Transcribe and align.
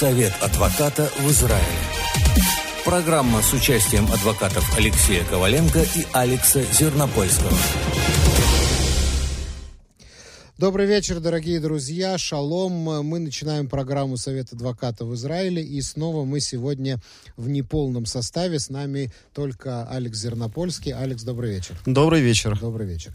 Совет 0.00 0.32
адвоката 0.40 1.10
в 1.18 1.30
Израиле. 1.30 1.66
Программа 2.86 3.42
с 3.42 3.52
участием 3.52 4.10
адвокатов 4.10 4.64
Алексея 4.78 5.22
Коваленко 5.24 5.80
и 5.80 6.06
Алекса 6.14 6.62
Зернопольского. 6.72 7.52
Добрый 10.56 10.86
вечер, 10.86 11.20
дорогие 11.20 11.60
друзья. 11.60 12.16
Шалом. 12.16 12.72
Мы 12.72 13.18
начинаем 13.18 13.68
программу 13.68 14.16
Совета 14.16 14.56
адвоката 14.56 15.04
в 15.04 15.14
Израиле. 15.14 15.62
И 15.62 15.82
снова 15.82 16.24
мы 16.24 16.40
сегодня 16.40 16.98
в 17.36 17.50
неполном 17.50 18.06
составе. 18.06 18.58
С 18.58 18.70
нами 18.70 19.12
только 19.34 19.86
Алекс 19.86 20.18
Зернопольский. 20.18 20.92
Алекс, 20.92 21.22
добрый 21.24 21.50
вечер. 21.50 21.78
Добрый 21.84 22.22
вечер. 22.22 22.58
Добрый 22.58 22.86
вечер. 22.86 23.12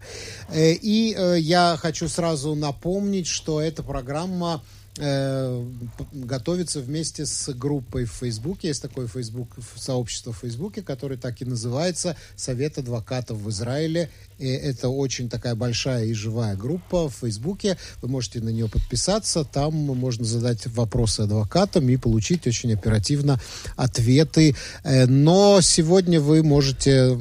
Э, 0.50 0.72
и 0.74 1.16
э, 1.18 1.40
я 1.40 1.78
хочу 1.80 2.08
сразу 2.08 2.54
напомнить, 2.54 3.26
что 3.26 3.60
эта 3.60 3.82
программа 3.82 4.64
э, 4.98 5.66
готовится 6.12 6.80
вместе 6.80 7.26
с 7.26 7.54
группой 7.54 8.06
в 8.06 8.12
Фейсбуке. 8.12 8.70
Есть 8.70 8.82
такое 8.82 9.08
Facebook, 9.08 9.50
сообщество 9.76 10.34
в 10.34 10.38
Фейсбуке, 10.40 10.82
которое 10.82 11.18
так 11.18 11.42
и 11.42 11.46
называется 11.46 12.16
«Совет 12.36 12.78
адвокатов 12.78 13.38
в 13.38 13.50
Израиле». 13.50 14.10
И 14.38 14.48
это 14.48 14.90
очень 14.90 15.30
такая 15.30 15.56
большая 15.56 16.06
и 16.06 16.14
живая 16.14 16.56
группа 16.56 17.10
в 17.10 17.16
Фейсбуке. 17.22 17.78
Вы 18.02 18.10
можете 18.10 18.42
на 18.42 18.50
нее 18.50 18.68
подписаться. 18.68 19.46
Там 19.46 19.74
можно 19.74 20.26
задать 20.26 20.68
вопросы 20.68 21.22
адвокатам 21.22 21.88
и 21.90 21.98
получить 21.98 22.46
очень 22.48 22.74
оперативно 22.74 23.40
ответы. 23.76 24.56
Э, 24.84 25.06
но 25.06 25.62
сегодня 25.62 26.20
вы 26.20 26.44
можете 26.44 27.18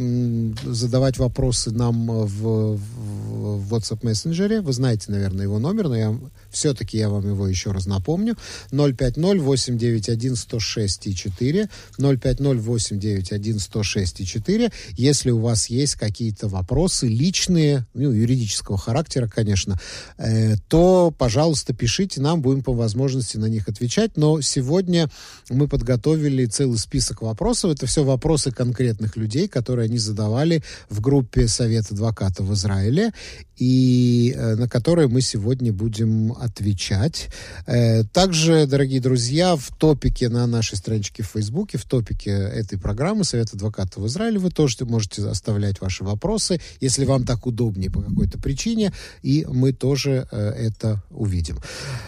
задавать 0.64 1.18
вопросы 1.18 1.70
нам 1.70 2.06
в, 2.06 2.76
в 2.76 3.74
WhatsApp 3.74 4.00
мессенджере. 4.02 4.60
Вы 4.60 4.72
знаете, 4.72 5.12
наверное, 5.12 5.44
его 5.44 5.58
номер, 5.58 5.88
но 5.88 5.96
я 5.96 6.18
все-таки 6.54 6.96
я 6.98 7.10
вам 7.10 7.28
его 7.28 7.48
еще 7.48 7.72
раз 7.72 7.86
напомню. 7.86 8.36
050-891-106-4. 8.70 11.68
050-891-106-4. 11.98 14.72
Если 14.96 15.30
у 15.30 15.40
вас 15.40 15.66
есть 15.68 15.96
какие-то 15.96 16.46
вопросы 16.48 17.08
личные, 17.08 17.86
ну, 17.94 18.12
юридического 18.12 18.78
характера, 18.78 19.28
конечно, 19.28 19.80
э, 20.18 20.54
то, 20.68 21.12
пожалуйста, 21.16 21.72
пишите 21.74 22.20
нам, 22.20 22.40
будем 22.40 22.62
по 22.62 22.72
возможности 22.72 23.36
на 23.36 23.46
них 23.46 23.68
отвечать. 23.68 24.16
Но 24.16 24.40
сегодня 24.40 25.10
мы 25.50 25.66
подготовили 25.68 26.46
целый 26.46 26.78
список 26.78 27.22
вопросов. 27.22 27.72
Это 27.72 27.86
все 27.86 28.04
вопросы 28.04 28.52
конкретных 28.52 29.16
людей, 29.16 29.48
которые 29.48 29.86
они 29.86 29.98
задавали 29.98 30.62
в 30.88 31.00
группе 31.00 31.48
Совет 31.48 31.90
адвокатов 31.90 32.46
в 32.46 32.54
Израиле, 32.54 33.12
и 33.56 34.34
э, 34.36 34.54
на 34.56 34.68
которые 34.68 35.08
мы 35.08 35.20
сегодня 35.20 35.72
будем 35.72 36.32
отвечать. 36.44 37.28
Э, 37.66 38.04
также, 38.04 38.66
дорогие 38.66 39.00
друзья, 39.00 39.56
в 39.56 39.70
топике 39.76 40.28
на 40.28 40.46
нашей 40.46 40.76
страничке 40.76 41.22
в 41.22 41.26
Фейсбуке, 41.28 41.78
в 41.78 41.84
топике 41.84 42.30
этой 42.30 42.78
программы 42.78 43.24
Совет 43.24 43.52
адвокатов 43.54 44.02
в 44.02 44.06
Израиле 44.06 44.38
вы 44.38 44.50
тоже 44.50 44.76
можете 44.84 45.26
оставлять 45.26 45.80
ваши 45.80 46.04
вопросы, 46.04 46.60
если 46.80 47.04
вам 47.04 47.24
так 47.24 47.46
удобнее 47.46 47.90
по 47.90 48.02
какой-то 48.02 48.38
причине, 48.38 48.92
и 49.22 49.46
мы 49.48 49.72
тоже 49.72 50.28
э, 50.30 50.38
это 50.38 51.02
увидим. 51.10 51.58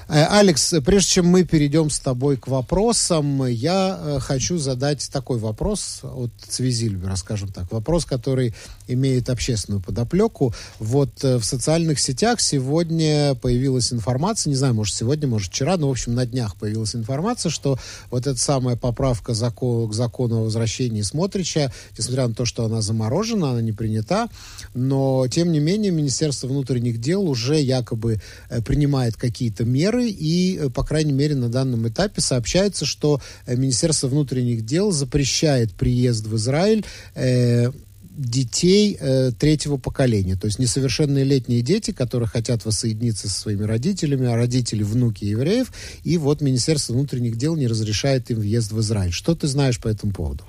Алекс, 0.09 0.75
прежде 0.85 1.09
чем 1.09 1.27
мы 1.27 1.45
перейдем 1.45 1.91
с 1.91 1.99
тобой 1.99 2.37
к 2.37 2.49
вопросам, 2.49 3.47
я 3.47 4.19
хочу 4.21 4.59
задать 4.59 5.09
такой 5.11 5.39
вопрос 5.39 6.01
от 6.03 6.31
Цвизильбера, 6.49 7.17
скажем 7.17 7.53
так. 7.53 7.73
Вопрос, 7.73 8.05
который 8.05 8.55
имеет 8.87 9.31
общественную 9.31 9.83
подоплеку. 9.83 10.55
Вот 10.79 11.23
в 11.23 11.43
социальных 11.43 11.99
сетях 12.01 12.41
сегодня 12.41 13.35
появилась 13.35 13.93
информация, 13.93 14.26
информация, 14.27 14.51
не 14.51 14.57
знаю, 14.57 14.75
может, 14.75 14.95
сегодня, 14.95 15.29
может, 15.29 15.53
вчера, 15.53 15.77
но, 15.77 15.89
в 15.89 15.93
общем, 15.93 16.15
на 16.15 16.27
днях 16.27 16.57
появилась 16.57 16.97
информация, 16.97 17.51
что 17.51 17.79
вот 18.11 18.27
эта 18.27 18.39
самая 18.39 18.77
поправка 18.77 19.35
закон, 19.35 19.89
к 19.89 19.95
закону 19.95 20.41
о 20.41 20.45
возвращении 20.45 21.03
Смотрича, 21.03 21.73
несмотря 21.97 22.27
на 22.27 22.35
то, 22.35 22.45
что 22.45 22.65
она 22.65 22.81
заморожена, 22.81 23.51
она 23.51 23.63
не 23.63 23.73
принята, 23.73 24.29
но, 24.75 25.27
тем 25.29 25.53
не 25.53 25.61
менее, 25.61 25.93
Министерство 25.93 26.49
внутренних 26.49 27.01
дел 27.01 27.23
уже 27.23 27.61
якобы 27.61 28.21
э, 28.49 28.63
принимает 28.63 29.17
какие-то 29.17 29.65
меры, 29.65 30.09
и, 30.09 30.59
э, 30.59 30.71
по 30.71 30.83
крайней 30.83 31.13
мере, 31.13 31.37
на 31.37 31.49
данном 31.49 31.87
этапе 31.87 32.21
сообщается, 32.21 32.85
что 32.85 33.21
э, 33.47 33.55
Министерство 33.55 34.09
внутренних 34.09 34.65
дел 34.65 34.91
запрещает 34.91 35.73
приезд 35.73 36.27
в 36.27 36.35
Израиль 36.35 36.85
э, 37.15 37.71
детей 38.17 38.97
э, 38.99 39.31
третьего 39.33 39.77
поколения, 39.77 40.37
то 40.37 40.47
есть 40.47 40.59
несовершеннолетние 40.59 41.61
дети, 41.61 41.91
которые 41.91 42.29
хотят 42.29 42.65
воссоединиться 42.65 43.29
со 43.29 43.41
своими 43.41 43.65
родителями, 43.65 44.27
а 44.27 44.37
родители 44.37 44.83
внуки 44.83 45.25
евреев, 45.25 45.71
и 46.03 46.17
вот 46.17 46.41
Министерство 46.41 46.95
внутренних 46.95 47.37
дел 47.37 47.57
не 47.57 47.67
разрешает 47.67 48.31
им 48.31 48.39
въезд 48.39 48.73
в 48.73 48.81
Израиль. 48.81 49.13
Что 49.13 49.35
ты 49.35 49.47
знаешь 49.47 49.79
по 49.79 49.89
этому 49.89 50.13
поводу? 50.13 50.45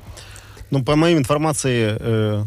Ну, 0.71 0.83
по 0.83 0.95
моей 0.95 1.17
информации, 1.17 1.97
э, 1.99 2.43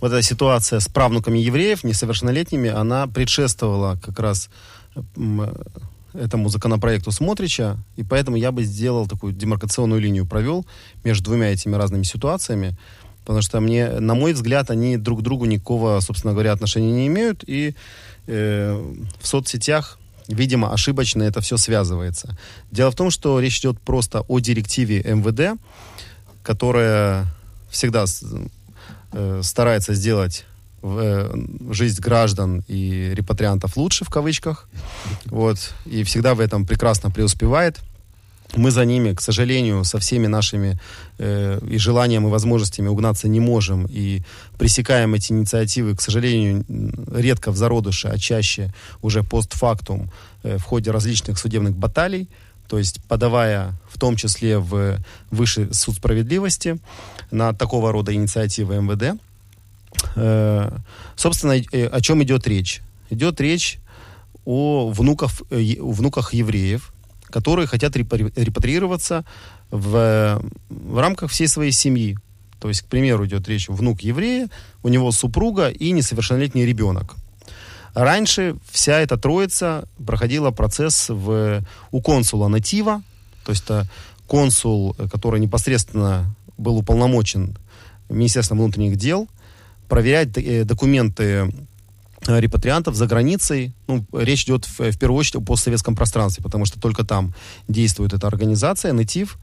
вот 0.00 0.12
эта 0.12 0.22
ситуация 0.22 0.80
с 0.80 0.88
правнуками 0.88 1.38
евреев, 1.38 1.84
несовершеннолетними, 1.84 2.68
она 2.68 3.06
предшествовала 3.06 3.98
как 4.02 4.18
раз 4.18 4.50
этому 6.14 6.48
законопроекту 6.48 7.12
Смотрича, 7.12 7.76
и 7.96 8.02
поэтому 8.02 8.36
я 8.36 8.50
бы 8.50 8.64
сделал 8.64 9.06
такую 9.06 9.32
демаркационную 9.32 10.00
линию, 10.00 10.26
провел 10.26 10.66
между 11.04 11.24
двумя 11.24 11.52
этими 11.52 11.76
разными 11.76 12.02
ситуациями 12.02 12.76
потому 13.28 13.42
что 13.42 13.60
мне, 13.60 14.00
на 14.00 14.14
мой 14.14 14.32
взгляд, 14.32 14.70
они 14.70 14.96
друг 14.96 15.20
к 15.20 15.22
другу 15.22 15.44
никакого, 15.44 16.00
собственно 16.00 16.32
говоря, 16.32 16.52
отношения 16.52 16.92
не 16.92 17.06
имеют, 17.08 17.44
и 17.46 17.74
э, 18.26 18.94
в 19.20 19.26
соцсетях 19.26 19.98
видимо, 20.28 20.72
ошибочно 20.72 21.22
это 21.22 21.40
все 21.40 21.58
связывается. 21.58 22.36
Дело 22.70 22.90
в 22.90 22.94
том, 22.94 23.10
что 23.10 23.40
речь 23.40 23.60
идет 23.60 23.80
просто 23.80 24.20
о 24.28 24.40
директиве 24.40 25.02
МВД, 25.02 25.60
которая 26.42 27.26
всегда 27.70 28.04
э, 29.12 29.40
старается 29.42 29.94
сделать 29.94 30.44
в, 30.82 30.98
э, 30.98 31.72
жизнь 31.72 32.00
граждан 32.00 32.62
и 32.66 33.12
репатриантов 33.14 33.76
лучше, 33.76 34.04
в 34.04 34.10
кавычках. 34.10 34.68
Вот, 35.26 35.74
и 35.84 36.02
всегда 36.02 36.34
в 36.34 36.40
этом 36.40 36.66
прекрасно 36.66 37.10
преуспевает 37.10 37.78
мы 38.56 38.70
за 38.70 38.84
ними, 38.84 39.12
к 39.12 39.20
сожалению, 39.20 39.84
со 39.84 39.98
всеми 39.98 40.26
нашими 40.26 40.78
э, 41.18 41.60
и 41.70 41.78
желанием, 41.78 42.26
и 42.26 42.30
возможностями 42.30 42.88
угнаться 42.88 43.28
не 43.28 43.40
можем. 43.40 43.86
И 43.90 44.22
пресекаем 44.58 45.14
эти 45.14 45.32
инициативы, 45.32 45.94
к 45.94 46.00
сожалению, 46.00 46.64
редко 47.12 47.50
в 47.50 47.56
зародыше, 47.56 48.08
а 48.08 48.18
чаще 48.18 48.72
уже 49.02 49.22
постфактум 49.22 50.10
э, 50.42 50.56
в 50.56 50.62
ходе 50.62 50.90
различных 50.90 51.38
судебных 51.38 51.76
баталий. 51.76 52.28
То 52.68 52.78
есть 52.78 53.00
подавая 53.08 53.74
в 53.90 53.98
том 53.98 54.16
числе 54.16 54.58
в 54.58 54.98
Высший 55.30 55.72
суд 55.74 55.96
справедливости 55.96 56.78
на 57.30 57.52
такого 57.52 57.92
рода 57.92 58.14
инициативы 58.14 58.76
МВД. 58.76 59.20
Э, 60.16 60.70
собственно, 61.16 61.56
э, 61.72 61.86
о 61.86 62.00
чем 62.00 62.22
идет 62.22 62.46
речь? 62.46 62.80
Идет 63.10 63.40
речь 63.40 63.78
о 64.44 64.90
внуках, 64.90 65.30
э, 65.50 65.76
внуках 65.80 66.34
евреев, 66.34 66.92
которые 67.30 67.66
хотят 67.66 67.96
репатриироваться 67.96 69.24
в, 69.70 70.42
в 70.68 70.98
рамках 70.98 71.30
всей 71.30 71.48
своей 71.48 71.72
семьи. 71.72 72.16
То 72.60 72.68
есть, 72.68 72.82
к 72.82 72.86
примеру, 72.86 73.26
идет 73.26 73.48
речь 73.48 73.68
внук 73.68 74.00
еврея, 74.00 74.48
у 74.82 74.88
него 74.88 75.12
супруга 75.12 75.68
и 75.68 75.92
несовершеннолетний 75.92 76.66
ребенок. 76.66 77.16
Раньше 77.94 78.56
вся 78.70 79.00
эта 79.00 79.16
троица 79.16 79.88
проходила 80.04 80.50
процесс 80.50 81.08
в, 81.08 81.62
у 81.90 82.00
консула 82.00 82.48
Натива, 82.48 83.02
то 83.44 83.52
есть 83.52 83.64
это 83.64 83.88
консул, 84.26 84.94
который 85.10 85.40
непосредственно 85.40 86.34
был 86.58 86.76
уполномочен 86.76 87.56
Министерством 88.08 88.58
внутренних 88.58 88.96
дел, 88.96 89.28
проверять 89.88 90.36
э, 90.36 90.64
документы 90.64 91.52
репатриантов 92.26 92.94
за 92.94 93.06
границей. 93.06 93.74
Ну, 93.86 94.04
речь 94.12 94.44
идет 94.44 94.66
в, 94.66 94.78
в 94.78 94.98
первую 94.98 95.18
очередь 95.18 95.36
о 95.36 95.40
постсоветском 95.40 95.94
пространстве, 95.94 96.42
потому 96.42 96.64
что 96.64 96.80
только 96.80 97.04
там 97.04 97.34
действует 97.68 98.12
эта 98.12 98.26
организация, 98.26 98.92
НЭТИВ. 98.92 99.38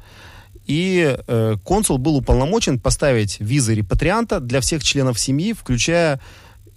И 0.66 1.16
э, 1.28 1.56
консул 1.64 1.98
был 1.98 2.16
уполномочен 2.16 2.80
поставить 2.80 3.40
визы 3.40 3.76
репатрианта 3.76 4.40
для 4.40 4.62
всех 4.62 4.84
членов 4.84 5.20
семьи, 5.20 5.54
включая 5.54 6.20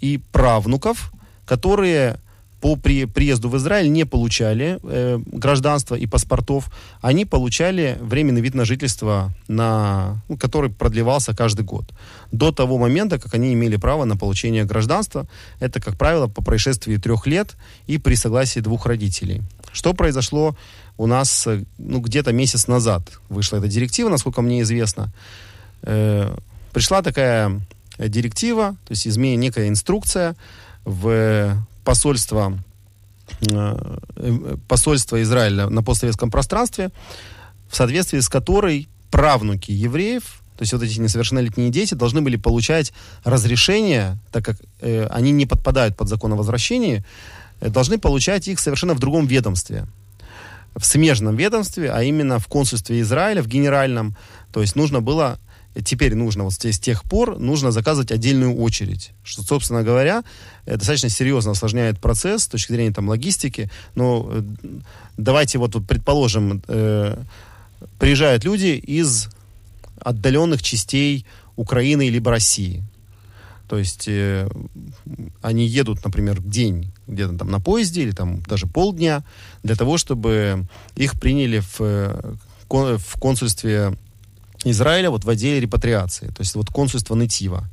и 0.00 0.18
правнуков, 0.30 1.12
которые 1.46 2.20
по 2.60 2.76
при, 2.76 3.05
приезду 3.05 3.49
в 3.49 3.56
Израиль 3.56 3.90
не 3.90 4.05
получали 4.05 4.78
э, 4.82 5.19
гражданства 5.32 5.94
и 5.94 6.06
паспортов, 6.06 6.70
они 7.00 7.25
получали 7.25 7.99
временный 8.00 8.40
вид 8.40 8.55
на 8.55 8.64
жительство, 8.64 9.32
на, 9.46 10.22
ну, 10.28 10.37
который 10.37 10.70
продлевался 10.70 11.34
каждый 11.34 11.64
год. 11.64 11.84
До 12.32 12.50
того 12.50 12.78
момента, 12.78 13.19
как 13.19 13.34
они 13.34 13.52
имели 13.55 13.76
право 13.76 14.05
на 14.05 14.16
получение 14.16 14.64
гражданства, 14.64 15.26
это, 15.60 15.81
как 15.81 15.96
правило, 15.96 16.26
по 16.26 16.43
происшествии 16.43 16.96
трех 16.96 17.26
лет 17.26 17.56
и 17.87 17.99
при 17.99 18.16
согласии 18.16 18.61
двух 18.61 18.87
родителей. 18.87 19.43
Что 19.72 19.94
произошло 19.94 20.56
у 20.96 21.06
нас 21.06 21.46
э, 21.46 21.64
ну, 21.78 22.00
где-то 22.00 22.32
месяц 22.32 22.66
назад? 22.66 23.02
Вышла 23.28 23.58
эта 23.58 23.69
директива, 23.69 24.08
насколько 24.08 24.43
мне 24.43 24.62
известно. 24.62 25.12
Э, 25.82 26.37
пришла 26.72 27.02
такая 27.02 27.61
директива, 27.99 28.76
то 28.87 28.93
есть 28.93 29.06
изменение, 29.06 29.49
некая 29.49 29.69
инструкция 29.69 30.37
в 30.84 31.56
посольство, 31.88 32.58
э, 33.50 34.56
посольство 34.69 35.23
Израиля 35.23 35.70
на 35.70 35.82
постсоветском 35.82 36.31
пространстве 36.31 36.90
в 37.70 37.76
соответствии 37.76 38.20
с 38.20 38.29
которой 38.29 38.88
правнуки 39.11 39.70
евреев, 39.70 40.43
то 40.58 40.62
есть 40.64 40.75
вот 40.75 40.82
эти 40.82 41.00
несовершеннолетние 41.00 41.70
дети, 41.70 41.94
должны 41.94 42.20
были 42.20 42.37
получать 42.37 42.93
разрешение, 43.25 44.19
так 44.32 44.44
как 44.44 44.58
э, 44.82 45.06
они 45.06 45.32
не 45.32 45.46
подпадают 45.46 45.96
под 45.96 46.08
закон 46.08 46.35
о 46.35 46.37
возвращении, 46.37 47.06
э, 47.62 47.70
должны 47.70 47.96
получать 47.96 48.49
их 48.49 48.61
совершенно 48.61 48.93
в 48.93 48.99
другом 48.99 49.26
ведомстве. 49.26 49.87
В 50.76 50.85
смежном 50.85 51.37
ведомстве, 51.37 51.90
а 51.90 52.02
именно 52.02 52.38
в 52.38 52.49
консульстве 52.49 53.00
Израиля, 53.00 53.43
в 53.43 53.46
генеральном. 53.46 54.14
То 54.52 54.61
есть 54.61 54.76
нужно 54.76 55.00
было 55.00 55.38
теперь 55.82 56.14
нужно, 56.14 56.44
вот 56.44 56.52
с 56.52 56.78
тех 56.78 57.04
пор, 57.04 57.38
нужно 57.38 57.70
заказывать 57.70 58.10
отдельную 58.10 58.56
очередь. 58.56 59.12
Что, 59.22 59.42
собственно 59.42 59.82
говоря, 59.82 60.25
достаточно 60.66 61.08
серьезно 61.08 61.52
осложняет 61.52 62.00
процесс 62.00 62.44
с 62.44 62.48
точки 62.48 62.72
зрения 62.72 62.92
там, 62.92 63.08
логистики. 63.08 63.70
Но 63.94 64.28
э, 64.30 64.42
давайте 65.16 65.58
вот, 65.58 65.75
вот 65.75 65.86
предположим, 65.86 66.62
э, 66.69 67.22
приезжают 67.98 68.44
люди 68.44 68.76
из 68.76 69.28
отдаленных 70.00 70.62
частей 70.62 71.26
Украины 71.56 72.08
либо 72.08 72.30
России. 72.30 72.84
То 73.69 73.78
есть 73.78 74.08
э, 74.08 74.48
они 75.42 75.66
едут, 75.66 76.04
например, 76.04 76.40
день 76.40 76.90
где-то 77.06 77.36
там 77.36 77.50
на 77.50 77.60
поезде 77.60 78.02
или 78.02 78.12
там 78.12 78.40
даже 78.42 78.66
полдня 78.66 79.25
для 79.62 79.76
того, 79.76 79.98
чтобы 79.98 80.66
их 80.96 81.20
приняли 81.20 81.60
в, 81.60 81.80
э, 81.80 82.34
в 82.69 83.19
консульстве 83.19 83.96
Израиля 84.64 85.10
вот 85.10 85.25
в 85.25 85.31
отделе 85.31 85.60
репатриации, 85.60 86.26
то 86.28 86.40
есть 86.40 86.55
вот 86.55 86.69
консульство 86.70 87.14
Нетива. 87.14 87.69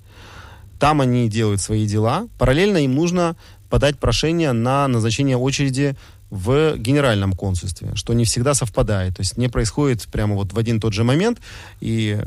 Там 0.80 1.02
они 1.02 1.30
делают 1.30 1.62
свои 1.62 1.88
дела. 1.88 2.28
Параллельно 2.38 2.78
им 2.78 2.96
нужно 2.96 3.36
подать 3.70 3.98
прошение 3.98 4.52
на 4.52 4.88
назначение 4.88 5.38
очереди 5.38 5.96
в 6.30 6.76
генеральном 6.78 7.34
консульстве, 7.34 7.92
что 7.96 8.14
не 8.14 8.26
всегда 8.26 8.54
совпадает, 8.54 9.16
то 9.16 9.22
есть 9.22 9.38
не 9.38 9.48
происходит 9.48 10.06
прямо 10.12 10.36
вот 10.36 10.54
в 10.54 10.58
один 10.58 10.80
тот 10.82 10.92
же 10.94 11.04
момент, 11.04 11.40
и, 11.80 12.20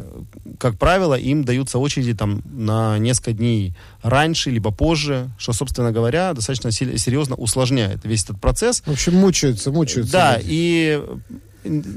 как 0.59 0.79
правило, 0.79 1.15
им 1.15 1.45
даются 1.45 1.79
очереди 1.79 2.15
там 2.15 2.43
на 2.51 2.99
несколько 2.99 3.33
дней 3.33 3.75
раньше, 4.03 4.51
либо 4.51 4.71
позже, 4.71 5.31
что, 5.37 5.53
собственно 5.53 5.93
говоря, 5.93 6.33
достаточно 6.33 6.71
серьезно 6.71 7.35
усложняет 7.35 8.05
весь 8.05 8.25
этот 8.25 8.41
процесс. 8.41 8.83
В 8.87 8.93
общем, 8.93 9.15
мучаются, 9.15 9.73
мучаются. 9.73 10.13
Да, 10.13 10.37
люди. 10.37 10.47
и 10.49 11.03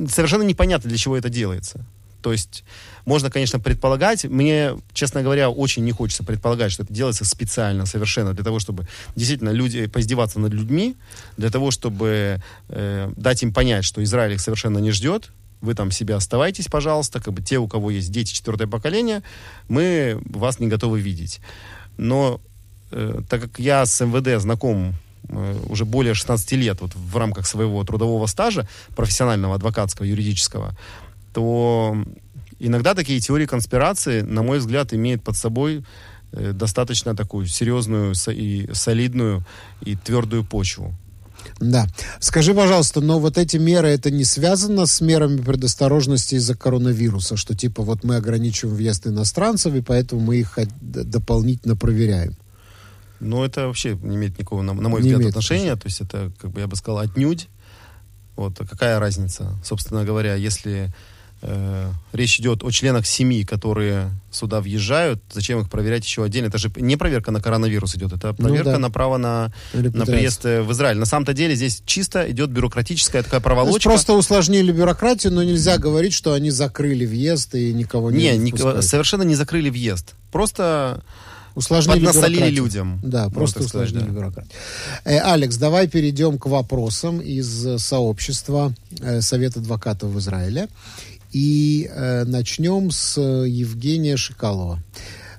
совершенно 0.09 0.43
непонятно, 0.43 0.89
для 0.89 0.97
чего 0.97 1.15
это 1.15 1.29
делается. 1.29 1.85
То 2.21 2.31
есть 2.31 2.63
можно, 3.05 3.29
конечно, 3.29 3.59
предполагать. 3.59 4.25
Мне, 4.25 4.77
честно 4.93 5.23
говоря, 5.23 5.49
очень 5.49 5.83
не 5.83 5.91
хочется 5.91 6.23
предполагать, 6.23 6.71
что 6.71 6.83
это 6.83 6.93
делается 6.93 7.25
специально, 7.25 7.85
совершенно 7.85 8.33
для 8.33 8.43
того, 8.43 8.59
чтобы 8.59 8.87
действительно 9.15 9.49
люди 9.49 9.87
поиздеваться 9.87 10.39
над 10.39 10.53
людьми, 10.53 10.95
для 11.37 11.49
того, 11.49 11.71
чтобы 11.71 12.41
э, 12.69 13.11
дать 13.15 13.43
им 13.43 13.53
понять, 13.53 13.85
что 13.85 14.03
Израиль 14.03 14.33
их 14.33 14.41
совершенно 14.41 14.77
не 14.77 14.91
ждет. 14.91 15.31
Вы 15.61 15.75
там 15.75 15.91
себя 15.91 16.15
оставайтесь, 16.15 16.67
пожалуйста. 16.67 17.21
Как 17.21 17.33
бы 17.33 17.41
те, 17.41 17.57
у 17.57 17.67
кого 17.67 17.91
есть 17.91 18.11
дети 18.11 18.33
четвертое 18.33 18.67
поколение, 18.67 19.21
мы 19.67 20.19
вас 20.25 20.59
не 20.59 20.67
готовы 20.67 20.99
видеть. 20.99 21.39
Но 21.97 22.41
э, 22.91 23.21
так 23.29 23.41
как 23.41 23.59
я 23.59 23.85
с 23.85 24.03
МВД 24.03 24.41
знаком 24.41 24.95
э, 25.29 25.59
уже 25.69 25.85
более 25.85 26.13
16 26.13 26.51
лет 26.53 26.81
вот 26.81 26.95
в 26.95 27.17
рамках 27.17 27.47
своего 27.47 27.83
трудового 27.83 28.25
стажа, 28.25 28.67
профессионального, 28.95 29.55
адвокатского, 29.55 30.05
юридического, 30.05 30.75
то 31.33 31.95
иногда 32.59 32.93
такие 32.93 33.19
теории 33.19 33.45
конспирации, 33.45 34.21
на 34.21 34.43
мой 34.43 34.59
взгляд, 34.59 34.93
имеют 34.93 35.23
под 35.23 35.35
собой 35.35 35.83
э, 36.31 36.51
достаточно 36.53 37.15
такую 37.15 37.47
серьезную 37.47 38.13
и 38.27 38.69
солидную 38.73 39.45
и 39.81 39.95
твердую 39.95 40.43
почву. 40.43 40.95
Да. 41.59 41.87
Скажи, 42.19 42.53
пожалуйста, 42.53 43.01
но 43.01 43.19
вот 43.19 43.37
эти 43.37 43.57
меры, 43.57 43.89
это 43.89 44.11
не 44.11 44.23
связано 44.23 44.85
с 44.85 45.01
мерами 45.01 45.41
предосторожности 45.41 46.35
из-за 46.35 46.55
коронавируса, 46.55 47.35
что 47.35 47.55
типа 47.55 47.83
вот 47.83 48.03
мы 48.03 48.15
ограничиваем 48.15 48.75
въезд 48.75 49.07
иностранцев, 49.07 49.73
и 49.73 49.81
поэтому 49.81 50.21
мы 50.21 50.37
их 50.37 50.57
дополнительно 50.81 51.75
проверяем? 51.75 52.35
Ну, 53.19 53.43
это 53.43 53.67
вообще 53.67 53.95
не 54.01 54.15
имеет 54.15 54.37
никакого, 54.37 54.63
на, 54.63 54.73
на 54.73 54.89
мой 54.89 55.01
не 55.01 55.13
взгляд, 55.13 55.29
отношения. 55.29 55.75
То 55.75 55.87
есть 55.87 56.01
это, 56.01 56.31
как 56.39 56.51
бы 56.51 56.59
я 56.59 56.67
бы 56.67 56.75
сказал, 56.75 56.99
отнюдь. 56.99 57.47
Вот, 58.35 58.59
а 58.59 58.65
какая 58.65 58.99
разница, 58.99 59.59
собственно 59.63 60.03
говоря, 60.03 60.35
если 60.35 60.93
речь 62.13 62.39
идет 62.39 62.63
о 62.63 62.71
членах 62.71 63.05
семьи, 63.05 63.43
которые 63.43 64.11
сюда 64.31 64.61
въезжают, 64.61 65.21
зачем 65.31 65.59
их 65.59 65.69
проверять 65.69 66.03
еще 66.03 66.23
отдельно? 66.23 66.47
Это 66.47 66.57
же 66.57 66.71
не 66.75 66.97
проверка 66.97 67.31
на 67.31 67.41
коронавирус 67.41 67.95
идет, 67.95 68.13
это 68.13 68.35
ну 68.37 68.47
проверка 68.47 68.69
ну, 68.69 68.75
да. 68.75 68.79
на 68.79 68.91
право 68.91 69.17
на, 69.17 69.53
на 69.73 70.05
приезд 70.05 70.45
э, 70.45 70.61
в 70.61 70.71
Израиль. 70.71 70.97
На 70.97 71.05
самом-то 71.05 71.33
деле 71.33 71.55
здесь 71.55 71.81
чисто 71.85 72.29
идет 72.29 72.49
бюрократическая 72.51 73.23
такая 73.23 73.39
проволочка. 73.39 73.89
просто 73.89 74.13
усложнили 74.13 74.71
бюрократию, 74.71 75.33
но 75.33 75.43
нельзя 75.43 75.77
говорить, 75.77 76.13
что 76.13 76.33
они 76.33 76.51
закрыли 76.51 77.05
въезд 77.05 77.55
и 77.55 77.73
никого 77.73 78.11
не 78.11 78.31
Не, 78.31 78.37
не 78.37 78.81
совершенно 78.81 79.23
не 79.23 79.35
закрыли 79.35 79.69
въезд. 79.69 80.13
Просто 80.31 81.01
усложнили 81.55 82.05
Поднасолили 82.05 82.49
людям. 82.49 82.99
Да, 83.03 83.29
просто 83.29 83.61
усложнили 83.61 84.05
да. 84.05 84.11
бюрократию. 84.11 84.53
Э, 85.03 85.19
Алекс, 85.19 85.57
давай 85.57 85.87
перейдем 85.87 86.37
к 86.37 86.45
вопросам 86.45 87.19
из 87.19 87.65
э, 87.65 87.77
сообщества 87.77 88.73
э, 88.99 89.21
Совета 89.21 89.59
адвокатов 89.59 90.11
в 90.11 90.19
Израиле. 90.19 90.67
И 91.31 91.89
э, 91.89 92.23
начнем 92.25 92.91
с 92.91 93.17
э, 93.17 93.47
Евгения 93.47 94.17
Шикалова. 94.17 94.83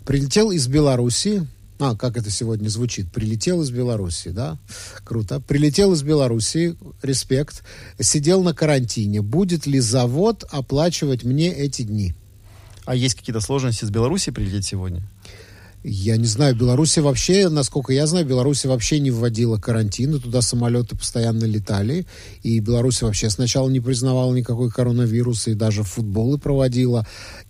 Прилетел 0.04 0.50
из 0.50 0.66
Беларуси, 0.66 1.46
а, 1.78 1.96
как 1.96 2.16
это 2.16 2.30
сегодня 2.30 2.68
звучит, 2.68 3.10
прилетел 3.10 3.60
из 3.62 3.70
Беларуси, 3.70 4.28
да? 4.28 4.56
Круто. 5.04 5.40
Прилетел 5.40 5.92
из 5.92 6.02
Беларуси, 6.02 6.76
респект, 7.02 7.64
сидел 8.00 8.42
на 8.42 8.54
карантине. 8.54 9.20
Будет 9.20 9.66
ли 9.66 9.80
завод 9.80 10.44
оплачивать 10.50 11.24
мне 11.24 11.52
эти 11.52 11.82
дни? 11.82 12.14
А 12.84 12.94
есть 12.94 13.16
какие-то 13.16 13.40
сложности 13.40 13.84
с 13.84 13.90
Беларуси 13.90 14.30
прилететь 14.30 14.64
сегодня? 14.64 15.02
Я 15.84 16.16
не 16.16 16.26
знаю, 16.26 16.54
Беларусь 16.54 16.96
вообще, 16.98 17.48
насколько 17.48 17.92
я 17.92 18.06
знаю, 18.06 18.24
Беларусь 18.24 18.64
вообще 18.64 19.00
не 19.00 19.10
вводила 19.10 19.58
карантин, 19.58 20.20
туда 20.20 20.40
самолеты 20.40 20.96
постоянно 20.96 21.44
летали, 21.44 22.06
и 22.44 22.60
Беларусь 22.60 23.02
вообще 23.02 23.28
сначала 23.30 23.68
не 23.68 23.80
признавала 23.80 24.32
никакой 24.32 24.70
коронавируса, 24.70 25.50
и 25.50 25.54
даже 25.54 25.82
футболы 25.82 26.38
проводила, 26.38 27.04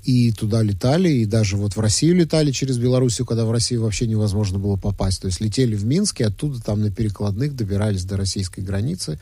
и 0.04 0.32
туда 0.32 0.62
летали, 0.62 1.10
и 1.10 1.26
даже 1.26 1.58
вот 1.58 1.76
в 1.76 1.80
Россию 1.80 2.16
летали 2.16 2.52
через 2.52 2.78
Белоруссию, 2.78 3.26
когда 3.26 3.44
в 3.44 3.52
Россию 3.52 3.82
вообще 3.82 4.06
невозможно 4.06 4.58
было 4.58 4.76
попасть. 4.76 5.20
То 5.20 5.26
есть 5.26 5.42
летели 5.42 5.74
в 5.74 5.84
Минск, 5.84 6.22
и 6.22 6.24
оттуда 6.24 6.58
там 6.62 6.80
на 6.80 6.90
перекладных 6.90 7.54
добирались 7.54 8.04
до 8.04 8.16
российской 8.16 8.60
границы 8.60 9.20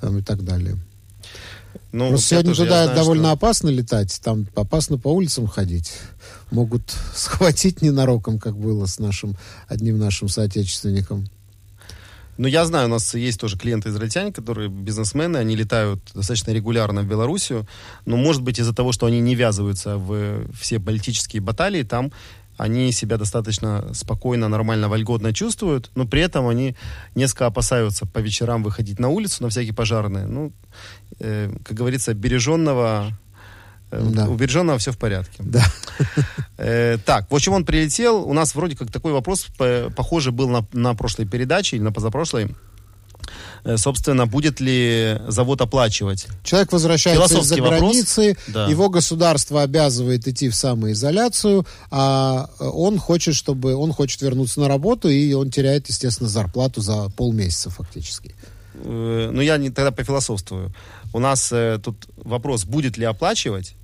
там, 0.00 0.18
и 0.18 0.22
так 0.22 0.44
далее. 0.44 0.76
Ну, 1.90 2.08
Просто 2.10 2.28
сегодня 2.28 2.54
туда 2.54 2.84
знаю, 2.84 2.96
довольно 2.96 3.24
что... 3.24 3.32
опасно 3.32 3.68
летать, 3.68 4.20
там 4.22 4.46
опасно 4.54 4.98
по 4.98 5.08
улицам 5.08 5.46
ходить. 5.46 5.92
Могут 6.50 6.94
схватить 7.14 7.80
ненароком, 7.80 8.38
как 8.38 8.56
было 8.56 8.86
с 8.86 8.98
нашим 8.98 9.36
одним 9.68 9.98
нашим 9.98 10.28
соотечественником. 10.28 11.26
Ну, 12.36 12.46
я 12.46 12.64
знаю, 12.66 12.86
у 12.86 12.90
нас 12.90 13.14
есть 13.14 13.40
тоже 13.40 13.58
клиенты-израильтяне, 13.58 14.32
которые 14.32 14.68
бизнесмены, 14.68 15.38
они 15.38 15.56
летают 15.56 16.00
достаточно 16.14 16.52
регулярно 16.52 17.02
в 17.02 17.06
Белоруссию, 17.06 17.66
но, 18.06 18.16
может 18.16 18.42
быть, 18.42 18.60
из-за 18.60 18.72
того, 18.72 18.92
что 18.92 19.06
они 19.06 19.18
не 19.18 19.34
ввязываются 19.34 19.96
в 19.96 20.46
все 20.52 20.78
политические 20.78 21.42
баталии, 21.42 21.82
там 21.82 22.12
они 22.58 22.92
себя 22.92 23.16
достаточно 23.16 23.94
спокойно, 23.94 24.48
нормально, 24.48 24.88
вольготно 24.88 25.32
чувствуют, 25.32 25.90
но 25.94 26.06
при 26.06 26.20
этом 26.20 26.48
они 26.48 26.76
несколько 27.14 27.46
опасаются 27.46 28.04
по 28.04 28.18
вечерам 28.18 28.62
выходить 28.62 28.98
на 28.98 29.08
улицу 29.08 29.44
на 29.44 29.48
всякие 29.48 29.72
пожарные. 29.72 30.26
Ну, 30.26 30.52
э, 31.20 31.50
как 31.64 31.76
говорится, 31.76 32.14
береженного 32.14 33.12
э, 33.92 34.10
да. 34.12 34.28
У 34.28 34.34
береженного 34.34 34.78
все 34.78 34.92
в 34.92 34.98
порядке. 34.98 35.36
Да. 35.38 35.64
Э, 36.60 36.98
так, 37.04 37.30
в 37.30 37.34
общем, 37.36 37.52
он 37.52 37.64
прилетел. 37.64 38.24
У 38.24 38.32
нас 38.32 38.56
вроде 38.56 38.76
как 38.76 38.90
такой 38.90 39.12
вопрос, 39.12 39.46
похоже, 39.94 40.32
был 40.32 40.48
на, 40.48 40.66
на 40.72 40.94
прошлой 40.94 41.24
передаче 41.24 41.76
или 41.76 41.84
на 41.84 41.92
позапрошлой. 41.92 42.56
Э, 43.64 43.76
собственно, 43.76 44.26
будет 44.26 44.60
ли 44.60 45.18
завод 45.28 45.60
оплачивать. 45.60 46.26
Человек 46.42 46.72
возвращается 46.72 47.38
из-за 47.38 47.56
границы, 47.56 48.36
да. 48.48 48.66
его 48.66 48.88
государство 48.88 49.62
обязывает 49.62 50.26
идти 50.26 50.48
в 50.48 50.54
самоизоляцию, 50.54 51.66
а 51.90 52.48
он 52.58 52.98
хочет, 52.98 53.34
чтобы 53.34 53.74
он 53.74 53.92
хочет 53.92 54.22
вернуться 54.22 54.60
на 54.60 54.68
работу, 54.68 55.08
и 55.08 55.32
он 55.32 55.50
теряет, 55.50 55.88
естественно, 55.88 56.28
зарплату 56.28 56.80
за 56.80 57.10
полмесяца 57.10 57.70
фактически. 57.70 58.34
Э, 58.74 59.30
ну, 59.32 59.40
я 59.40 59.56
не, 59.58 59.70
тогда 59.70 59.90
пофилософствую. 59.90 60.72
У 61.12 61.18
нас 61.18 61.50
э, 61.52 61.78
тут 61.82 62.06
вопрос, 62.16 62.64
будет 62.64 62.96
ли 62.96 63.04
оплачивать, 63.04 63.74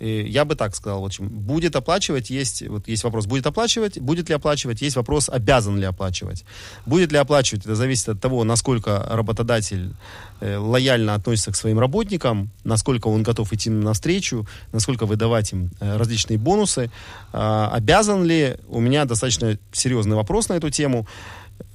я 0.00 0.44
бы 0.44 0.54
так 0.54 0.74
сказал, 0.74 1.02
в 1.02 1.04
общем, 1.04 1.28
будет 1.28 1.76
оплачивать, 1.76 2.30
есть, 2.30 2.66
вот 2.66 2.88
есть 2.88 3.04
вопрос, 3.04 3.26
будет 3.26 3.46
оплачивать, 3.46 3.98
будет 3.98 4.28
ли 4.28 4.34
оплачивать, 4.34 4.82
есть 4.82 4.96
вопрос, 4.96 5.28
обязан 5.28 5.78
ли 5.78 5.84
оплачивать. 5.84 6.44
Будет 6.84 7.12
ли 7.12 7.18
оплачивать, 7.18 7.64
это 7.64 7.74
зависит 7.74 8.08
от 8.08 8.20
того, 8.20 8.44
насколько 8.44 9.06
работодатель 9.10 9.94
э, 10.40 10.56
лояльно 10.56 11.14
относится 11.14 11.52
к 11.52 11.56
своим 11.56 11.78
работникам, 11.78 12.50
насколько 12.64 13.08
он 13.08 13.22
готов 13.22 13.52
идти 13.52 13.70
навстречу, 13.70 14.46
насколько 14.72 15.06
выдавать 15.06 15.52
им 15.52 15.70
э, 15.80 15.96
различные 15.96 16.38
бонусы. 16.38 16.90
Э, 17.32 17.68
обязан 17.72 18.24
ли, 18.24 18.56
у 18.68 18.80
меня 18.80 19.04
достаточно 19.04 19.58
серьезный 19.72 20.16
вопрос 20.16 20.48
на 20.48 20.54
эту 20.54 20.70
тему. 20.70 21.06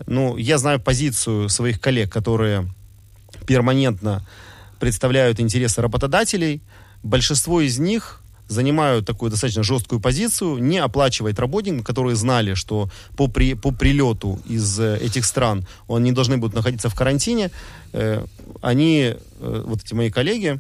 Ну, 0.06 0.38
я 0.38 0.58
знаю 0.58 0.80
позицию 0.80 1.50
своих 1.50 1.80
коллег, 1.80 2.12
которые 2.12 2.68
перманентно 3.46 4.26
представляют 4.80 5.40
интересы 5.40 5.82
работодателей. 5.82 6.62
Большинство 7.04 7.62
из 7.62 7.80
них 7.80 8.22
занимают 8.48 9.06
такую 9.06 9.32
достаточно 9.32 9.64
жесткую 9.64 10.02
позицию, 10.02 10.58
не 10.58 10.78
оплачивать 10.78 11.40
работникам, 11.40 11.84
которые 11.84 12.16
знали, 12.16 12.54
что 12.54 12.90
по, 13.16 13.28
при, 13.28 13.54
по 13.54 13.72
прилету 13.72 14.40
из 14.46 14.80
э, 14.80 14.98
этих 14.98 15.26
стран 15.26 15.66
они 15.88 16.12
должны 16.12 16.38
будут 16.38 16.56
находиться 16.56 16.90
в 16.90 16.96
карантине. 16.96 17.50
Э, 17.94 18.26
они, 18.62 19.16
э, 19.40 19.64
вот 19.66 19.84
эти 19.84 19.94
мои 19.94 20.12
коллеги, 20.12 20.60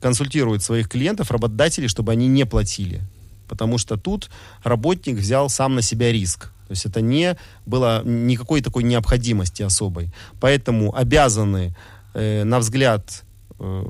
консультируют 0.00 0.62
своих 0.62 0.88
клиентов, 0.88 1.30
работодателей, 1.30 1.88
чтобы 1.88 2.12
они 2.12 2.26
не 2.26 2.44
платили. 2.44 3.02
Потому 3.48 3.78
что 3.78 3.96
тут 3.96 4.28
работник 4.64 5.16
взял 5.16 5.48
сам 5.48 5.74
на 5.74 5.82
себя 5.82 6.12
риск. 6.12 6.50
То 6.66 6.72
есть 6.72 6.84
это 6.84 7.00
не 7.00 7.36
было 7.64 8.02
никакой 8.04 8.60
такой 8.60 8.82
необходимости 8.82 9.62
особой. 9.62 10.10
Поэтому 10.40 10.94
обязаны, 10.94 11.74
э, 12.14 12.44
на 12.44 12.58
взгляд, 12.58 13.24
э, 13.58 13.84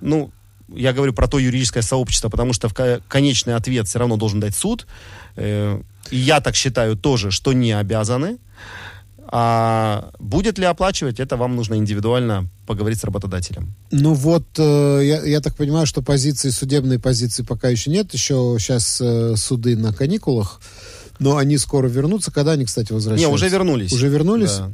ну, 0.00 0.30
я 0.68 0.92
говорю 0.92 1.12
про 1.12 1.28
то 1.28 1.38
юридическое 1.38 1.82
сообщество, 1.82 2.28
потому 2.28 2.52
что 2.52 2.68
в 2.68 2.74
конечный 3.08 3.54
ответ 3.54 3.88
все 3.88 3.98
равно 3.98 4.16
должен 4.16 4.40
дать 4.40 4.54
суд. 4.54 4.86
Э, 5.36 5.80
и 6.10 6.16
я 6.16 6.40
так 6.40 6.54
считаю 6.54 6.96
тоже, 6.96 7.30
что 7.30 7.52
не 7.52 7.72
обязаны. 7.72 8.38
А 9.30 10.10
будет 10.18 10.58
ли 10.58 10.64
оплачивать, 10.64 11.20
это 11.20 11.36
вам 11.36 11.54
нужно 11.54 11.74
индивидуально 11.74 12.48
поговорить 12.66 12.98
с 12.98 13.04
работодателем. 13.04 13.74
Ну 13.90 14.14
вот, 14.14 14.46
э, 14.56 15.00
я, 15.04 15.22
я 15.22 15.40
так 15.40 15.54
понимаю, 15.54 15.86
что 15.86 16.00
позиции, 16.00 16.48
судебной 16.48 16.98
позиции 16.98 17.42
пока 17.42 17.68
еще 17.68 17.90
нет. 17.90 18.12
Еще 18.14 18.56
сейчас 18.58 19.00
э, 19.02 19.36
суды 19.36 19.76
на 19.76 19.92
каникулах. 19.92 20.60
Но 21.18 21.36
они 21.36 21.58
скоро 21.58 21.88
вернутся. 21.88 22.30
Когда 22.30 22.52
они, 22.52 22.64
кстати, 22.64 22.92
возвращаются? 22.92 23.28
Не, 23.28 23.34
уже 23.34 23.48
вернулись. 23.48 23.92
Уже 23.92 24.08
вернулись? 24.08 24.56
Да. 24.56 24.70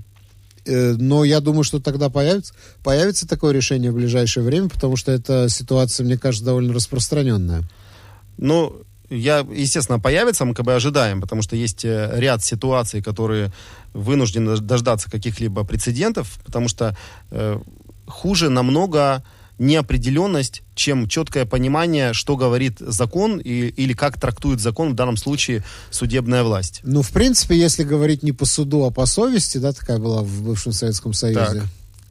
Э, 0.66 0.94
но 0.98 1.24
я 1.24 1.40
думаю, 1.40 1.64
что 1.64 1.80
тогда 1.80 2.08
появится, 2.08 2.54
появится 2.82 3.28
такое 3.28 3.52
решение 3.52 3.90
в 3.90 3.94
ближайшее 3.94 4.44
время, 4.44 4.68
потому 4.68 4.96
что 4.96 5.12
эта 5.12 5.48
ситуация, 5.48 6.04
мне 6.04 6.18
кажется, 6.18 6.44
довольно 6.44 6.72
распространенная. 6.72 7.62
Ну, 8.38 8.82
я, 9.10 9.46
естественно, 9.52 10.00
появится, 10.00 10.44
мы 10.44 10.54
как 10.54 10.64
бы 10.64 10.74
ожидаем, 10.74 11.20
потому 11.20 11.42
что 11.42 11.56
есть 11.56 11.84
э, 11.84 12.10
ряд 12.14 12.42
ситуаций, 12.42 13.02
которые 13.02 13.52
вынуждены 13.92 14.56
дождаться 14.56 15.10
каких-либо 15.10 15.64
прецедентов, 15.64 16.38
потому 16.44 16.68
что 16.68 16.96
э, 17.30 17.60
хуже 18.06 18.48
намного 18.48 19.22
неопределенность, 19.58 20.62
чем 20.74 21.08
четкое 21.08 21.44
понимание, 21.44 22.12
что 22.12 22.36
говорит 22.36 22.78
закон 22.80 23.38
и, 23.38 23.68
или 23.68 23.92
как 23.92 24.20
трактует 24.20 24.60
закон, 24.60 24.92
в 24.92 24.94
данном 24.94 25.16
случае 25.16 25.62
судебная 25.90 26.42
власть. 26.42 26.80
Ну, 26.82 27.02
в 27.02 27.10
принципе, 27.10 27.58
если 27.58 27.84
говорить 27.84 28.22
не 28.22 28.32
по 28.32 28.44
суду, 28.44 28.84
а 28.84 28.90
по 28.90 29.06
совести, 29.06 29.58
да, 29.58 29.72
такая 29.72 29.98
была 29.98 30.22
в 30.22 30.42
бывшем 30.42 30.72
Советском 30.72 31.12
Союзе. 31.12 31.40
Так 31.40 31.64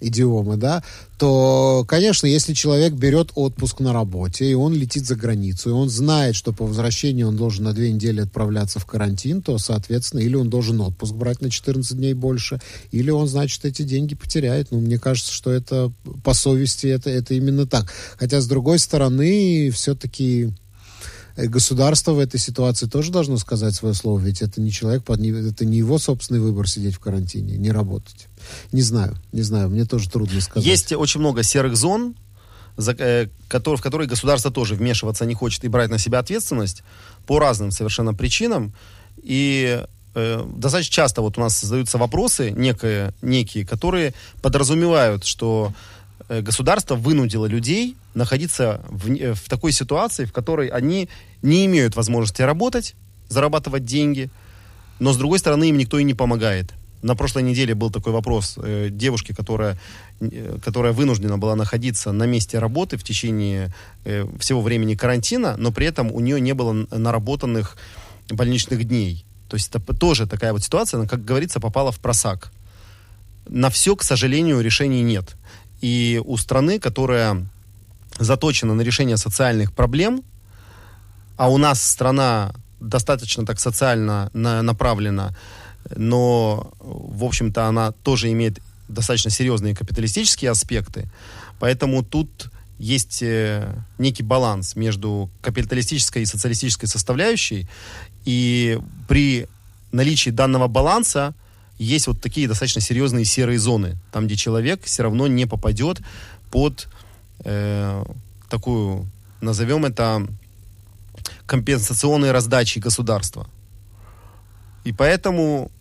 идиомы, 0.03 0.57
да, 0.57 0.83
то, 1.17 1.85
конечно, 1.87 2.27
если 2.27 2.53
человек 2.53 2.93
берет 2.93 3.31
отпуск 3.35 3.79
на 3.79 3.93
работе, 3.93 4.45
и 4.45 4.53
он 4.53 4.73
летит 4.73 5.05
за 5.05 5.15
границу, 5.15 5.69
и 5.69 5.73
он 5.73 5.89
знает, 5.89 6.35
что 6.35 6.51
по 6.51 6.65
возвращении 6.65 7.23
он 7.23 7.37
должен 7.37 7.63
на 7.63 7.73
две 7.73 7.93
недели 7.93 8.21
отправляться 8.21 8.79
в 8.79 8.85
карантин, 8.85 9.41
то, 9.41 9.57
соответственно, 9.57 10.19
или 10.19 10.35
он 10.35 10.49
должен 10.49 10.81
отпуск 10.81 11.13
брать 11.13 11.41
на 11.41 11.49
14 11.49 11.95
дней 11.95 12.13
больше, 12.13 12.59
или 12.91 13.09
он, 13.09 13.27
значит, 13.27 13.63
эти 13.65 13.83
деньги 13.83 14.15
потеряет. 14.15 14.71
Ну, 14.71 14.81
мне 14.81 14.99
кажется, 14.99 15.31
что 15.31 15.51
это 15.51 15.91
по 16.23 16.33
совести 16.33 16.87
это, 16.87 17.09
это 17.09 17.33
именно 17.33 17.65
так. 17.65 17.91
Хотя, 18.17 18.41
с 18.41 18.47
другой 18.47 18.79
стороны, 18.79 19.71
все-таки 19.71 20.49
э, 21.35 21.45
государство 21.47 22.11
в 22.11 22.19
этой 22.19 22.39
ситуации 22.39 22.87
тоже 22.87 23.11
должно 23.11 23.37
сказать 23.37 23.75
свое 23.75 23.95
слово, 23.95 24.19
ведь 24.19 24.41
это 24.41 24.59
не 24.59 24.71
человек, 24.71 25.03
это 25.09 25.65
не 25.65 25.77
его 25.77 25.97
собственный 25.99 26.41
выбор 26.41 26.67
сидеть 26.67 26.95
в 26.95 26.99
карантине, 26.99 27.55
не 27.57 27.71
работать. 27.71 28.27
Не 28.71 28.81
знаю, 28.81 29.15
не 29.31 29.41
знаю, 29.41 29.69
мне 29.69 29.85
тоже 29.85 30.09
трудно 30.09 30.41
сказать. 30.41 30.65
Есть 30.65 30.91
очень 30.93 31.19
много 31.19 31.43
серых 31.43 31.75
зон, 31.75 32.15
э, 32.77 33.27
в 33.49 33.81
которые 33.81 34.07
государство 34.07 34.51
тоже 34.51 34.75
вмешиваться 34.75 35.25
не 35.25 35.33
хочет 35.33 35.63
и 35.63 35.67
брать 35.67 35.89
на 35.89 35.97
себя 35.97 36.19
ответственность 36.19 36.83
по 37.25 37.39
разным 37.39 37.71
совершенно 37.71 38.13
причинам. 38.13 38.73
И 39.21 39.83
э, 40.15 40.45
достаточно 40.55 40.93
часто 40.93 41.21
вот 41.21 41.37
у 41.37 41.41
нас 41.41 41.59
задаются 41.61 41.97
вопросы 41.97 42.51
некие, 42.51 43.13
некие 43.21 43.65
которые 43.65 44.13
подразумевают, 44.41 45.25
что 45.25 45.73
э, 46.29 46.41
государство 46.41 46.95
вынудило 46.95 47.45
людей 47.45 47.95
находиться 48.13 48.81
в, 48.89 49.33
в 49.35 49.49
такой 49.49 49.71
ситуации, 49.71 50.25
в 50.25 50.33
которой 50.33 50.67
они 50.67 51.09
не 51.41 51.65
имеют 51.65 51.95
возможности 51.95 52.41
работать, 52.41 52.95
зарабатывать 53.29 53.85
деньги, 53.85 54.29
но 54.99 55.13
с 55.13 55.17
другой 55.17 55.39
стороны 55.39 55.69
им 55.69 55.77
никто 55.77 55.99
и 55.99 56.03
не 56.03 56.13
помогает 56.13 56.73
на 57.03 57.15
прошлой 57.15 57.43
неделе 57.43 57.75
был 57.75 57.91
такой 57.91 58.13
вопрос 58.13 58.55
э, 58.57 58.89
девушки, 58.89 59.33
которая, 59.33 59.77
э, 60.21 60.57
которая 60.63 60.93
вынуждена 60.93 61.37
была 61.37 61.55
находиться 61.55 62.11
на 62.11 62.23
месте 62.23 62.59
работы 62.59 62.97
в 62.97 63.03
течение 63.03 63.73
э, 64.05 64.25
всего 64.39 64.61
времени 64.61 64.95
карантина, 64.95 65.55
но 65.57 65.71
при 65.71 65.85
этом 65.85 66.11
у 66.11 66.19
нее 66.21 66.39
не 66.39 66.53
было 66.53 66.73
наработанных 66.91 67.77
больничных 68.29 68.85
дней. 68.85 69.25
То 69.49 69.57
есть 69.57 69.69
это 69.69 69.93
тоже 69.93 70.27
такая 70.27 70.53
вот 70.53 70.63
ситуация, 70.63 70.97
она, 70.97 71.07
как 71.07 71.25
говорится, 71.25 71.59
попала 71.59 71.91
в 71.91 71.99
просак. 71.99 72.51
На 73.49 73.69
все, 73.69 73.95
к 73.95 74.03
сожалению, 74.03 74.61
решений 74.61 75.03
нет. 75.03 75.35
И 75.81 76.21
у 76.23 76.37
страны, 76.37 76.79
которая 76.79 77.45
заточена 78.17 78.73
на 78.73 78.81
решение 78.81 79.17
социальных 79.17 79.73
проблем, 79.73 80.23
а 81.35 81.49
у 81.49 81.57
нас 81.57 81.83
страна 81.83 82.53
достаточно 82.79 83.45
так 83.45 83.59
социально 83.59 84.29
на, 84.33 84.61
направлена, 84.61 85.35
но, 85.95 86.71
в 86.79 87.23
общем-то, 87.23 87.65
она 87.65 87.91
тоже 87.91 88.31
имеет 88.31 88.59
достаточно 88.87 89.31
серьезные 89.31 89.75
капиталистические 89.75 90.51
аспекты, 90.51 91.09
поэтому 91.59 92.03
тут 92.03 92.49
есть 92.79 93.21
э, 93.21 93.73
некий 93.97 94.23
баланс 94.23 94.75
между 94.75 95.29
капиталистической 95.41 96.23
и 96.23 96.25
социалистической 96.25 96.89
составляющей, 96.89 97.67
и 98.25 98.79
при 99.07 99.47
наличии 99.91 100.31
данного 100.31 100.67
баланса 100.67 101.33
есть 101.77 102.07
вот 102.07 102.21
такие 102.21 102.47
достаточно 102.47 102.81
серьезные 102.81 103.25
серые 103.25 103.59
зоны, 103.59 103.97
там, 104.11 104.25
где 104.25 104.35
человек 104.35 104.83
все 104.83 105.03
равно 105.03 105.27
не 105.27 105.45
попадет 105.45 106.01
под 106.51 106.87
э, 107.45 108.03
такую, 108.49 109.07
назовем 109.41 109.85
это, 109.85 110.27
компенсационные 111.45 112.31
раздачи 112.31 112.79
государства. 112.79 113.47
И 114.83 114.91
поэтому 114.91 115.71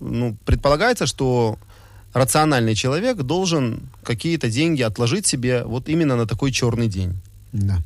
ну, 0.00 0.36
предполагается, 0.44 1.06
что 1.06 1.58
рациональный 2.12 2.74
человек 2.74 3.18
должен 3.18 3.88
какие-то 4.02 4.50
деньги 4.50 4.82
отложить 4.82 5.26
себе 5.26 5.64
вот 5.64 5.88
именно 5.88 6.16
на 6.16 6.26
такой 6.26 6.52
черный 6.52 6.88
день. 6.88 7.14
Да. 7.52 7.78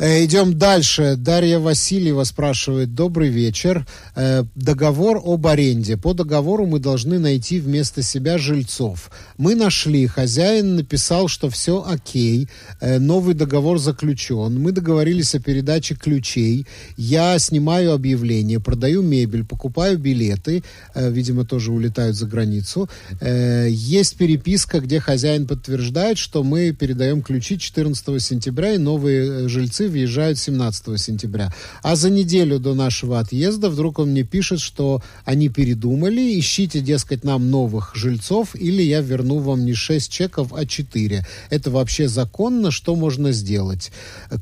Э, 0.00 0.24
идем 0.24 0.56
дальше. 0.56 1.14
Дарья 1.18 1.58
Васильева 1.58 2.24
спрашивает. 2.24 2.94
Добрый 2.94 3.28
вечер. 3.28 3.86
Э, 4.16 4.44
договор 4.54 5.20
об 5.22 5.46
аренде. 5.46 5.98
По 5.98 6.14
договору 6.14 6.64
мы 6.64 6.78
должны 6.78 7.18
найти 7.18 7.60
вместо 7.60 8.02
себя 8.02 8.38
жильцов. 8.38 9.10
Мы 9.36 9.54
нашли. 9.54 10.06
Хозяин 10.06 10.76
написал, 10.76 11.28
что 11.28 11.50
все 11.50 11.84
окей. 11.86 12.48
Э, 12.80 12.98
новый 12.98 13.34
договор 13.34 13.78
заключен. 13.78 14.58
Мы 14.58 14.72
договорились 14.72 15.34
о 15.34 15.38
передаче 15.38 15.94
ключей. 15.94 16.66
Я 16.96 17.38
снимаю 17.38 17.92
объявление, 17.92 18.58
продаю 18.58 19.02
мебель, 19.02 19.44
покупаю 19.44 19.98
билеты. 19.98 20.64
Видимо, 20.94 21.44
тоже 21.44 21.72
улетают 21.72 22.16
за 22.16 22.26
границу. 22.26 22.88
Есть 23.20 24.16
переписка, 24.16 24.80
где 24.80 24.98
хозяин 24.98 25.46
подтверждает, 25.46 26.16
что 26.16 26.42
мы 26.42 26.72
передаем 26.72 27.22
ключи 27.22 27.58
14 27.58 28.22
сентября, 28.22 28.74
и 28.74 28.78
новые 28.78 29.48
жильцы 29.48 29.89
въезжают 29.90 30.38
17 30.38 31.00
сентября. 31.00 31.52
А 31.82 31.96
за 31.96 32.10
неделю 32.10 32.58
до 32.58 32.74
нашего 32.74 33.18
отъезда 33.18 33.68
вдруг 33.68 33.98
он 33.98 34.10
мне 34.10 34.22
пишет, 34.22 34.60
что 34.60 35.02
они 35.24 35.48
передумали, 35.48 36.38
ищите, 36.38 36.80
дескать, 36.80 37.24
нам 37.24 37.50
новых 37.50 37.94
жильцов, 37.94 38.54
или 38.54 38.82
я 38.82 39.00
верну 39.00 39.38
вам 39.38 39.64
не 39.64 39.74
6 39.74 40.10
чеков, 40.10 40.52
а 40.54 40.64
4. 40.64 41.26
Это 41.50 41.70
вообще 41.70 42.08
законно? 42.08 42.70
Что 42.70 42.96
можно 42.96 43.32
сделать? 43.32 43.92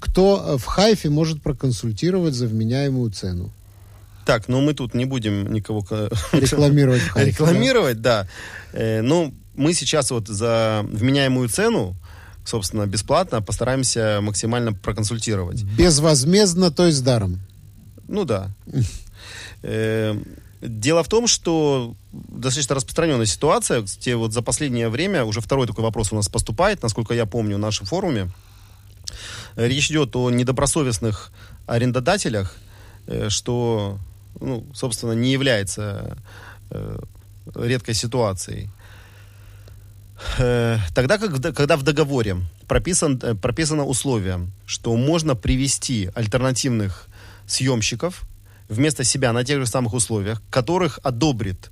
Кто 0.00 0.58
в 0.58 0.64
Хайфе 0.64 1.10
может 1.10 1.42
проконсультировать 1.42 2.34
за 2.34 2.46
вменяемую 2.46 3.10
цену? 3.10 3.50
Так, 4.28 4.46
ну 4.46 4.60
мы 4.60 4.74
тут 4.74 4.92
не 4.92 5.06
будем 5.06 5.50
никого 5.52 5.80
рекламировать. 6.32 7.00
Рекламировать, 7.16 8.02
да. 8.02 8.28
Э, 8.74 9.00
ну, 9.00 9.32
мы 9.56 9.72
сейчас 9.72 10.10
вот 10.10 10.28
за 10.28 10.84
вменяемую 10.86 11.48
цену 11.48 11.96
собственно, 12.48 12.86
бесплатно, 12.86 13.42
постараемся 13.42 14.20
максимально 14.22 14.72
проконсультировать. 14.72 15.62
Безвозмездно, 15.62 16.70
то 16.70 16.86
есть 16.86 17.04
даром? 17.04 17.40
Ну 18.08 18.24
да. 18.24 18.50
Э, 19.62 20.16
дело 20.60 21.02
в 21.02 21.08
том, 21.08 21.26
что 21.26 21.94
достаточно 22.12 22.76
распространенная 22.76 23.26
ситуация. 23.26 23.82
Кстати, 23.82 24.10
вот 24.10 24.32
за 24.32 24.42
последнее 24.42 24.88
время 24.88 25.24
уже 25.24 25.40
второй 25.40 25.66
такой 25.66 25.84
вопрос 25.84 26.12
у 26.12 26.16
нас 26.16 26.28
поступает, 26.28 26.82
насколько 26.82 27.14
я 27.14 27.26
помню, 27.26 27.56
в 27.56 27.60
нашем 27.60 27.86
форуме. 27.86 28.30
Речь 29.56 29.90
идет 29.90 30.14
о 30.16 30.30
недобросовестных 30.30 31.32
арендодателях, 31.66 32.56
э, 33.06 33.28
что, 33.28 33.98
ну, 34.40 34.64
собственно, 34.74 35.12
не 35.12 35.32
является 35.32 36.16
э, 36.70 36.98
редкой 37.54 37.94
ситуацией. 37.94 38.70
Э, 40.38 40.78
тогда, 40.94 41.18
когда 41.18 41.76
в 41.76 41.82
договоре 41.82 42.37
прописан, 42.66 43.20
э, 43.22 43.34
прописано 43.34 43.84
условие, 43.84 44.46
что 44.66 44.96
можно 44.96 45.34
привести 45.34 46.10
альтернативных 46.14 47.06
съемщиков 47.46 48.22
вместо 48.68 49.04
себя 49.04 49.32
на 49.32 49.44
тех 49.44 49.60
же 49.60 49.66
самых 49.66 49.94
условиях, 49.94 50.42
которых 50.50 50.98
одобрит 51.02 51.70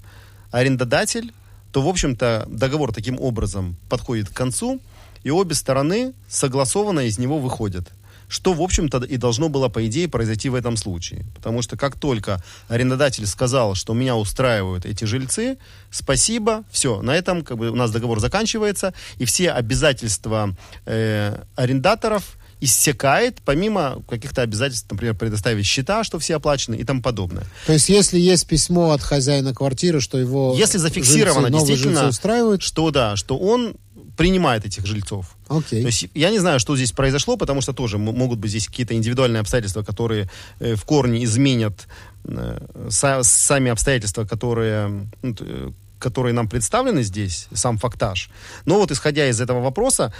арендодатель, 0.50 1.32
то, 1.72 1.82
в 1.82 1.88
общем-то, 1.88 2.46
договор 2.48 2.92
таким 2.92 3.20
образом 3.20 3.76
подходит 3.88 4.28
к 4.30 4.32
концу, 4.32 4.80
и 5.24 5.30
обе 5.30 5.54
стороны 5.54 6.14
согласованно 6.28 7.00
из 7.00 7.18
него 7.18 7.38
выходят. 7.38 7.88
Что, 8.28 8.52
в 8.52 8.60
общем-то, 8.60 8.98
и 8.98 9.16
должно 9.16 9.48
было, 9.48 9.68
по 9.68 9.86
идее, 9.86 10.08
произойти 10.08 10.48
в 10.48 10.54
этом 10.54 10.76
случае. 10.76 11.26
Потому 11.34 11.62
что 11.62 11.76
как 11.76 11.98
только 11.98 12.42
арендодатель 12.68 13.26
сказал, 13.26 13.74
что 13.74 13.94
меня 13.94 14.16
устраивают 14.16 14.84
эти 14.84 15.04
жильцы, 15.04 15.58
спасибо, 15.90 16.64
все, 16.70 17.02
на 17.02 17.14
этом 17.14 17.42
как 17.42 17.58
бы, 17.58 17.70
у 17.70 17.76
нас 17.76 17.90
договор 17.90 18.20
заканчивается, 18.20 18.94
и 19.18 19.24
все 19.24 19.50
обязательства 19.50 20.56
э, 20.86 21.40
арендаторов 21.54 22.36
иссякает, 22.60 23.38
помимо 23.44 24.02
каких-то 24.08 24.42
обязательств, 24.42 24.90
например, 24.90 25.14
предоставить 25.14 25.66
счета, 25.66 26.04
что 26.04 26.18
все 26.18 26.36
оплачены 26.36 26.76
и 26.76 26.84
тому 26.84 27.02
подобное. 27.02 27.44
То 27.66 27.72
есть, 27.72 27.88
если 27.88 28.18
есть 28.18 28.46
письмо 28.46 28.92
от 28.92 29.02
хозяина 29.02 29.54
квартиры, 29.54 30.00
что 30.00 30.18
его 30.18 30.54
если 30.56 30.78
зафиксировано 30.78 31.48
жильцы, 31.48 31.66
действительно, 31.66 32.08
устраивают, 32.08 32.62
что 32.62 32.90
да, 32.90 33.16
что 33.16 33.36
он 33.36 33.76
принимает 34.16 34.64
этих 34.64 34.86
жильцов. 34.86 35.35
Окей. 35.48 35.80
То 35.82 35.86
есть 35.86 36.08
я 36.14 36.30
не 36.30 36.38
знаю, 36.38 36.58
что 36.58 36.76
здесь 36.76 36.92
произошло, 36.92 37.36
потому 37.36 37.60
что 37.60 37.72
тоже 37.72 37.98
могут 37.98 38.38
быть 38.38 38.50
здесь 38.50 38.66
какие-то 38.66 38.94
индивидуальные 38.94 39.40
обстоятельства, 39.40 39.82
которые 39.82 40.28
э, 40.58 40.74
в 40.74 40.84
корне 40.84 41.22
изменят 41.24 41.86
э, 42.24 42.58
са, 42.90 43.22
сами 43.22 43.70
обстоятельства, 43.70 44.24
которые, 44.24 45.06
э, 45.22 45.70
которые 45.98 46.32
нам 46.32 46.48
представлены 46.48 47.02
здесь, 47.02 47.48
сам 47.54 47.78
фактаж. 47.78 48.28
Но 48.64 48.78
вот 48.78 48.90
исходя 48.90 49.28
из 49.28 49.40
этого 49.40 49.60
вопроса, 49.60 50.12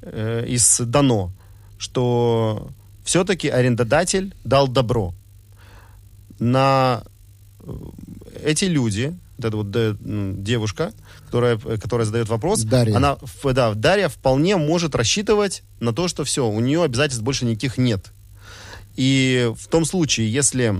э, 0.00 0.46
из 0.48 0.80
дано, 0.80 1.30
что 1.78 2.70
все-таки 3.04 3.48
арендодатель 3.48 4.34
дал 4.44 4.68
добро 4.68 5.12
на 6.38 7.02
э, 7.60 7.72
эти 8.44 8.64
люди, 8.64 9.14
вот 9.36 9.44
эта 9.44 9.56
вот 9.56 10.42
девушка, 10.42 10.92
которая, 11.32 11.56
которая 11.56 12.04
задает 12.04 12.28
вопрос, 12.28 12.62
Дарья. 12.62 12.94
она, 12.94 13.16
да, 13.42 13.72
Дарья 13.72 14.10
вполне 14.10 14.58
может 14.58 14.94
рассчитывать 14.94 15.62
на 15.80 15.94
то, 15.94 16.06
что 16.06 16.24
все, 16.24 16.46
у 16.46 16.60
нее 16.60 16.82
обязательств 16.82 17.24
больше 17.24 17.46
никаких 17.46 17.78
нет. 17.78 18.12
И 18.96 19.50
в 19.58 19.66
том 19.68 19.86
случае, 19.86 20.30
если 20.30 20.74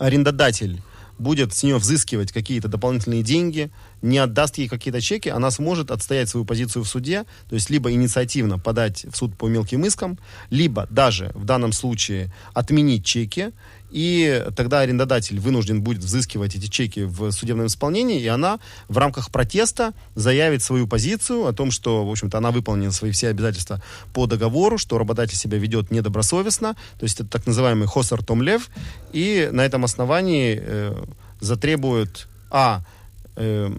арендодатель 0.00 0.82
будет 1.20 1.54
с 1.54 1.62
нее 1.62 1.76
взыскивать 1.76 2.32
какие-то 2.32 2.66
дополнительные 2.66 3.22
деньги, 3.22 3.70
не 4.00 4.18
отдаст 4.18 4.58
ей 4.58 4.66
какие-то 4.66 5.00
чеки, 5.00 5.28
она 5.28 5.52
сможет 5.52 5.92
отстоять 5.92 6.28
свою 6.28 6.44
позицию 6.44 6.82
в 6.82 6.88
суде, 6.88 7.24
то 7.48 7.54
есть 7.54 7.70
либо 7.70 7.92
инициативно 7.92 8.58
подать 8.58 9.04
в 9.04 9.16
суд 9.16 9.38
по 9.38 9.46
мелким 9.46 9.84
искам, 9.84 10.18
либо 10.50 10.88
даже 10.90 11.30
в 11.34 11.44
данном 11.44 11.70
случае 11.70 12.32
отменить 12.52 13.04
чеки, 13.04 13.52
и 13.92 14.44
тогда 14.56 14.80
арендодатель 14.80 15.38
вынужден 15.38 15.82
будет 15.82 16.02
взыскивать 16.02 16.56
эти 16.56 16.66
чеки 16.66 17.00
в 17.00 17.30
судебном 17.30 17.66
исполнении, 17.66 18.20
и 18.20 18.26
она 18.26 18.58
в 18.88 18.96
рамках 18.98 19.30
протеста 19.30 19.92
заявит 20.14 20.62
свою 20.62 20.88
позицию 20.88 21.46
о 21.46 21.52
том, 21.52 21.70
что, 21.70 22.04
в 22.06 22.10
общем-то, 22.10 22.38
она 22.38 22.50
выполнила 22.50 22.90
свои 22.90 23.10
все 23.10 23.28
обязательства 23.28 23.82
по 24.14 24.26
договору, 24.26 24.78
что 24.78 24.98
работодатель 24.98 25.36
себя 25.36 25.58
ведет 25.58 25.90
недобросовестно, 25.90 26.74
то 26.98 27.04
есть 27.04 27.20
это 27.20 27.28
так 27.28 27.46
называемый 27.46 27.86
хосар 27.86 28.24
том 28.24 28.42
лев, 28.42 28.70
и 29.12 29.50
на 29.52 29.60
этом 29.60 29.84
основании 29.84 30.58
э, 30.60 31.04
затребует, 31.40 32.28
а, 32.50 32.82
э, 33.36 33.70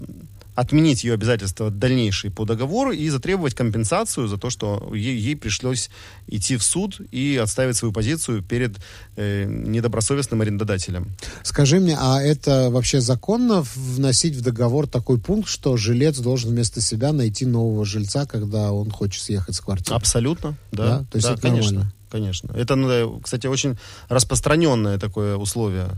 отменить 0.56 1.04
ее 1.04 1.14
обязательства 1.14 1.72
дальнейшие 1.72 2.32
по 2.32 2.46
договору 2.46 2.92
и 2.92 3.10
затребовать 3.10 3.56
компенсацию 3.56 4.28
за 4.28 4.38
то, 4.38 4.50
что 4.50 4.92
ей, 4.94 5.18
ей 5.18 5.36
пришлось 5.36 5.90
идти 6.28 6.58
в 6.58 6.64
суд 6.64 7.02
и 7.12 7.38
отставить 7.42 7.76
свою 7.76 7.92
позицию 7.92 8.44
перед 8.44 8.78
э, 9.16 9.46
недобросовестным 9.46 10.42
арендодателем. 10.42 11.12
Скажи 11.44 11.80
мне, 11.80 11.98
а 12.00 12.22
это 12.22 12.70
вообще 12.70 13.02
законно 13.02 13.66
вносить 13.76 14.36
в 14.36 14.42
договор 14.42 14.88
такой 14.88 15.20
пункт, 15.20 15.50
что 15.50 15.76
жилец 15.78 16.20
должен 16.20 16.52
вместо 16.52 16.82
себя 16.82 17.14
найти 17.14 17.46
нового 17.46 17.86
жильца, 17.86 18.26
когда 18.26 18.72
он 18.72 18.92
хочет 18.92 19.22
съехать 19.22 19.56
с 19.56 19.60
квартиры? 19.60 19.96
Абсолютно, 19.96 20.56
да. 20.72 21.00
да? 21.00 21.06
То 21.12 21.16
есть 21.16 21.28
да, 21.28 21.34
это 21.34 21.42
конечно, 21.42 21.72
нормально? 21.72 21.94
конечно. 22.12 22.52
Это, 22.56 22.76
ну, 22.76 23.20
кстати, 23.22 23.48
очень 23.48 23.78
распространенное 24.08 25.00
такое 25.00 25.36
условие, 25.36 25.90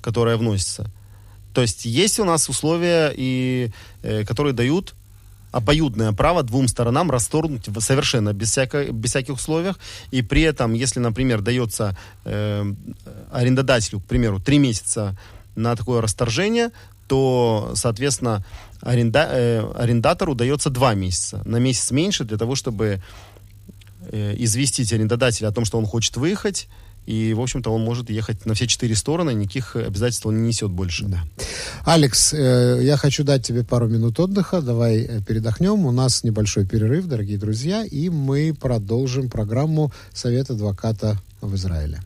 которое 0.00 0.36
вносится. 0.36 0.88
То 1.52 1.62
есть 1.62 1.84
есть 1.84 2.18
у 2.18 2.24
нас 2.24 2.48
условия, 2.48 3.12
и, 3.16 3.70
э, 4.02 4.24
которые 4.24 4.52
дают 4.52 4.94
обоюдное 5.50 6.12
право 6.12 6.42
двум 6.42 6.68
сторонам 6.68 7.10
расторгнуть 7.10 7.68
совершенно 7.80 8.32
без, 8.32 8.50
всякой, 8.50 8.90
без 8.90 9.10
всяких 9.10 9.34
условий. 9.34 9.72
И 10.10 10.22
при 10.22 10.42
этом, 10.42 10.74
если, 10.74 11.00
например, 11.00 11.40
дается 11.40 11.96
э, 12.24 12.72
арендодателю, 13.32 14.00
к 14.00 14.04
примеру, 14.04 14.40
три 14.40 14.58
месяца 14.58 15.16
на 15.56 15.74
такое 15.74 16.00
расторжение, 16.00 16.70
то, 17.06 17.72
соответственно, 17.74 18.44
аренда, 18.82 19.28
э, 19.32 19.72
арендатору 19.76 20.34
дается 20.34 20.70
два 20.70 20.94
месяца. 20.94 21.42
На 21.44 21.56
месяц 21.56 21.90
меньше 21.90 22.24
для 22.24 22.36
того, 22.36 22.54
чтобы 22.54 23.00
э, 24.12 24.34
известить 24.38 24.92
арендодателя 24.92 25.48
о 25.48 25.52
том, 25.52 25.64
что 25.64 25.78
он 25.78 25.86
хочет 25.86 26.16
выехать, 26.16 26.68
и, 27.08 27.32
в 27.32 27.40
общем-то, 27.40 27.70
он 27.70 27.82
может 27.84 28.10
ехать 28.10 28.44
на 28.44 28.52
все 28.52 28.66
четыре 28.66 28.94
стороны, 28.94 29.32
никаких 29.32 29.76
обязательств 29.76 30.26
он 30.26 30.42
не 30.42 30.48
несет 30.48 30.70
больше. 30.70 31.06
Да. 31.06 31.24
Алекс, 31.86 32.34
э, 32.34 32.80
я 32.82 32.98
хочу 32.98 33.24
дать 33.24 33.46
тебе 33.46 33.64
пару 33.64 33.88
минут 33.88 34.20
отдыха. 34.20 34.60
Давай 34.60 34.98
э, 34.98 35.22
передохнем. 35.22 35.86
У 35.86 35.90
нас 35.90 36.22
небольшой 36.22 36.66
перерыв, 36.66 37.06
дорогие 37.06 37.38
друзья, 37.38 37.82
и 37.82 38.10
мы 38.10 38.52
продолжим 38.52 39.30
программу 39.30 39.90
«Совет 40.12 40.50
адвоката 40.50 41.18
в 41.40 41.54
Израиле». 41.54 42.02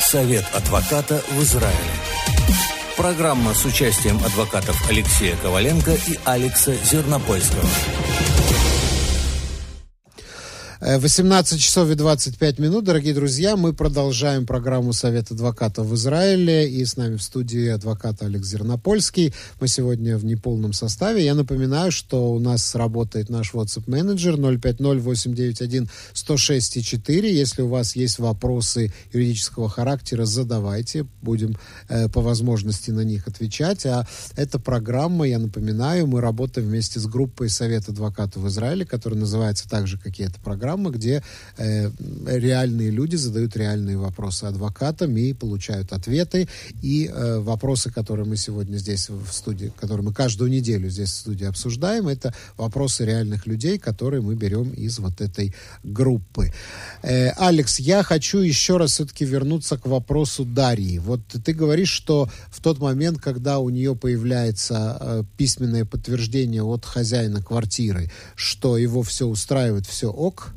Совет 0.00 0.44
адвоката 0.54 1.20
в 1.32 1.42
Израиле. 1.42 1.74
Программа 2.96 3.54
с 3.54 3.64
участием 3.64 4.18
адвокатов 4.24 4.88
Алексея 4.88 5.34
Коваленко 5.42 5.94
и 5.94 6.16
Алекса 6.24 6.74
Зернопольского. 6.84 7.68
18 10.80 11.54
э, 11.54 11.58
часов 11.58 11.90
и 11.90 11.96
25 11.96 12.60
минут, 12.60 12.84
дорогие 12.84 13.12
друзья. 13.12 13.56
Мы 13.56 13.72
продолжаем 13.72 14.46
программу 14.46 14.92
Совет 14.92 15.32
адвоката 15.32 15.82
в 15.82 15.92
Израиле. 15.96 16.70
И 16.70 16.84
с 16.84 16.96
нами 16.96 17.16
в 17.16 17.22
студии 17.22 17.66
адвокат 17.66 18.22
Алекс 18.22 18.46
Зернопольский. 18.46 19.34
Мы 19.60 19.66
сегодня 19.66 20.16
в 20.16 20.24
неполном 20.24 20.72
составе. 20.72 21.24
Я 21.24 21.34
напоминаю, 21.34 21.90
что 21.90 22.30
у 22.30 22.38
нас 22.38 22.76
работает 22.76 23.28
наш 23.28 23.54
WhatsApp-менеджер 23.54 24.36
050-891-106-4. 24.36 27.28
Если 27.28 27.62
у 27.62 27.68
вас 27.68 27.96
есть 27.96 28.20
вопросы 28.20 28.92
юридического 29.12 29.68
характера, 29.68 30.26
задавайте. 30.26 31.08
Будем 31.22 31.56
э, 31.88 32.08
по 32.08 32.20
возможности 32.20 32.92
на 32.92 33.00
них 33.00 33.26
отвечать. 33.26 33.84
А 33.84 34.06
эта 34.36 34.60
программа, 34.60 35.26
я 35.26 35.40
напоминаю, 35.40 36.06
мы 36.06 36.20
работаем 36.20 36.68
вместе 36.68 37.00
с 37.00 37.06
группой 37.06 37.48
Совет 37.48 37.88
адвокатов 37.88 38.44
в 38.44 38.48
Израиле, 38.48 38.86
которая 38.86 39.18
называется 39.18 39.68
так 39.68 39.88
же, 39.88 39.98
как 39.98 40.20
и 40.20 40.22
эта 40.22 40.38
программа 40.38 40.67
программа, 40.68 40.90
где 40.90 41.22
э, 41.56 41.90
реальные 42.26 42.90
люди 42.90 43.16
задают 43.16 43.56
реальные 43.56 43.96
вопросы 43.96 44.44
адвокатам 44.44 45.16
и 45.16 45.32
получают 45.32 45.92
ответы. 45.92 46.46
И 46.82 47.06
э, 47.06 47.38
вопросы, 47.38 47.90
которые 47.90 48.26
мы 48.26 48.36
сегодня 48.36 48.76
здесь 48.78 49.08
в 49.08 49.32
студии, 49.32 49.72
которые 49.80 50.04
мы 50.04 50.12
каждую 50.12 50.50
неделю 50.50 50.90
здесь 50.90 51.08
в 51.08 51.16
студии 51.16 51.46
обсуждаем, 51.46 52.08
это 52.08 52.34
вопросы 52.56 53.06
реальных 53.06 53.46
людей, 53.46 53.78
которые 53.78 54.20
мы 54.20 54.34
берем 54.34 54.70
из 54.70 54.98
вот 54.98 55.20
этой 55.20 55.54
группы. 55.84 56.52
Э, 57.02 57.30
Алекс, 57.38 57.80
я 57.80 58.02
хочу 58.02 58.38
еще 58.38 58.76
раз 58.76 58.90
все-таки 58.92 59.24
вернуться 59.24 59.78
к 59.78 59.86
вопросу 59.86 60.44
Дарьи. 60.44 60.98
Вот 60.98 61.20
ты 61.44 61.54
говоришь, 61.54 61.90
что 61.90 62.28
в 62.50 62.60
тот 62.60 62.78
момент, 62.78 63.20
когда 63.20 63.58
у 63.58 63.70
нее 63.70 63.94
появляется 63.94 64.98
э, 65.00 65.24
письменное 65.38 65.84
подтверждение 65.84 66.62
от 66.62 66.84
хозяина 66.84 67.42
квартиры, 67.42 68.10
что 68.36 68.76
его 68.76 69.02
все 69.02 69.26
устраивает, 69.26 69.86
все 69.86 70.10
ок, 70.10 70.52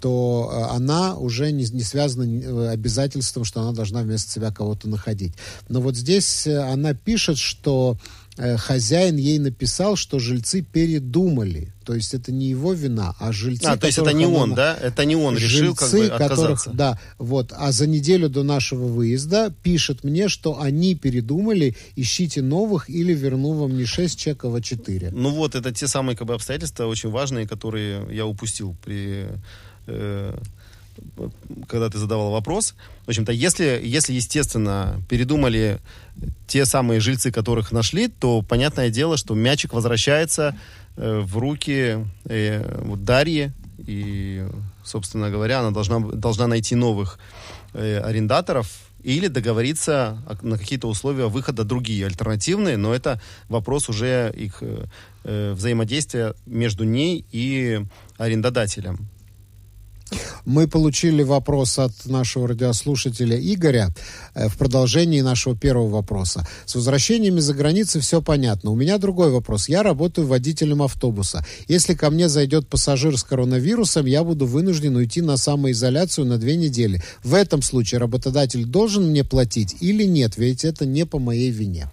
то 0.00 0.50
э, 0.52 0.74
она 0.74 1.16
уже 1.16 1.52
не, 1.52 1.64
не 1.64 1.82
связана 1.82 2.24
э, 2.24 2.68
обязательством, 2.70 3.44
что 3.44 3.60
она 3.60 3.72
должна 3.72 4.02
вместо 4.02 4.30
себя 4.30 4.50
кого-то 4.50 4.88
находить. 4.88 5.34
Но 5.68 5.80
вот 5.80 5.96
здесь 5.96 6.46
э, 6.46 6.58
она 6.58 6.94
пишет, 6.94 7.38
что 7.38 7.96
хозяин 8.56 9.16
ей 9.16 9.38
написал, 9.38 9.96
что 9.96 10.18
жильцы 10.18 10.62
передумали. 10.62 11.74
То 11.84 11.94
есть 11.94 12.14
это 12.14 12.32
не 12.32 12.46
его 12.46 12.72
вина, 12.72 13.14
а 13.18 13.32
жильцы. 13.32 13.66
А, 13.66 13.76
то 13.76 13.86
есть 13.86 13.98
это 13.98 14.12
не 14.12 14.24
она, 14.24 14.34
он, 14.34 14.54
да? 14.54 14.78
Это 14.80 15.04
не 15.04 15.16
он 15.16 15.36
решил 15.36 15.74
как 15.74 15.90
бы 15.90 16.06
отказаться. 16.06 16.36
Которых, 16.36 16.68
да, 16.74 16.98
вот. 17.18 17.52
А 17.54 17.70
за 17.72 17.86
неделю 17.86 18.30
до 18.30 18.42
нашего 18.42 18.86
выезда 18.86 19.52
пишет 19.62 20.04
мне, 20.04 20.28
что 20.28 20.58
они 20.58 20.94
передумали, 20.94 21.76
ищите 21.96 22.40
новых 22.40 22.88
или 22.88 23.12
верну 23.12 23.52
вам 23.52 23.76
не 23.76 23.84
6 23.84 24.18
чеков, 24.18 24.54
а 24.54 24.62
4. 24.62 25.10
Ну 25.10 25.30
вот, 25.30 25.54
это 25.54 25.72
те 25.72 25.86
самые 25.86 26.16
как 26.16 26.28
бы 26.28 26.34
обстоятельства 26.34 26.86
очень 26.86 27.10
важные, 27.10 27.46
которые 27.46 28.06
я 28.10 28.24
упустил 28.24 28.74
при 28.82 29.26
Э, 29.90 30.38
когда 31.68 31.88
ты 31.88 31.98
задавал 31.98 32.30
вопрос. 32.30 32.74
В 33.06 33.08
общем-то, 33.08 33.32
если, 33.32 33.80
если, 33.82 34.12
естественно, 34.12 35.00
передумали 35.08 35.80
те 36.46 36.64
самые 36.64 37.00
жильцы, 37.00 37.32
которых 37.32 37.72
нашли, 37.72 38.08
то 38.08 38.42
понятное 38.42 38.90
дело, 38.90 39.16
что 39.16 39.34
мячик 39.34 39.72
возвращается 39.72 40.56
э, 40.96 41.20
в 41.20 41.38
руки 41.38 42.04
э, 42.24 42.82
вот 42.84 43.04
Дарьи, 43.04 43.52
и, 43.78 44.46
собственно 44.84 45.30
говоря, 45.30 45.60
она 45.60 45.70
должна, 45.70 46.00
должна 46.00 46.46
найти 46.46 46.74
новых 46.74 47.18
э, 47.72 47.98
арендаторов 47.98 48.68
или 49.02 49.28
договориться 49.28 50.18
на 50.42 50.58
какие-то 50.58 50.86
условия 50.88 51.26
выхода 51.26 51.64
другие, 51.64 52.06
альтернативные, 52.06 52.76
но 52.76 52.94
это 52.94 53.20
вопрос 53.48 53.88
уже 53.88 54.32
их 54.36 54.58
э, 54.60 54.84
э 55.24 55.52
взаимодействия 55.54 56.34
между 56.46 56.84
ней 56.84 57.24
и 57.32 57.80
арендодателем. 58.18 59.08
Мы 60.44 60.66
получили 60.68 61.22
вопрос 61.22 61.78
от 61.78 61.92
нашего 62.06 62.48
радиослушателя 62.48 63.38
Игоря 63.38 63.88
э, 64.34 64.48
в 64.48 64.56
продолжении 64.56 65.20
нашего 65.20 65.56
первого 65.56 65.88
вопроса. 65.88 66.46
С 66.66 66.74
возвращениями 66.74 67.40
за 67.40 67.54
границей 67.54 68.00
все 68.00 68.22
понятно. 68.22 68.70
У 68.70 68.76
меня 68.76 68.98
другой 68.98 69.30
вопрос. 69.30 69.68
Я 69.68 69.82
работаю 69.82 70.26
водителем 70.26 70.82
автобуса. 70.82 71.44
Если 71.68 71.94
ко 71.94 72.10
мне 72.10 72.28
зайдет 72.28 72.68
пассажир 72.68 73.16
с 73.16 73.22
коронавирусом, 73.22 74.06
я 74.06 74.24
буду 74.24 74.46
вынужден 74.46 74.96
уйти 74.96 75.20
на 75.20 75.36
самоизоляцию 75.36 76.26
на 76.26 76.38
две 76.38 76.56
недели. 76.56 77.02
В 77.22 77.34
этом 77.34 77.62
случае 77.62 78.00
работодатель 78.00 78.64
должен 78.64 79.10
мне 79.10 79.24
платить 79.24 79.76
или 79.80 80.04
нет? 80.04 80.36
Ведь 80.36 80.64
это 80.64 80.86
не 80.86 81.06
по 81.06 81.18
моей 81.18 81.50
вине 81.50 81.88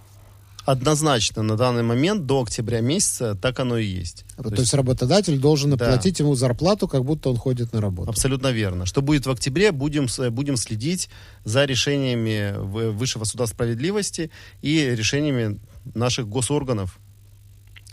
однозначно 0.67 1.43
на 1.43 1.55
данный 1.55 1.81
момент 1.81 2.25
до 2.25 2.41
октября 2.41 2.81
месяца 2.81 3.35
так 3.35 3.57
оно 3.61 3.77
и 3.77 3.85
есть. 3.85 4.25
То, 4.35 4.43
То 4.43 4.49
есть, 4.49 4.59
есть 4.59 4.73
работодатель 4.73 5.39
должен 5.39 5.77
да. 5.77 5.87
платить 5.87 6.19
ему 6.19 6.35
зарплату, 6.35 6.89
как 6.89 7.05
будто 7.05 7.29
он 7.29 7.37
ходит 7.37 7.71
на 7.71 7.79
работу. 7.79 8.09
Абсолютно 8.09 8.51
верно. 8.51 8.85
Что 8.85 9.01
будет 9.01 9.25
в 9.25 9.31
октябре, 9.31 9.71
будем, 9.71 10.07
будем 10.31 10.57
следить 10.57 11.09
за 11.45 11.63
решениями 11.63 12.53
Высшего 12.57 13.23
суда 13.23 13.47
справедливости 13.47 14.29
и 14.61 14.93
решениями 14.93 15.59
наших 15.95 16.27
госорганов. 16.27 16.99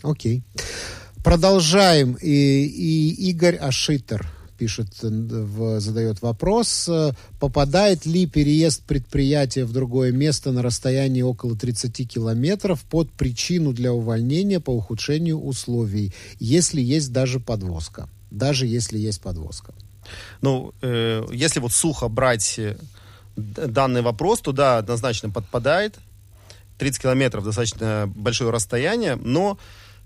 Окей. 0.01 0.43
Продолжаем. 1.23 2.17
И, 2.21 2.27
и 2.27 3.29
Игорь 3.29 3.55
Ашитер 3.55 4.34
пишет, 4.55 4.87
в, 5.01 5.79
задает 5.79 6.21
вопрос, 6.21 6.87
э, 6.89 7.11
попадает 7.39 8.05
ли 8.05 8.25
переезд 8.25 8.83
предприятия 8.83 9.65
в 9.65 9.71
другое 9.71 10.11
место 10.11 10.51
на 10.51 10.61
расстоянии 10.61 11.21
около 11.21 11.55
30 11.55 12.07
километров 12.07 12.83
под 12.83 13.11
причину 13.11 13.73
для 13.73 13.93
увольнения 13.93 14.59
по 14.59 14.71
ухудшению 14.71 15.39
условий, 15.39 16.13
если 16.39 16.81
есть 16.81 17.11
даже 17.11 17.39
подвозка? 17.39 18.09
Даже 18.31 18.65
если 18.67 18.97
есть 18.97 19.21
подвозка. 19.21 19.73
Ну, 20.41 20.73
э, 20.81 21.25
если 21.31 21.59
вот 21.59 21.71
сухо 21.71 22.07
брать 22.07 22.59
э, 22.59 22.77
данный 23.35 24.01
вопрос, 24.01 24.41
то 24.41 24.51
да, 24.51 24.77
однозначно 24.77 25.29
подпадает. 25.29 25.99
30 26.77 27.01
километров 27.01 27.43
достаточно 27.45 28.11
большое 28.15 28.51
расстояние, 28.51 29.15
но 29.15 29.57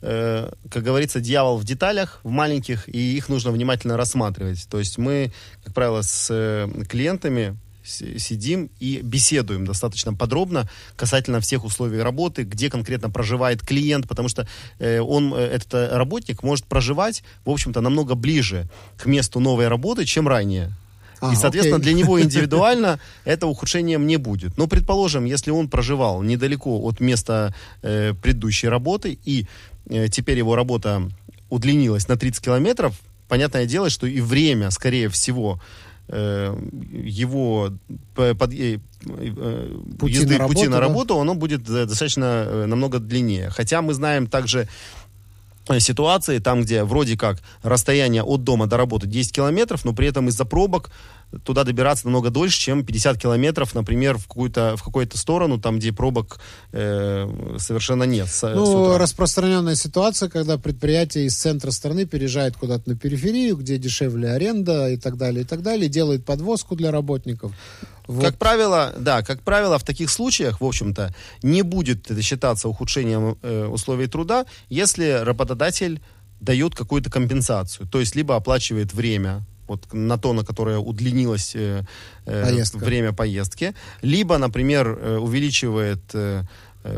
э, 0.01 0.51
как 0.69 0.83
говорится, 0.83 1.19
дьявол 1.19 1.57
в 1.57 1.63
деталях, 1.63 2.19
в 2.23 2.29
маленьких, 2.29 2.87
и 2.87 3.17
их 3.17 3.29
нужно 3.29 3.51
внимательно 3.51 3.97
рассматривать. 3.97 4.67
То 4.69 4.79
есть 4.79 4.97
мы, 4.97 5.31
как 5.63 5.73
правило, 5.73 6.01
с 6.01 6.27
э, 6.31 6.67
клиентами 6.87 7.57
сидим 7.83 8.69
и 8.79 9.01
беседуем 9.01 9.65
достаточно 9.65 10.13
подробно 10.13 10.69
касательно 10.95 11.39
всех 11.39 11.63
условий 11.65 11.99
работы, 12.01 12.43
где 12.43 12.69
конкретно 12.69 13.09
проживает 13.09 13.65
клиент, 13.65 14.07
потому 14.07 14.29
что 14.29 14.47
э, 14.79 14.99
он, 14.99 15.33
э, 15.33 15.37
этот 15.37 15.91
работник, 15.91 16.43
может 16.43 16.65
проживать, 16.65 17.23
в 17.45 17.49
общем-то, 17.49 17.81
намного 17.81 18.15
ближе 18.15 18.69
к 18.97 19.05
месту 19.05 19.39
новой 19.39 19.67
работы, 19.67 20.05
чем 20.05 20.27
ранее. 20.27 20.73
А, 21.21 21.33
и, 21.33 21.35
соответственно, 21.35 21.77
окей. 21.77 21.93
для 21.93 22.01
него 22.01 22.21
индивидуально 22.21 22.99
это 23.25 23.47
ухудшением 23.47 24.07
не 24.07 24.17
будет. 24.17 24.57
Но, 24.57 24.67
предположим, 24.67 25.25
если 25.25 25.51
он 25.51 25.67
проживал 25.67 26.21
недалеко 26.21 26.79
от 26.81 26.99
места 26.99 27.53
э, 27.81 28.13
предыдущей 28.13 28.67
работы 28.67 29.17
и 29.25 29.45
теперь 29.89 30.37
его 30.37 30.55
работа 30.55 31.09
удлинилась 31.49 32.07
на 32.07 32.15
30 32.15 32.43
километров, 32.43 32.99
понятное 33.27 33.65
дело, 33.65 33.89
что 33.89 34.07
и 34.07 34.21
время, 34.21 34.71
скорее 34.71 35.09
всего, 35.09 35.59
э, 36.07 36.55
его 36.91 37.71
под, 38.15 38.53
э, 38.53 38.79
пути, 39.99 40.13
езды, 40.13 40.33
на 40.33 40.39
работу, 40.39 40.55
пути 40.55 40.67
на 40.67 40.79
работу, 40.79 41.15
да? 41.15 41.21
оно 41.21 41.35
будет 41.35 41.63
достаточно 41.63 42.67
намного 42.67 42.99
длиннее. 42.99 43.49
Хотя 43.49 43.81
мы 43.81 43.93
знаем 43.93 44.27
также 44.27 44.67
ситуации, 45.79 46.39
там, 46.39 46.61
где 46.61 46.83
вроде 46.83 47.15
как 47.15 47.41
расстояние 47.61 48.23
от 48.23 48.43
дома 48.43 48.65
до 48.65 48.77
работы 48.77 49.05
10 49.05 49.31
километров, 49.31 49.85
но 49.85 49.93
при 49.93 50.07
этом 50.07 50.27
из-за 50.29 50.45
пробок 50.45 50.89
туда 51.43 51.63
добираться 51.63 52.05
намного 52.05 52.29
дольше, 52.29 52.59
чем 52.59 52.83
50 52.83 53.17
километров, 53.21 53.75
например, 53.75 54.17
в 54.17 54.27
какую-то 54.27 54.75
в 54.77 54.83
какую-то 54.83 55.17
сторону, 55.17 55.59
там, 55.59 55.79
где 55.79 55.91
пробок 55.91 56.39
э, 56.71 57.55
совершенно 57.57 58.03
нет. 58.03 58.27
С, 58.27 58.53
ну, 58.53 58.97
распространенная 58.97 59.75
ситуация, 59.75 60.29
когда 60.29 60.57
предприятие 60.57 61.25
из 61.25 61.37
центра 61.37 61.71
страны 61.71 62.05
переезжает 62.05 62.57
куда-то 62.57 62.89
на 62.89 62.95
периферию, 62.95 63.57
где 63.57 63.77
дешевле 63.77 64.31
аренда 64.31 64.89
и 64.89 64.97
так 64.97 65.17
далее, 65.17 65.43
и 65.43 65.45
так 65.45 65.61
далее, 65.61 65.87
делает 65.87 66.25
подвозку 66.25 66.75
для 66.75 66.91
работников. 66.91 67.51
Вот. 68.07 68.25
Как 68.25 68.37
правило, 68.37 68.93
да, 68.97 69.21
как 69.21 69.41
правило, 69.43 69.77
в 69.77 69.83
таких 69.83 70.09
случаях, 70.09 70.61
в 70.61 70.65
общем-то, 70.65 71.13
не 71.43 71.61
будет 71.61 72.09
это 72.09 72.21
считаться 72.23 72.67
ухудшением 72.67 73.37
э, 73.43 73.67
условий 73.67 74.07
труда, 74.07 74.47
если 74.67 75.21
работодатель 75.23 76.01
дает 76.39 76.73
какую-то 76.73 77.11
компенсацию, 77.11 77.87
то 77.87 77.99
есть 77.99 78.15
либо 78.15 78.35
оплачивает 78.35 78.93
время 78.93 79.45
вот 79.69 79.93
на 79.93 80.17
то, 80.17 80.33
на 80.33 80.43
которое 80.43 80.77
удлинилось 80.77 81.55
э, 81.55 81.83
э, 82.25 82.63
время 82.73 83.13
поездки, 83.13 83.73
либо, 84.01 84.37
например, 84.37 84.87
э, 84.87 85.17
увеличивает 85.17 86.01
э, 86.13 86.43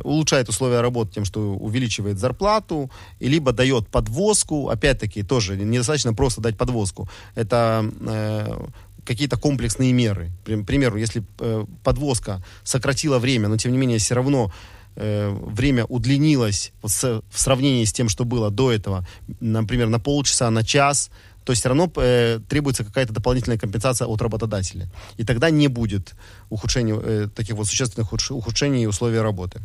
улучшает 0.04 0.50
условия 0.50 0.82
работы 0.82 1.16
тем, 1.16 1.26
что 1.26 1.54
увеличивает 1.54 2.20
зарплату, 2.20 2.92
и 3.20 3.28
либо 3.28 3.52
дает 3.52 3.88
подвозку, 3.88 4.70
опять-таки 4.70 5.24
тоже 5.24 5.58
недостаточно 5.58 6.14
просто 6.14 6.42
дать 6.42 6.58
подвозку, 6.58 7.10
это 7.36 7.84
э, 8.02 8.68
какие-то 9.06 9.38
комплексные 9.38 9.94
меры. 9.94 10.32
К 10.46 10.64
примеру, 10.64 10.98
если 10.98 11.24
э, 11.40 11.66
подвозка 11.84 12.44
сократила 12.64 13.20
время, 13.20 13.48
но 13.48 13.58
тем 13.58 13.72
не 13.72 13.78
менее 13.78 13.98
все 13.98 14.16
равно 14.16 14.52
э, 14.96 15.30
время 15.30 15.86
удлинилось 15.86 16.72
в 16.82 17.24
сравнении 17.34 17.86
с 17.86 17.94
тем, 17.94 18.10
что 18.10 18.26
было 18.26 18.52
до 18.52 18.72
этого, 18.72 19.08
например, 19.40 19.88
на 19.88 20.00
полчаса, 20.00 20.50
на 20.52 20.64
час, 20.64 21.10
то 21.44 21.54
все 21.54 21.70
равно 21.70 21.92
э, 21.96 22.40
требуется 22.48 22.84
какая-то 22.84 23.14
дополнительная 23.14 23.58
компенсация 23.58 24.08
от 24.08 24.22
работодателя. 24.22 24.88
И 25.18 25.24
тогда 25.24 25.50
не 25.50 25.68
будет 25.68 26.14
ухудшения, 26.50 27.00
э, 27.02 27.28
таких 27.34 27.56
вот 27.56 27.68
существенных 27.68 28.14
ухудшений 28.14 28.88
условий 28.88 29.20
работы. 29.20 29.62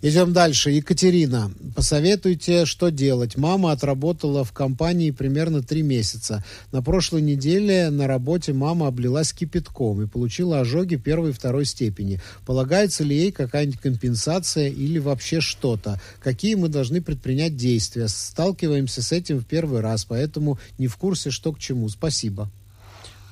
Идем 0.00 0.32
дальше. 0.32 0.70
Екатерина, 0.70 1.50
посоветуйте, 1.74 2.66
что 2.66 2.90
делать. 2.90 3.36
Мама 3.36 3.72
отработала 3.72 4.44
в 4.44 4.52
компании 4.52 5.10
примерно 5.10 5.62
три 5.62 5.82
месяца. 5.82 6.44
На 6.72 6.82
прошлой 6.82 7.22
неделе 7.22 7.90
на 7.90 8.06
работе 8.06 8.52
мама 8.52 8.88
облилась 8.88 9.32
кипятком 9.32 10.02
и 10.02 10.06
получила 10.06 10.60
ожоги 10.60 10.96
первой 10.96 11.30
и 11.30 11.32
второй 11.32 11.64
степени. 11.64 12.20
Полагается 12.46 13.04
ли 13.04 13.16
ей 13.16 13.32
какая-нибудь 13.32 13.80
компенсация 13.80 14.68
или 14.68 14.98
вообще 14.98 15.40
что-то? 15.40 16.00
Какие 16.22 16.54
мы 16.54 16.68
должны 16.68 17.02
предпринять 17.02 17.56
действия? 17.56 18.08
Сталкиваемся 18.08 19.02
с 19.02 19.12
этим 19.12 19.38
в 19.38 19.46
первый 19.46 19.80
раз, 19.80 20.04
поэтому 20.04 20.58
не 20.78 20.86
в 20.86 20.96
курсе, 20.96 21.30
что 21.30 21.52
к 21.52 21.58
чему. 21.58 21.88
Спасибо. 21.88 22.50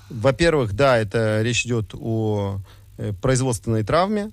Во-первых, 0.09 0.75
да, 0.75 0.99
это 0.99 1.43
речь 1.43 1.67
идет 1.67 1.91
о 1.95 2.61
э, 2.99 3.13
производственной 3.21 3.83
травме, 3.83 4.31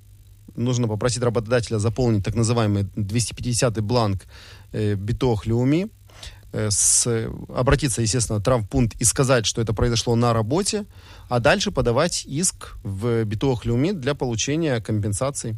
нужно 0.56 0.88
попросить 0.88 1.24
работодателя 1.24 1.80
заполнить 1.80 2.24
так 2.24 2.36
называемый 2.36 2.84
250-й 2.84 3.82
бланк 3.82 4.24
э, 4.72 4.96
Битох 4.96 5.46
Леуми, 5.46 5.90
э, 6.52 6.70
с, 6.70 7.08
обратиться, 7.50 8.02
естественно, 8.02 8.40
в 8.40 8.44
травмпункт 8.44 9.00
и 9.02 9.04
сказать, 9.04 9.46
что 9.46 9.62
это 9.62 9.74
произошло 9.74 10.16
на 10.16 10.34
работе, 10.34 10.86
а 11.30 11.40
дальше 11.40 11.72
подавать 11.72 12.26
иск 12.26 12.78
в 12.84 13.24
Битох 13.26 13.66
Леуми 13.66 13.92
для 13.92 14.16
получения 14.16 14.80
компенсации. 14.82 15.58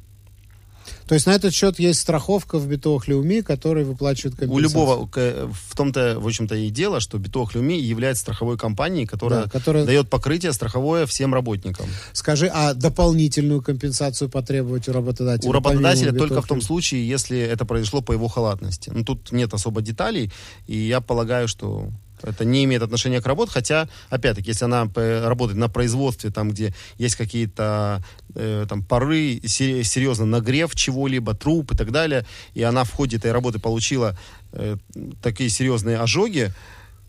То 1.07 1.15
есть 1.15 1.25
на 1.25 1.31
этот 1.31 1.53
счет 1.53 1.79
есть 1.79 1.99
страховка 1.99 2.57
в 2.57 2.67
Битох 2.67 3.07
Люми, 3.07 3.41
которая 3.41 3.85
выплачивает 3.85 4.35
компенсацию? 4.35 4.55
У 4.55 4.59
любого, 4.59 5.09
в 5.09 5.75
том-то, 5.75 6.19
в 6.19 6.25
общем-то, 6.25 6.55
и 6.55 6.69
дело, 6.69 6.99
что 6.99 7.17
Битох 7.17 7.55
Люми 7.55 7.73
является 7.73 8.21
страховой 8.21 8.57
компанией, 8.57 9.05
которая, 9.05 9.43
да, 9.43 9.49
которая 9.49 9.85
дает 9.85 10.09
покрытие 10.09 10.53
страховое 10.53 11.05
всем 11.05 11.33
работникам. 11.33 11.85
Скажи, 12.13 12.47
а 12.47 12.73
дополнительную 12.73 13.61
компенсацию 13.61 14.29
потребовать 14.29 14.87
у 14.87 14.93
работодателя? 14.93 15.49
У 15.49 15.53
работодателя 15.53 16.13
только 16.13 16.41
в 16.41 16.47
том 16.47 16.61
случае, 16.61 17.07
если 17.07 17.39
это 17.39 17.65
произошло 17.65 18.01
по 18.01 18.11
его 18.11 18.27
халатности. 18.27 18.91
Ну, 18.93 19.03
тут 19.03 19.31
нет 19.31 19.53
особо 19.53 19.81
деталей, 19.81 20.31
и 20.67 20.77
я 20.77 21.01
полагаю, 21.01 21.47
что 21.47 21.89
это 22.21 22.45
не 22.45 22.63
имеет 22.63 22.81
отношения 22.81 23.21
к 23.21 23.25
работе, 23.25 23.51
хотя, 23.51 23.87
опять-таки, 24.09 24.49
если 24.49 24.65
она 24.65 24.89
работает 24.95 25.57
на 25.57 25.69
производстве, 25.69 26.31
там, 26.31 26.51
где 26.51 26.73
есть 26.97 27.15
какие-то 27.15 28.03
э, 28.35 28.65
там 28.67 28.83
пары, 28.83 29.41
серьезно 29.45 30.25
нагрев 30.25 30.75
чего-либо, 30.75 31.33
труп 31.33 31.73
и 31.73 31.77
так 31.77 31.91
далее, 31.91 32.25
и 32.53 32.63
она 32.63 32.83
в 32.83 32.91
ходе 32.91 33.17
этой 33.17 33.31
работы 33.31 33.59
получила 33.59 34.17
э, 34.51 34.77
такие 35.21 35.49
серьезные 35.49 35.97
ожоги, 35.97 36.51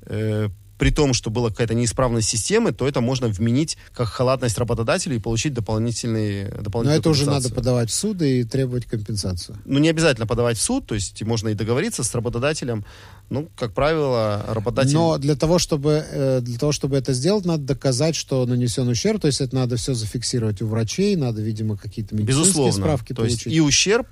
э, 0.03 0.49
при 0.79 0.91
том, 0.91 1.15
что 1.15 1.31
была 1.31 1.51
какая-то 1.51 1.75
неисправность 1.75 2.29
системы, 2.29 2.73
то 2.73 2.87
это 2.87 3.01
можно 3.01 3.29
вменить 3.29 3.79
как 3.93 4.09
халатность 4.09 4.59
работодателя 4.59 5.17
и 5.17 5.19
получить 5.19 5.55
дополнительные 5.55 6.51
дополнительные. 6.51 6.97
Но 6.97 7.01
это 7.01 7.11
уже 7.11 7.27
надо 7.27 7.51
подавать 7.51 7.91
в 7.91 7.95
суд 7.95 8.23
и 8.23 8.45
требовать 8.45 8.87
компенсацию. 8.87 9.59
Ну, 9.65 9.79
не 9.79 9.89
обязательно 9.89 10.27
подавать 10.27 10.59
в 10.59 10.62
суд, 10.62 10.87
то 10.87 10.95
есть 10.95 11.23
можно 11.23 11.49
и 11.49 11.55
договориться 11.55 12.03
с 12.05 12.15
работодателем. 12.15 12.85
Ну, 13.31 13.49
как 13.57 13.73
правило, 13.73 14.45
работодатель... 14.49 14.95
Но 14.95 15.19
для 15.19 15.35
того, 15.35 15.59
чтобы, 15.59 16.05
э, 16.11 16.41
для 16.41 16.59
того, 16.59 16.73
чтобы 16.73 16.97
это 16.97 17.12
сделать, 17.12 17.45
надо 17.45 17.65
доказать, 17.65 18.15
что 18.15 18.45
нанесен 18.47 18.89
ущерб, 18.89 19.21
то 19.21 19.27
есть 19.27 19.41
это 19.41 19.55
надо 19.55 19.77
все 19.77 19.95
зафиксировать 19.95 20.62
у 20.62 20.67
врачей, 20.67 21.17
надо, 21.17 21.43
видимо, 21.43 21.77
какие-то 21.77 22.15
медицинские 22.15 22.45
Безусловно. 22.45 22.73
справки 22.73 23.09
то 23.09 23.23
получить. 23.23 23.47
есть 23.47 23.57
и 23.57 23.61
ущерб, 23.61 24.07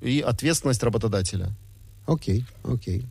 и 0.00 0.20
ответственность 0.20 0.82
работодателя. 0.82 1.50
Окей, 2.06 2.44
окей. 2.64 3.04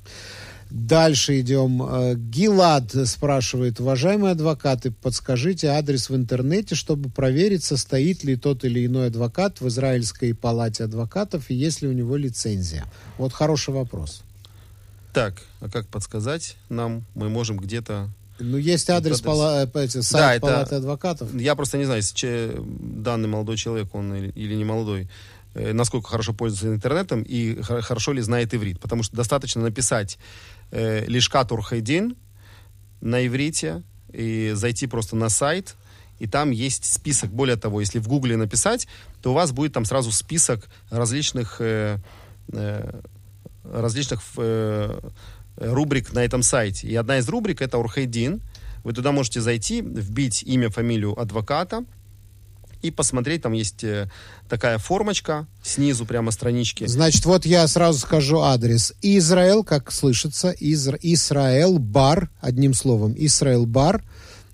Дальше 0.69 1.39
идем. 1.39 1.81
Э, 1.81 2.13
Гилад 2.15 2.91
спрашивает, 3.07 3.79
уважаемые 3.79 4.33
адвокаты, 4.33 4.91
подскажите 4.91 5.67
адрес 5.69 6.09
в 6.09 6.15
интернете, 6.15 6.75
чтобы 6.75 7.09
проверить, 7.09 7.63
состоит 7.63 8.23
ли 8.23 8.35
тот 8.35 8.63
или 8.63 8.85
иной 8.85 9.07
адвокат 9.07 9.61
в 9.61 9.67
Израильской 9.67 10.35
палате 10.35 10.83
адвокатов 10.83 11.49
и 11.49 11.55
есть 11.55 11.81
ли 11.81 11.87
у 11.87 11.93
него 11.93 12.15
лицензия. 12.17 12.85
Вот 13.17 13.33
хороший 13.33 13.73
вопрос. 13.73 14.21
Так, 15.11 15.41
а 15.59 15.69
как 15.69 15.87
подсказать 15.87 16.55
нам? 16.69 17.03
Мы 17.15 17.29
можем 17.29 17.57
где-то... 17.57 18.09
Ну, 18.37 18.57
есть 18.57 18.89
адрес. 18.91 19.21
Пала, 19.21 19.65
э, 19.73 19.87
сайт 19.87 20.11
Да, 20.11 20.35
это- 20.35 20.45
палаты 20.45 20.75
адвокатов. 20.75 21.33
Я 21.33 21.55
просто 21.55 21.79
не 21.79 21.85
знаю, 21.85 21.97
если 22.01 22.15
че- 22.15 22.55
данный 22.59 23.27
молодой 23.27 23.57
человек, 23.57 23.93
он 23.95 24.13
или, 24.13 24.29
или 24.29 24.53
не 24.53 24.63
молодой, 24.65 25.09
э, 25.55 25.73
насколько 25.73 26.07
хорошо 26.09 26.33
пользуется 26.33 26.67
интернетом 26.67 27.23
и 27.23 27.59
хо- 27.61 27.81
хорошо 27.81 28.13
ли 28.13 28.21
знает 28.21 28.53
иврит. 28.53 28.79
Потому 28.79 29.01
что 29.03 29.15
достаточно 29.17 29.61
написать 29.63 30.19
э, 30.71 31.05
Лишкат 31.05 31.51
Урхайдин 31.51 32.15
на 33.01 33.25
иврите 33.25 33.83
и 34.11 34.51
зайти 34.53 34.87
просто 34.87 35.15
на 35.15 35.29
сайт, 35.29 35.75
и 36.19 36.27
там 36.27 36.51
есть 36.51 36.85
список. 36.85 37.31
Более 37.31 37.55
того, 37.55 37.79
если 37.79 37.99
в 37.99 38.07
Гугле 38.07 38.35
написать, 38.37 38.87
то 39.21 39.31
у 39.31 39.33
вас 39.33 39.51
будет 39.51 39.73
там 39.73 39.85
сразу 39.85 40.11
список 40.11 40.69
различных 40.89 41.57
э, 41.59 41.97
э, 42.51 43.01
различных 43.63 44.21
э, 44.37 44.99
рубрик 45.57 46.13
на 46.13 46.23
этом 46.23 46.43
сайте. 46.43 46.87
И 46.87 46.95
одна 46.95 47.17
из 47.17 47.27
рубрик 47.29 47.61
это 47.61 47.77
Урхайдин. 47.77 48.41
Вы 48.83 48.93
туда 48.93 49.11
можете 49.11 49.41
зайти, 49.41 49.81
вбить 49.81 50.43
имя, 50.43 50.69
фамилию 50.69 51.19
адвоката 51.19 51.85
и 52.81 52.91
посмотреть. 52.91 53.43
Там 53.43 53.53
есть 53.53 53.83
э, 53.83 54.09
такая 54.47 54.77
формочка 54.77 55.47
снизу 55.63 56.05
прямо 56.05 56.31
странички. 56.31 56.85
Значит, 56.87 57.25
вот 57.25 57.45
я 57.45 57.67
сразу 57.67 57.99
скажу 57.99 58.39
адрес. 58.39 58.93
Израил, 59.01 59.63
как 59.63 59.91
слышится, 59.91 60.51
Изра... 60.51 60.97
Исраэл 61.01 61.79
бар, 61.79 62.29
одним 62.39 62.73
словом, 62.73 63.13
Исраэл 63.17 63.65
бар, 63.65 64.03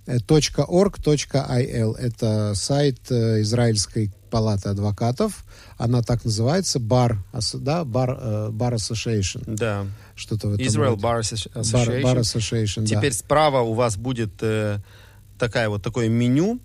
э, 0.05 0.17
.org.il. 0.17 1.95
Это 1.97 2.53
сайт 2.55 2.99
э, 3.09 3.41
Израильской 3.41 4.11
палаты 4.29 4.69
адвокатов. 4.69 5.45
Она 5.77 6.01
так 6.01 6.25
называется, 6.25 6.79
бар, 6.79 7.17
да, 7.53 7.85
бар, 7.85 8.17
э, 8.19 8.49
бар 8.51 8.73
Association. 8.73 9.43
Да. 9.47 9.85
Что-то 10.15 10.49
в 10.49 10.53
этом 10.55 10.65
Israel. 10.65 10.95
Bar 10.97 11.21
Association. 11.21 12.01
бар 12.01 12.17
Association, 12.19 12.81
да. 12.81 12.97
Теперь 12.97 13.13
справа 13.13 13.61
у 13.61 13.73
вас 13.73 13.95
будет 13.97 14.31
э, 14.41 14.79
такая 15.37 15.69
вот 15.69 15.83
такое 15.83 16.09
меню 16.09 16.59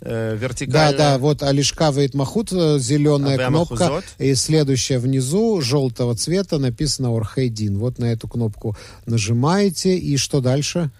э, 0.00 0.30
Да, 0.30 0.34
вертикальное. 0.34 0.96
да, 0.96 1.18
вот 1.18 1.42
Алишкава 1.42 2.02
Махут, 2.14 2.50
зеленая 2.50 3.34
Абема 3.34 3.66
кнопка, 3.66 3.76
Хузот. 3.88 4.04
и 4.18 4.34
следующая 4.34 4.98
внизу, 4.98 5.60
желтого 5.60 6.14
цвета, 6.16 6.58
написано 6.58 7.14
Орхейдин. 7.16 7.78
Вот 7.78 7.98
на 7.98 8.06
эту 8.06 8.28
кнопку 8.28 8.76
нажимаете, 9.06 9.96
и 9.96 10.16
что 10.16 10.40
дальше? 10.40 10.90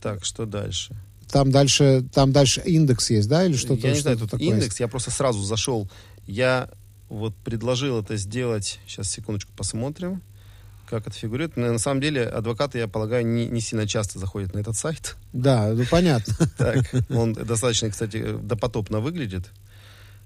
Так, 0.00 0.24
что 0.24 0.46
дальше? 0.46 0.94
Там 1.30 1.50
дальше, 1.50 2.04
там 2.12 2.32
дальше 2.32 2.60
индекс 2.64 3.10
есть, 3.10 3.28
да, 3.28 3.44
или 3.46 3.56
что-то? 3.56 3.86
я 3.86 3.94
не 3.94 4.00
знаю, 4.00 4.16
что-то 4.18 4.32
тут 4.32 4.40
такое 4.40 4.54
индекс, 4.56 4.78
я 4.80 4.88
просто 4.88 5.10
сразу 5.10 5.42
зашел. 5.42 5.88
Я 6.26 6.68
вот 7.08 7.34
предложил 7.44 7.98
это 8.00 8.16
сделать. 8.16 8.80
Сейчас, 8.86 9.10
секундочку, 9.10 9.50
посмотрим, 9.56 10.22
как 10.92 11.06
это 11.06 11.16
фигурирует. 11.16 11.56
На 11.56 11.78
самом 11.78 12.02
деле, 12.02 12.24
адвокаты, 12.24 12.78
я 12.78 12.86
полагаю, 12.86 13.26
не, 13.26 13.46
не 13.46 13.62
сильно 13.62 13.88
часто 13.88 14.18
заходят 14.18 14.54
на 14.54 14.58
этот 14.58 14.76
сайт. 14.76 15.16
Да, 15.32 15.72
ну 15.72 15.84
понятно. 15.90 16.34
Так, 16.58 16.84
он 17.10 17.32
достаточно, 17.32 17.90
кстати, 17.90 18.36
допотопно 18.42 19.00
выглядит. 19.00 19.50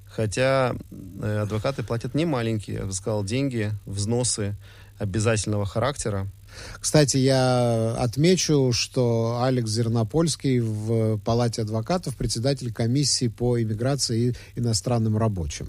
Хотя 0.06 0.74
э, 1.22 1.38
адвокаты 1.42 1.84
платят 1.84 2.14
не 2.14 2.24
маленькие, 2.24 2.78
я 2.78 2.84
бы 2.84 2.92
сказал, 2.92 3.22
деньги, 3.22 3.70
взносы 3.84 4.56
обязательного 4.98 5.66
характера. 5.66 6.26
Кстати, 6.80 7.18
я 7.18 7.94
отмечу, 7.98 8.72
что 8.72 9.42
Алекс 9.42 9.70
Зернопольский 9.70 10.58
в 10.58 11.18
Палате 11.18 11.62
адвокатов 11.62 12.16
председатель 12.16 12.72
комиссии 12.72 13.28
по 13.28 13.60
иммиграции 13.62 14.34
и 14.54 14.58
иностранным 14.58 15.16
рабочим. 15.16 15.68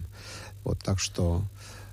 Вот 0.63 0.79
так 0.79 0.99
что 0.99 1.43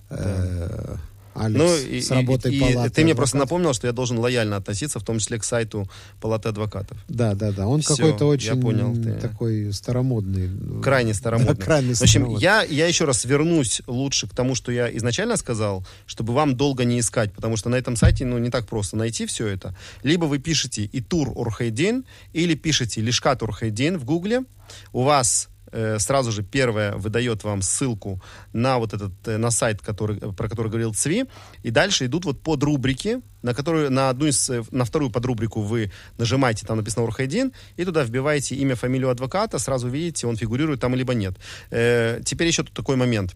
э, 0.08 0.96
Алекс 1.34 1.58
Ну, 1.58 1.76
и, 1.76 2.00
с 2.00 2.10
работой 2.10 2.52
и- 2.52 2.56
и 2.56 2.60
палаты 2.60 2.90
ты 2.90 3.02
мне 3.04 3.14
просто 3.14 3.36
напомнил, 3.36 3.74
что 3.74 3.86
я 3.86 3.92
должен 3.92 4.18
лояльно 4.18 4.56
относиться, 4.56 4.98
в 5.00 5.02
том 5.04 5.18
числе 5.18 5.38
к 5.38 5.44
сайту 5.44 5.88
Палаты 6.20 6.48
адвокатов. 6.50 6.96
Да, 7.08 7.34
да, 7.34 7.50
да. 7.52 7.66
Он 7.66 7.82
какой-то 7.82 8.26
очень 8.26 8.60
понял, 8.60 8.94
ты- 8.94 9.14
такой 9.14 9.72
старомодный. 9.72 10.50
Крайне 10.82 11.12
старомодный. 11.14 11.54
Да, 11.56 11.62
крайне 11.64 11.94
В 11.94 12.00
общем, 12.00 12.08
старомодный. 12.22 12.42
я, 12.42 12.62
я 12.62 12.86
еще 12.86 13.04
раз 13.04 13.24
вернусь 13.24 13.82
лучше 13.86 14.28
к 14.28 14.34
тому, 14.34 14.54
что 14.54 14.70
я 14.72 14.94
изначально 14.96 15.36
сказал, 15.36 15.84
чтобы 16.06 16.32
вам 16.34 16.56
долго 16.56 16.84
не 16.84 17.00
искать, 17.00 17.32
потому 17.32 17.56
что 17.56 17.68
на 17.68 17.74
этом 17.76 17.96
сайте 17.96 18.24
ну, 18.24 18.38
не 18.38 18.50
так 18.50 18.66
просто 18.66 18.96
найти 18.96 19.26
все 19.26 19.46
это. 19.48 19.74
Либо 20.02 20.26
вы 20.26 20.38
пишете 20.38 20.88
Итур 20.92 21.32
Урхайдин, 21.34 22.04
или 22.32 22.54
пишете 22.54 23.00
Лишкат 23.00 23.42
Урхайдин 23.42 23.98
в 23.98 24.04
Гугле. 24.04 24.44
У 24.92 25.02
вас 25.02 25.48
э, 25.74 25.98
сразу 25.98 26.32
же 26.32 26.42
первое 26.42 26.92
выдает 26.92 27.44
вам 27.44 27.62
ссылку 27.62 28.20
на 28.52 28.78
вот 28.78 28.94
этот, 28.94 29.12
э, 29.26 29.36
на 29.38 29.50
сайт, 29.50 29.82
который, 29.82 30.16
про 30.16 30.48
который 30.48 30.68
говорил 30.68 30.94
Цви, 30.94 31.24
и 31.64 31.70
дальше 31.70 32.06
идут 32.06 32.24
вот 32.24 32.40
под 32.40 32.62
рубрики, 32.62 33.20
на 33.42 33.54
которую, 33.54 33.90
на 33.90 34.08
одну 34.10 34.26
из, 34.26 34.50
э, 34.50 34.62
на 34.70 34.84
вторую 34.84 35.10
подрубрику 35.10 35.60
вы 35.60 35.90
нажимаете, 36.18 36.66
там 36.66 36.76
написано 36.76 37.04
Урхайдин, 37.04 37.52
и 37.76 37.84
туда 37.84 38.04
вбиваете 38.04 38.54
имя, 38.54 38.74
фамилию 38.74 39.10
адвоката, 39.10 39.58
сразу 39.58 39.88
видите, 39.88 40.26
он 40.26 40.36
фигурирует 40.36 40.80
там 40.80 40.94
либо 40.94 41.14
нет. 41.14 41.34
Э, 41.70 42.20
теперь 42.24 42.48
еще 42.48 42.62
тут 42.62 42.72
такой 42.72 42.96
момент. 42.96 43.34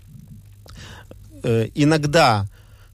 Э, 1.42 1.68
иногда 1.74 2.46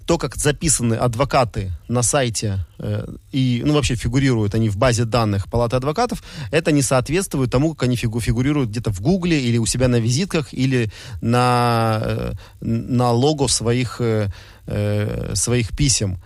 то, 0.07 0.19
как 0.19 0.37
записаны 0.37 0.95
адвокаты 0.95 1.73
на 1.89 2.03
сайте 2.03 2.67
э, 2.79 3.07
и, 3.33 3.63
ну, 3.65 3.73
вообще 3.73 3.95
фигурируют 3.95 4.55
они 4.55 4.69
в 4.69 4.77
базе 4.77 5.05
данных 5.05 5.49
Палаты 5.51 5.77
адвокатов, 5.77 6.23
это 6.51 6.73
не 6.73 6.83
соответствует 6.83 7.51
тому, 7.51 7.75
как 7.75 7.85
они 7.85 7.97
фигу- 7.97 8.21
фигурируют 8.21 8.71
где-то 8.71 8.91
в 8.91 9.01
Гугле 9.01 9.41
или 9.41 9.59
у 9.59 9.67
себя 9.67 9.89
на 9.89 10.01
визитках 10.01 10.53
или 10.53 10.91
на, 11.23 12.01
э, 12.03 12.33
на 12.61 13.13
лого 13.13 13.47
своих, 13.49 14.01
э, 14.01 14.29
э, 14.67 15.33
своих 15.35 15.77
писем. 15.77 16.19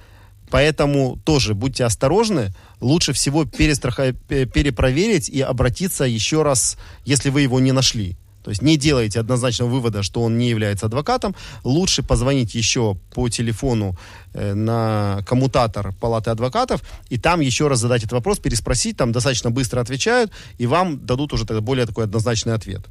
Поэтому 0.50 1.18
тоже 1.24 1.54
будьте 1.54 1.84
осторожны. 1.84 2.54
Лучше 2.80 3.12
всего 3.12 3.44
перестраха- 3.44 4.16
пе- 4.28 4.46
перепроверить 4.46 5.28
и 5.28 5.40
обратиться 5.42 6.04
еще 6.04 6.42
раз, 6.42 6.78
если 7.04 7.30
вы 7.30 7.42
его 7.42 7.60
не 7.60 7.72
нашли. 7.72 8.16
То 8.48 8.52
есть 8.52 8.62
не 8.62 8.78
делайте 8.78 9.20
однозначного 9.20 9.68
вывода, 9.68 10.02
что 10.02 10.22
он 10.22 10.38
не 10.38 10.48
является 10.48 10.86
адвокатом. 10.86 11.36
Лучше 11.64 12.02
позвонить 12.02 12.54
еще 12.54 12.96
по 13.12 13.28
телефону 13.28 13.94
э, 14.32 14.54
на 14.54 15.22
коммутатор 15.26 15.92
палаты 16.00 16.30
адвокатов 16.30 16.80
и 17.10 17.18
там 17.18 17.40
еще 17.40 17.68
раз 17.68 17.80
задать 17.80 18.04
этот 18.04 18.12
вопрос, 18.12 18.38
переспросить, 18.38 18.96
там 18.96 19.12
достаточно 19.12 19.50
быстро 19.50 19.82
отвечают, 19.82 20.32
и 20.56 20.66
вам 20.66 21.04
дадут 21.04 21.34
уже 21.34 21.44
тогда 21.44 21.60
более 21.60 21.84
такой 21.84 22.04
однозначный 22.04 22.54
ответ. 22.54 22.86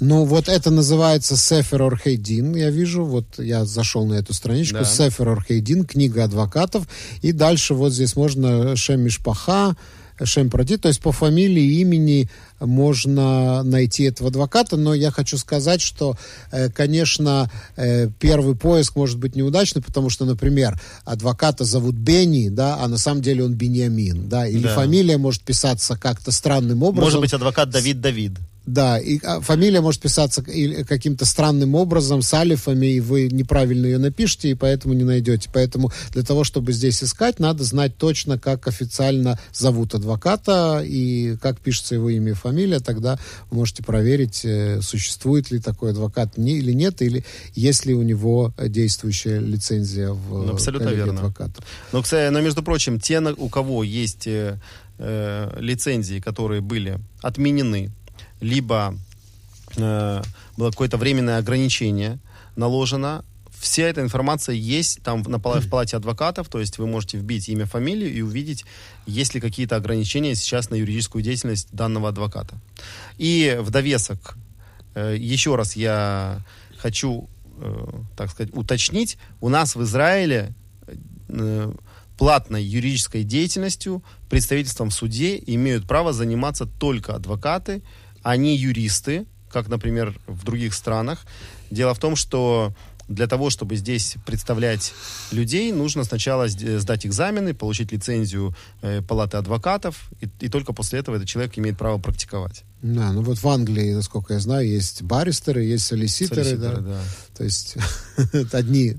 Ну, 0.00 0.24
вот 0.24 0.48
это 0.48 0.70
называется 0.70 1.36
Сефер 1.36 1.82
Орхейдин, 1.82 2.56
я 2.56 2.70
вижу. 2.70 3.04
Вот 3.04 3.38
я 3.38 3.66
зашел 3.66 4.06
на 4.06 4.14
эту 4.14 4.32
страничку. 4.32 4.78
Да. 4.78 4.84
Сефер 4.86 5.28
Орхейдин, 5.28 5.84
книга 5.84 6.24
адвокатов. 6.24 6.88
И 7.20 7.32
дальше 7.32 7.74
вот 7.74 7.92
здесь 7.92 8.16
можно 8.16 8.76
Шем 8.76 9.02
Мишпаха, 9.02 9.76
Шем 10.24 10.50
Проди, 10.50 10.76
то 10.76 10.88
есть 10.88 11.00
по 11.00 11.12
фамилии 11.12 11.80
имени 11.80 12.28
можно 12.60 13.62
найти 13.62 14.04
этого 14.04 14.30
адвоката, 14.30 14.76
но 14.76 14.94
я 14.94 15.10
хочу 15.10 15.36
сказать, 15.38 15.80
что, 15.80 16.16
э, 16.52 16.70
конечно, 16.70 17.50
э, 17.76 18.08
первый 18.18 18.56
поиск 18.56 18.96
может 18.96 19.18
быть 19.18 19.36
неудачный, 19.36 19.82
потому 19.82 20.08
что, 20.10 20.24
например, 20.24 20.80
адвоката 21.04 21.64
зовут 21.64 21.94
Бенни, 21.94 22.48
да, 22.48 22.78
а 22.80 22.88
на 22.88 22.98
самом 22.98 23.22
деле 23.22 23.44
он 23.44 23.54
Бениамин, 23.54 24.28
да, 24.28 24.46
или 24.46 24.64
Да. 24.64 24.74
фамилия 24.74 25.18
может 25.18 25.42
писаться 25.42 25.96
как-то 25.96 26.32
странным 26.32 26.82
образом. 26.82 27.04
Может 27.04 27.20
быть, 27.20 27.32
адвокат 27.34 27.70
Давид 27.70 28.00
Давид. 28.00 28.32
Да, 28.66 28.98
и 28.98 29.20
а, 29.22 29.40
фамилия 29.40 29.80
может 29.80 30.00
писаться 30.00 30.42
каким-то 30.42 31.24
странным 31.24 31.76
образом, 31.76 32.20
с 32.20 32.34
алифами, 32.34 32.86
и 32.86 33.00
вы 33.00 33.28
неправильно 33.28 33.86
ее 33.86 33.98
напишете, 33.98 34.50
и 34.50 34.54
поэтому 34.54 34.92
не 34.94 35.04
найдете. 35.04 35.48
Поэтому 35.52 35.92
для 36.10 36.24
того, 36.24 36.42
чтобы 36.42 36.72
здесь 36.72 37.02
искать, 37.02 37.38
надо 37.38 37.62
знать 37.62 37.96
точно, 37.96 38.38
как 38.40 38.66
официально 38.66 39.38
зовут 39.52 39.94
адвоката 39.94 40.82
и 40.84 41.36
как 41.36 41.60
пишется 41.60 41.94
его 41.94 42.10
имя 42.10 42.32
и 42.32 42.34
фамилия. 42.34 42.80
Тогда 42.80 43.18
вы 43.50 43.58
можете 43.58 43.84
проверить, 43.84 44.40
э, 44.44 44.80
существует 44.82 45.52
ли 45.52 45.60
такой 45.60 45.90
адвокат 45.90 46.36
не, 46.36 46.58
или 46.58 46.72
нет, 46.72 47.02
или 47.02 47.24
есть 47.54 47.86
ли 47.86 47.94
у 47.94 48.02
него 48.02 48.52
действующая 48.58 49.38
лицензия 49.38 50.10
в 50.10 50.44
Ну, 50.44 50.52
абсолютно 50.54 50.88
верно. 50.88 51.20
адвокатов. 51.20 51.64
Но, 51.92 52.02
кстати, 52.02 52.32
но, 52.32 52.40
между 52.40 52.64
прочим, 52.64 52.98
те, 52.98 53.20
у 53.20 53.48
кого 53.48 53.84
есть 53.84 54.26
э, 54.26 54.58
э, 54.98 55.56
лицензии, 55.60 56.18
которые 56.18 56.60
были 56.60 56.98
отменены, 57.22 57.92
либо 58.40 58.96
э, 59.76 60.22
было 60.56 60.70
какое-то 60.70 60.96
временное 60.96 61.38
ограничение 61.38 62.18
наложено, 62.56 63.24
вся 63.58 63.84
эта 63.84 64.00
информация 64.00 64.54
есть 64.54 65.02
там 65.02 65.22
на, 65.22 65.38
в 65.38 65.68
палате 65.68 65.96
адвокатов, 65.96 66.48
то 66.48 66.60
есть 66.60 66.78
вы 66.78 66.86
можете 66.86 67.18
вбить 67.18 67.48
имя, 67.48 67.66
фамилию 67.66 68.12
и 68.12 68.20
увидеть, 68.20 68.64
есть 69.06 69.34
ли 69.34 69.40
какие-то 69.40 69.76
ограничения 69.76 70.34
сейчас 70.34 70.70
на 70.70 70.74
юридическую 70.74 71.22
деятельность 71.22 71.68
данного 71.72 72.08
адвоката. 72.08 72.58
И 73.18 73.58
в 73.60 73.70
довесок, 73.70 74.36
э, 74.94 75.16
еще 75.18 75.56
раз 75.56 75.76
я 75.76 76.42
хочу, 76.78 77.28
э, 77.58 77.88
так 78.16 78.30
сказать, 78.30 78.54
уточнить, 78.54 79.18
у 79.40 79.48
нас 79.48 79.74
в 79.74 79.82
Израиле 79.82 80.54
э, 81.28 81.72
платной 82.18 82.62
юридической 82.62 83.24
деятельностью, 83.24 84.02
представительством 84.30 84.90
в 84.90 84.94
суде 84.94 85.42
имеют 85.46 85.86
право 85.86 86.12
заниматься 86.12 86.66
только 86.66 87.14
адвокаты, 87.14 87.82
не 88.34 88.56
юристы, 88.56 89.26
как, 89.50 89.68
например, 89.68 90.18
в 90.26 90.44
других 90.44 90.74
странах. 90.74 91.24
Дело 91.70 91.94
в 91.94 91.98
том, 92.00 92.16
что 92.16 92.72
для 93.08 93.26
того, 93.26 93.50
чтобы 93.50 93.76
здесь 93.76 94.16
представлять 94.26 94.92
людей, 95.30 95.70
нужно 95.72 96.04
сначала 96.04 96.48
сдать 96.48 97.06
экзамены, 97.06 97.54
получить 97.54 97.92
лицензию 97.92 98.54
э, 98.82 99.00
палаты 99.02 99.36
адвокатов, 99.36 100.10
и, 100.20 100.28
и 100.40 100.48
только 100.48 100.72
после 100.72 100.98
этого 100.98 101.16
этот 101.16 101.28
человек 101.28 101.56
имеет 101.56 101.78
право 101.78 101.98
практиковать. 101.98 102.64
Да, 102.94 103.12
ну 103.12 103.22
вот 103.22 103.38
в 103.38 103.48
Англии, 103.48 103.92
насколько 103.92 104.34
я 104.34 104.40
знаю, 104.40 104.68
есть 104.68 105.02
баристеры, 105.02 105.64
есть 105.64 105.86
солиситоры, 105.86 106.44
солиситоры 106.44 106.76
да. 106.76 106.82
да. 106.82 107.00
То 107.36 107.44
есть 107.44 107.76
одни 108.52 108.96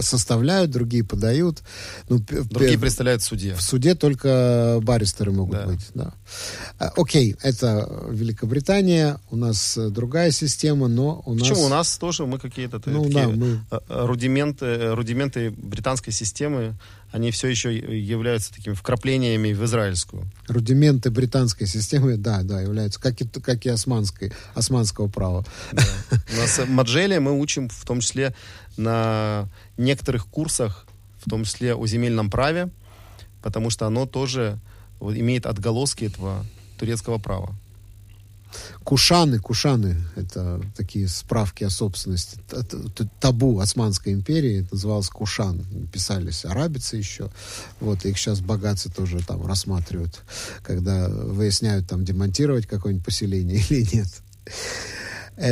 составляют, 0.00 0.70
другие 0.70 1.02
подают. 1.02 1.62
Ну, 2.08 2.18
другие 2.18 2.78
представляют 2.78 3.22
в 3.22 3.24
суде. 3.24 3.54
В 3.54 3.62
суде 3.62 3.94
только 3.94 4.80
баристеры 4.82 5.32
могут 5.32 5.56
да. 5.56 5.66
быть, 5.66 5.86
да. 5.94 6.12
А, 6.78 6.92
окей, 6.96 7.36
это 7.42 8.06
Великобритания, 8.10 9.18
у 9.30 9.36
нас 9.36 9.78
другая 9.78 10.30
система, 10.30 10.88
но 10.88 11.22
у 11.24 11.34
нас... 11.34 11.48
Почему? 11.48 11.64
У 11.64 11.68
нас 11.68 11.96
тоже 11.96 12.26
мы 12.26 12.38
какие-то 12.38 12.82
ну, 12.84 13.04
такие 13.04 13.26
да, 13.26 13.28
мы... 13.28 13.60
Э, 13.70 13.78
рудименты, 13.88 14.94
рудименты 14.94 15.50
британской 15.50 16.12
системы 16.12 16.74
они 17.16 17.30
все 17.30 17.48
еще 17.48 17.74
являются 17.74 18.52
такими 18.52 18.74
вкраплениями 18.74 19.54
в 19.54 19.64
израильскую. 19.64 20.30
Рудименты 20.48 21.10
британской 21.10 21.66
системы, 21.66 22.18
да, 22.18 22.42
да, 22.42 22.60
являются, 22.60 23.00
как 23.00 23.18
и, 23.22 23.26
как 23.26 23.64
и 23.64 23.70
османской, 23.70 24.32
османского 24.54 25.08
права. 25.08 25.46
Да. 25.72 25.82
У 26.34 26.36
нас 26.36 26.60
Маджели 26.68 27.16
мы 27.16 27.32
учим 27.40 27.70
в 27.70 27.84
том 27.86 28.00
числе 28.00 28.34
на 28.76 29.48
некоторых 29.78 30.26
курсах, 30.26 30.86
в 31.24 31.30
том 31.30 31.44
числе 31.44 31.74
о 31.74 31.86
земельном 31.86 32.28
праве, 32.28 32.68
потому 33.42 33.70
что 33.70 33.86
оно 33.86 34.04
тоже 34.04 34.58
имеет 35.00 35.46
отголоски 35.46 36.04
этого 36.04 36.44
турецкого 36.78 37.16
права. 37.16 37.56
Кушаны, 38.84 39.38
Кушаны, 39.38 39.96
это 40.14 40.60
такие 40.76 41.08
справки 41.08 41.64
о 41.64 41.70
собственности. 41.70 42.38
Табу 43.20 43.58
Османской 43.58 44.12
империи, 44.12 44.62
это 44.62 44.74
называлось 44.74 45.08
Кушан. 45.08 45.64
Писались 45.92 46.44
арабицы 46.44 46.96
еще. 46.96 47.30
Вот, 47.80 48.04
их 48.04 48.18
сейчас 48.18 48.40
богатцы 48.40 48.90
тоже 48.90 49.18
там 49.26 49.46
рассматривают, 49.46 50.22
когда 50.62 51.08
выясняют, 51.08 51.88
там, 51.88 52.04
демонтировать 52.04 52.66
какое-нибудь 52.66 53.04
поселение 53.04 53.60
или 53.68 53.86
нет. 53.96 54.08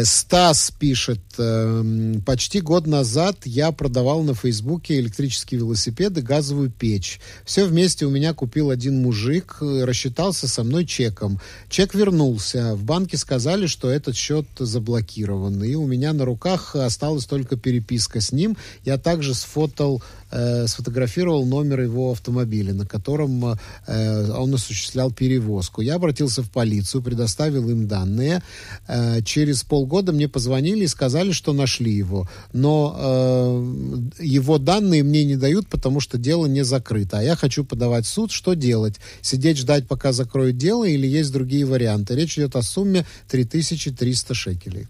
Стас 0.04 0.70
пишет, 0.70 1.20
эм, 1.36 2.22
почти 2.24 2.62
год 2.62 2.86
назад 2.86 3.36
я 3.44 3.70
продавал 3.70 4.22
на 4.22 4.34
Фейсбуке 4.34 4.98
электрические 4.98 5.58
велосипеды, 5.58 6.22
газовую 6.22 6.70
печь. 6.70 7.20
Все 7.44 7.66
вместе 7.66 8.06
у 8.06 8.10
меня 8.10 8.32
купил 8.32 8.70
один 8.70 9.02
мужик, 9.02 9.58
э, 9.60 9.84
рассчитался 9.84 10.48
со 10.48 10.64
мной 10.64 10.86
чеком. 10.86 11.38
Чек 11.68 11.94
вернулся. 11.94 12.74
В 12.76 12.84
банке 12.84 13.18
сказали, 13.18 13.66
что 13.66 13.90
этот 13.90 14.16
счет 14.16 14.46
заблокирован. 14.58 15.62
И 15.62 15.74
у 15.74 15.86
меня 15.86 16.14
на 16.14 16.24
руках 16.24 16.74
осталась 16.76 17.26
только 17.26 17.56
переписка 17.56 18.22
с 18.22 18.32
ним. 18.32 18.56
Я 18.86 18.96
также 18.96 19.34
сфотал 19.34 20.02
э, 20.30 20.66
сфотографировал 20.66 21.46
номер 21.46 21.82
его 21.82 22.10
автомобиля, 22.10 22.74
на 22.74 22.86
котором 22.86 23.58
э, 23.86 24.30
он 24.30 24.54
осуществлял 24.54 25.10
перевозку. 25.10 25.80
Я 25.80 25.94
обратился 25.94 26.42
в 26.42 26.50
полицию, 26.50 27.02
предоставил 27.02 27.68
им 27.70 27.86
данные. 27.86 28.42
Э, 28.88 29.22
через 29.22 29.62
полгода 29.74 30.12
мне 30.12 30.28
позвонили 30.28 30.84
и 30.84 30.86
сказали, 30.86 31.32
что 31.32 31.52
нашли 31.52 31.90
его. 31.90 32.28
Но 32.52 32.94
э, 32.96 34.22
его 34.22 34.58
данные 34.58 35.02
мне 35.02 35.24
не 35.24 35.34
дают, 35.34 35.66
потому 35.66 35.98
что 35.98 36.16
дело 36.16 36.46
не 36.46 36.62
закрыто. 36.62 37.18
А 37.18 37.22
я 37.24 37.34
хочу 37.34 37.64
подавать 37.64 38.06
в 38.06 38.08
суд. 38.08 38.30
Что 38.30 38.54
делать? 38.54 39.00
Сидеть, 39.20 39.58
ждать, 39.58 39.88
пока 39.88 40.12
закроют 40.12 40.56
дело, 40.58 40.84
или 40.84 41.08
есть 41.08 41.32
другие 41.32 41.66
варианты? 41.66 42.14
Речь 42.14 42.38
идет 42.38 42.54
о 42.54 42.62
сумме 42.62 43.04
3300 43.26 44.32
шекелей. 44.32 44.86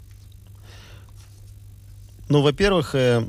Ну, 2.28 2.42
во-первых, 2.42 2.94
э, 2.94 3.26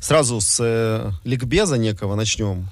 сразу 0.00 0.40
с 0.40 0.60
э, 0.60 1.10
ликбеза 1.24 1.78
некого 1.78 2.14
начнем. 2.14 2.70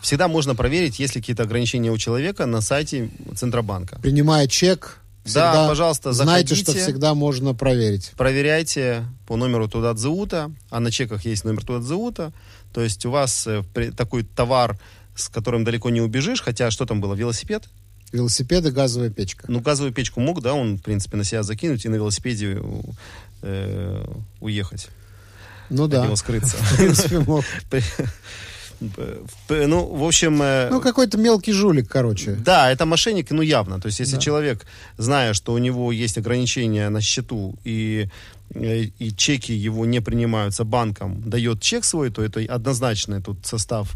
Всегда 0.00 0.26
можно 0.26 0.54
проверить, 0.54 1.00
есть 1.00 1.16
ли 1.16 1.20
какие-то 1.20 1.42
ограничения 1.42 1.90
у 1.90 1.98
человека 1.98 2.46
на 2.46 2.62
сайте 2.62 3.10
Центробанка. 3.36 3.98
Принимая 4.00 4.46
чек, 4.46 5.02
всегда 5.28 5.52
да, 5.52 5.68
пожалуйста, 5.68 6.12
заходите. 6.12 6.54
Знаете, 6.54 6.72
что 6.72 6.72
всегда 6.72 7.14
можно 7.14 7.54
проверить. 7.54 8.12
Проверяйте 8.16 9.04
по 9.26 9.36
номеру 9.36 9.68
туда 9.68 9.94
Заута, 9.94 10.50
а 10.70 10.80
на 10.80 10.90
чеках 10.90 11.24
есть 11.24 11.44
номер 11.44 11.64
туда 11.64 11.80
Заута. 11.80 12.32
То 12.72 12.82
есть 12.82 13.04
у 13.06 13.10
вас 13.10 13.46
э, 13.46 13.62
такой 13.96 14.24
товар, 14.24 14.78
с 15.14 15.28
которым 15.28 15.64
далеко 15.64 15.90
не 15.90 16.00
убежишь, 16.00 16.42
хотя 16.42 16.70
что 16.70 16.86
там 16.86 17.00
было, 17.00 17.14
велосипед? 17.14 17.68
Велосипед 18.12 18.64
и 18.66 18.70
газовая 18.70 19.10
печка. 19.10 19.44
Ну, 19.48 19.60
газовую 19.60 19.92
печку 19.92 20.20
мог, 20.20 20.40
да, 20.40 20.54
он, 20.54 20.78
в 20.78 20.82
принципе, 20.82 21.16
на 21.16 21.24
себя 21.24 21.42
закинуть 21.42 21.84
и 21.84 21.88
на 21.88 21.96
велосипеде 21.96 22.60
э, 23.42 24.04
уехать. 24.40 24.88
Ну 25.70 25.86
да. 25.86 26.00
От 26.00 26.06
него 26.06 26.16
скрыться. 26.16 26.56
В 26.60 26.76
принципе, 26.76 27.18
мог. 27.20 27.44
Ну, 28.80 29.84
в 29.86 30.04
общем... 30.04 30.40
Э, 30.42 30.68
ну, 30.70 30.80
какой-то 30.80 31.18
мелкий 31.18 31.52
жулик, 31.52 31.88
короче. 31.88 32.32
Да, 32.32 32.70
это 32.70 32.86
мошенник, 32.86 33.30
ну, 33.30 33.42
явно. 33.42 33.80
То 33.80 33.86
есть, 33.86 34.00
если 34.00 34.16
да. 34.16 34.20
человек, 34.20 34.66
зная, 34.96 35.34
что 35.34 35.52
у 35.52 35.58
него 35.58 35.92
есть 35.92 36.18
ограничения 36.18 36.88
на 36.88 37.00
счету, 37.00 37.56
и, 37.64 38.08
э, 38.54 38.84
и 38.98 39.16
чеки 39.16 39.52
его 39.52 39.86
не 39.86 40.00
принимаются 40.00 40.64
банком, 40.64 41.22
дает 41.28 41.60
чек 41.60 41.84
свой, 41.84 42.10
то 42.10 42.22
это 42.22 42.40
однозначно 42.40 43.20
тут 43.20 43.46
состав 43.46 43.94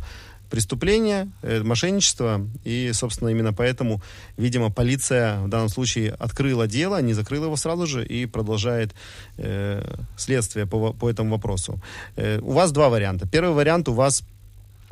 преступления, 0.53 1.29
э, 1.43 1.63
мошенничество. 1.63 2.47
И, 2.67 2.93
собственно, 2.93 3.31
именно 3.31 3.55
поэтому, 3.55 4.03
видимо, 4.37 4.71
полиция 4.71 5.41
в 5.41 5.49
данном 5.49 5.71
случае 5.71 6.11
открыла 6.21 6.67
дело, 6.67 7.01
не 7.03 7.15
закрыла 7.15 7.45
его 7.45 7.57
сразу 7.57 7.87
же 7.87 8.05
и 8.05 8.27
продолжает 8.27 8.95
э, 9.39 9.83
следствие 10.17 10.67
по, 10.67 10.93
по 10.93 11.09
этому 11.09 11.31
вопросу. 11.31 11.81
Э, 12.17 12.39
у 12.43 12.53
вас 12.53 12.71
два 12.73 12.89
варианта. 12.89 13.27
Первый 13.27 13.55
вариант 13.55 13.89
у 13.89 13.95
вас 13.95 14.25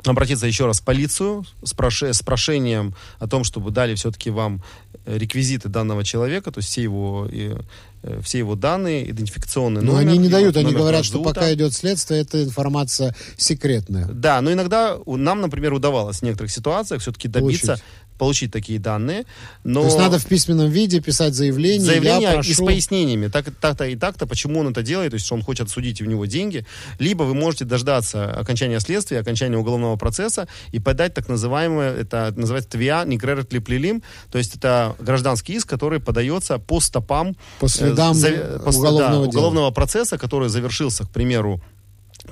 обратиться 0.09 0.47
еще 0.47 0.65
раз 0.65 0.81
в 0.81 0.83
полицию 0.83 1.45
с, 1.63 1.73
проше, 1.73 2.13
с 2.13 2.21
прошением 2.21 2.95
о 3.19 3.27
том, 3.27 3.43
чтобы 3.43 3.71
дали 3.71 3.95
все-таки 3.95 4.29
вам 4.29 4.63
э, 5.05 5.17
реквизиты 5.17 5.69
данного 5.69 6.03
человека, 6.03 6.51
то 6.51 6.59
есть 6.59 6.69
все 6.69 6.83
его, 6.83 7.27
и, 7.31 7.55
э, 8.03 8.21
все 8.23 8.39
его 8.39 8.55
данные, 8.55 9.09
идентификационные 9.09 9.83
Но 9.83 9.97
они 9.97 10.17
не 10.17 10.29
дают, 10.29 10.57
они 10.57 10.73
говорят, 10.73 11.05
что 11.05 11.21
пока 11.21 11.53
идет 11.53 11.73
следствие, 11.73 12.21
эта 12.21 12.43
информация 12.43 13.15
секретная. 13.37 14.07
Да, 14.07 14.41
но 14.41 14.51
иногда 14.51 14.97
нам, 15.05 15.41
например, 15.41 15.73
удавалось 15.73 16.19
в 16.19 16.21
некоторых 16.23 16.51
ситуациях 16.51 17.01
все-таки 17.01 17.27
добиться 17.27 17.67
Получить 17.67 17.83
получить 18.21 18.51
такие 18.51 18.77
данные. 18.77 19.25
Но... 19.63 19.79
То 19.79 19.87
есть 19.87 19.97
надо 19.97 20.19
в 20.19 20.25
письменном 20.27 20.69
виде 20.69 21.01
писать 21.01 21.33
заявление. 21.33 21.87
Заявление 21.87 22.33
прошу... 22.33 22.51
и 22.51 22.53
с 22.53 22.57
пояснениями, 22.59 23.29
так, 23.29 23.45
так-то 23.59 23.85
и 23.85 23.95
так-то, 23.95 24.27
почему 24.27 24.59
он 24.59 24.67
это 24.67 24.83
делает, 24.83 25.09
то 25.09 25.15
есть 25.15 25.25
что 25.25 25.33
он 25.33 25.41
хочет 25.41 25.71
судить 25.71 26.03
у 26.03 26.05
него 26.05 26.27
деньги. 26.27 26.63
Либо 26.99 27.23
вы 27.23 27.33
можете 27.33 27.65
дождаться 27.65 28.29
окончания 28.29 28.79
следствия, 28.79 29.21
окончания 29.21 29.57
уголовного 29.57 29.95
процесса 29.95 30.47
и 30.71 30.77
подать 30.77 31.15
так 31.15 31.29
называемое, 31.29 31.95
это 31.95 32.31
называется 32.35 32.69
твиа 32.69 33.05
негререт 33.05 33.51
липлилим, 33.53 34.03
то 34.31 34.37
есть 34.37 34.55
это 34.55 34.95
гражданский 34.99 35.53
иск, 35.53 35.67
который 35.67 35.99
подается 35.99 36.59
по 36.59 36.79
стопам 36.79 37.35
по 37.59 37.67
следам 37.67 38.15
э, 38.23 38.59
по, 38.59 38.69
уголовного, 38.69 39.23
да, 39.23 39.29
уголовного 39.29 39.71
процесса, 39.71 40.19
который 40.19 40.49
завершился, 40.49 41.05
к 41.05 41.09
примеру, 41.09 41.59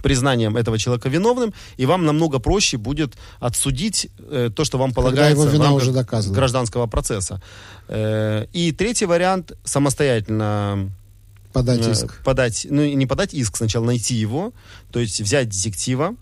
признанием 0.02 0.56
этого 0.56 0.78
человека 0.78 1.10
виновным, 1.10 1.54
и 1.78 1.86
вам 1.86 2.06
намного 2.06 2.40
проще 2.40 2.78
будет 2.78 3.16
отсудить 3.40 4.10
э, 4.20 4.50
то, 4.56 4.64
что 4.64 4.78
вам 4.78 4.94
полагается 4.94 5.44
его 5.44 5.52
вина 5.52 5.72
уже 5.72 5.92
доказана. 5.92 6.36
гражданского 6.36 6.88
процесса. 6.88 7.42
Э, 7.88 8.46
и 8.54 8.72
третий 8.72 9.06
вариант 9.06 9.54
самостоятельно 9.64 10.92
подать 11.54 11.88
э, 11.88 11.92
иск. 11.92 12.24
Подать, 12.24 12.68
ну 12.70 12.86
не 12.86 13.06
подать 13.06 13.34
иск, 13.34 13.58
сначала 13.58 13.86
найти 13.86 14.16
его, 14.16 14.54
то 14.92 15.00
есть 15.00 15.22
взять 15.22 15.50
детектива, 15.50 16.16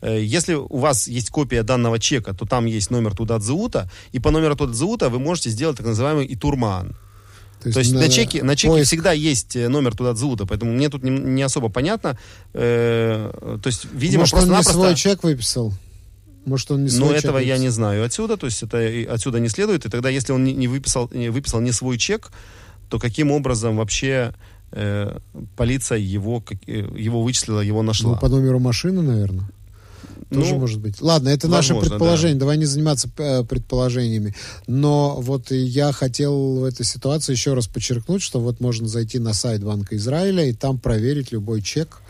э, 0.00 0.22
если 0.22 0.54
у 0.54 0.78
вас 0.78 1.08
есть 1.08 1.30
копия 1.30 1.62
данного 1.62 1.98
чека, 1.98 2.34
то 2.34 2.46
там 2.46 2.66
есть 2.66 2.90
номер 2.90 3.14
туда 3.14 3.34
Тудадзеута, 3.34 3.90
и 4.12 4.18
по 4.18 4.30
номеру 4.30 4.56
туда 4.56 4.72
Тудадзеута 4.72 5.08
вы 5.08 5.18
можете 5.18 5.50
сделать 5.50 5.76
так 5.76 5.86
называемый 5.86 6.26
итурман. 6.32 6.96
То 7.62 7.68
есть, 7.68 7.74
То 7.74 7.80
есть 7.80 7.92
на, 7.94 8.00
на 8.00 8.08
чеке, 8.08 8.42
на 8.42 8.56
чеке 8.56 8.82
всегда 8.84 9.12
есть 9.12 9.56
э, 9.56 9.68
номер 9.68 9.96
туда 9.96 10.12
Дзута, 10.12 10.46
поэтому 10.46 10.72
мне 10.72 10.88
тут 10.88 11.02
не, 11.02 11.10
не 11.10 11.42
особо 11.42 11.68
понятно. 11.68 12.18
Э, 12.54 13.58
то 13.62 13.66
есть, 13.68 13.86
видимо, 13.92 14.20
Может, 14.20 14.34
он 14.34 14.50
не 14.50 14.62
свой 14.62 14.94
чек 14.94 15.22
выписал? 15.22 15.72
Может, 16.44 16.70
он 16.72 16.84
не 16.84 16.90
Но 16.90 17.06
свой 17.06 17.16
этого 17.16 17.38
чек 17.40 17.48
я 17.48 17.54
выписал? 17.54 17.62
не 17.64 17.68
знаю 17.70 18.04
отсюда, 18.04 18.36
то 18.36 18.46
есть 18.46 18.62
это 18.62 18.78
отсюда 19.12 19.38
не 19.40 19.48
следует. 19.48 19.86
И 19.86 19.88
тогда, 19.88 20.08
если 20.08 20.32
он 20.32 20.44
не, 20.44 20.52
не 20.52 20.68
выписал, 20.68 21.08
не 21.12 21.28
выписал 21.30 21.60
не 21.60 21.72
свой 21.72 21.98
чек, 21.98 22.30
то 22.88 22.98
каким 22.98 23.30
образом 23.30 23.76
вообще 23.76 24.34
э, 24.72 25.18
полиция 25.56 25.98
его, 25.98 26.40
как- 26.40 26.58
э, 26.66 26.88
его 26.96 27.22
вычислила, 27.22 27.60
его 27.60 27.82
нашла? 27.82 28.12
Ну, 28.14 28.18
по 28.18 28.28
номеру 28.28 28.58
машины, 28.58 29.02
наверное. 29.02 29.46
Тоже 30.32 30.54
Ну, 30.54 30.60
может 30.60 30.80
быть. 30.80 31.00
Ладно, 31.00 31.28
это 31.28 31.48
наше 31.48 31.74
возможно, 31.74 31.90
предположение. 31.90 32.38
Давай 32.38 32.56
не 32.56 32.64
заниматься 32.64 33.08
э, 33.18 33.44
предположениями. 33.44 34.34
Но 34.66 35.16
вот 35.20 35.50
я 35.50 35.92
хотел 35.92 36.60
в 36.60 36.64
этой 36.64 36.84
ситуации 36.84 37.32
еще 37.32 37.54
раз 37.54 37.66
подчеркнуть, 37.66 38.22
что 38.22 38.40
вот 38.40 38.60
можно 38.60 38.88
зайти 38.88 39.18
на 39.18 39.34
сайт 39.34 39.62
Банка 39.62 39.96
Израиля 39.96 40.44
и 40.44 40.52
там 40.52 40.78
проверить 40.78 41.32
любой 41.32 41.62
чек, 41.62 42.01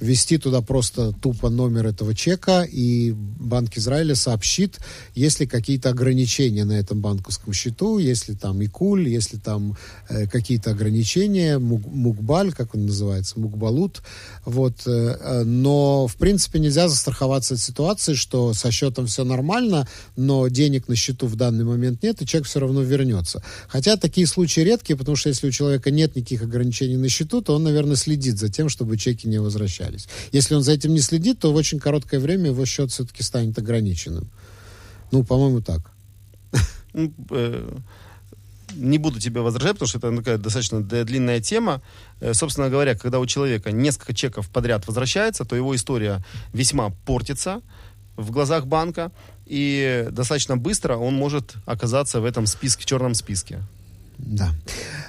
ввести 0.00 0.38
туда 0.38 0.62
просто 0.62 1.12
тупо 1.12 1.50
номер 1.50 1.86
этого 1.86 2.14
чека, 2.14 2.62
и 2.62 3.12
Банк 3.12 3.76
Израиля 3.76 4.14
сообщит, 4.14 4.78
есть 5.14 5.40
ли 5.40 5.46
какие-то 5.46 5.90
ограничения 5.90 6.64
на 6.64 6.72
этом 6.72 7.00
банковском 7.00 7.52
счету, 7.52 7.98
если 7.98 8.34
там 8.34 8.62
ИКУЛь, 8.64 9.08
если 9.08 9.36
там 9.36 9.76
э, 10.08 10.26
какие-то 10.26 10.70
ограничения, 10.70 11.58
муг- 11.58 11.86
мукбаль, 11.86 12.52
как 12.52 12.74
он 12.74 12.86
называется, 12.86 13.38
мукбалут. 13.38 14.02
Вот, 14.44 14.86
э, 14.86 14.90
э, 15.20 15.42
но, 15.44 16.06
в 16.06 16.16
принципе, 16.16 16.58
нельзя 16.58 16.88
застраховаться 16.88 17.54
от 17.54 17.60
ситуации, 17.60 18.14
что 18.14 18.54
со 18.54 18.70
счетом 18.70 19.06
все 19.06 19.24
нормально, 19.24 19.86
но 20.16 20.48
денег 20.48 20.88
на 20.88 20.96
счету 20.96 21.26
в 21.26 21.36
данный 21.36 21.64
момент 21.64 22.02
нет, 22.02 22.22
и 22.22 22.26
человек 22.26 22.48
все 22.48 22.60
равно 22.60 22.82
вернется. 22.82 23.42
Хотя 23.68 23.96
такие 23.96 24.26
случаи 24.26 24.60
редкие, 24.60 24.96
потому 24.96 25.16
что 25.16 25.28
если 25.28 25.48
у 25.48 25.50
человека 25.50 25.90
нет 25.90 26.16
никаких 26.16 26.42
ограничений 26.42 26.96
на 26.96 27.08
счету, 27.08 27.42
то 27.42 27.54
он, 27.54 27.64
наверное, 27.64 27.96
следит 27.96 28.38
за 28.38 28.48
тем, 28.48 28.68
чтобы 28.68 28.96
чеки 28.96 29.28
не 29.28 29.38
возвращались. 29.38 29.89
Если 30.32 30.54
он 30.54 30.62
за 30.62 30.72
этим 30.72 30.94
не 30.94 31.00
следит, 31.00 31.40
то 31.40 31.52
в 31.52 31.56
очень 31.56 31.78
короткое 31.78 32.20
время 32.20 32.46
его 32.46 32.64
счет 32.64 32.90
все-таки 32.90 33.22
станет 33.22 33.58
ограниченным. 33.58 34.30
Ну, 35.12 35.24
по-моему, 35.24 35.60
так. 35.60 35.90
Ну, 36.92 37.12
э, 37.30 37.78
не 38.74 38.98
буду 38.98 39.20
тебе 39.20 39.40
возражать, 39.40 39.72
потому 39.72 39.88
что 39.88 39.98
это 39.98 40.16
такая 40.16 40.38
достаточно 40.38 40.82
длинная 40.82 41.40
тема. 41.40 41.82
Э, 42.20 42.34
собственно 42.34 42.68
говоря, 42.68 42.96
когда 42.96 43.18
у 43.18 43.26
человека 43.26 43.72
несколько 43.72 44.14
чеков 44.14 44.48
подряд 44.48 44.86
возвращается, 44.86 45.44
то 45.44 45.56
его 45.56 45.74
история 45.74 46.24
весьма 46.52 46.90
портится 47.06 47.62
в 48.16 48.30
глазах 48.30 48.66
банка, 48.66 49.12
и 49.46 50.08
достаточно 50.10 50.56
быстро 50.56 50.96
он 50.96 51.14
может 51.14 51.54
оказаться 51.64 52.20
в 52.20 52.24
этом 52.24 52.46
списке, 52.46 52.84
черном 52.84 53.14
списке. 53.14 53.62
Да. 54.26 54.52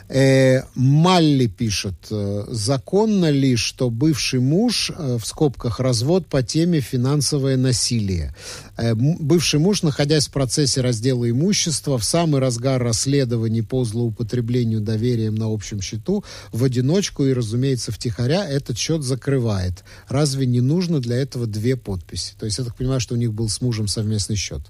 Э, 0.07 0.63
Малли 0.75 1.47
пишет, 1.47 1.95
э, 2.11 2.45
законно 2.49 3.29
ли, 3.29 3.55
что 3.55 3.89
бывший 3.89 4.39
муж, 4.39 4.91
э, 4.91 5.17
в 5.17 5.25
скобках 5.25 5.79
развод 5.79 6.27
по 6.27 6.43
теме 6.43 6.81
финансовое 6.81 7.57
насилие? 7.57 8.35
Э, 8.77 8.93
бывший 8.93 9.59
муж, 9.59 9.83
находясь 9.83 10.27
в 10.27 10.31
процессе 10.31 10.81
раздела 10.81 11.29
имущества, 11.29 11.97
в 11.97 12.03
самый 12.03 12.41
разгар 12.41 12.81
расследований 12.81 13.61
по 13.61 13.85
злоупотреблению 13.85 14.81
доверием 14.81 15.35
на 15.35 15.53
общем 15.53 15.81
счету, 15.81 16.23
в 16.51 16.63
одиночку 16.63 17.25
и, 17.25 17.33
разумеется, 17.33 17.91
втихаря 17.91 18.45
этот 18.47 18.77
счет 18.77 19.03
закрывает. 19.03 19.83
Разве 20.07 20.45
не 20.45 20.61
нужно 20.61 20.99
для 20.99 21.17
этого 21.17 21.47
две 21.47 21.75
подписи? 21.75 22.33
То 22.37 22.45
есть 22.45 22.57
я 22.57 22.65
так 22.65 22.75
понимаю, 22.75 22.99
что 22.99 23.15
у 23.15 23.17
них 23.17 23.33
был 23.33 23.49
с 23.49 23.61
мужем 23.61 23.87
совместный 23.87 24.35
счет. 24.35 24.61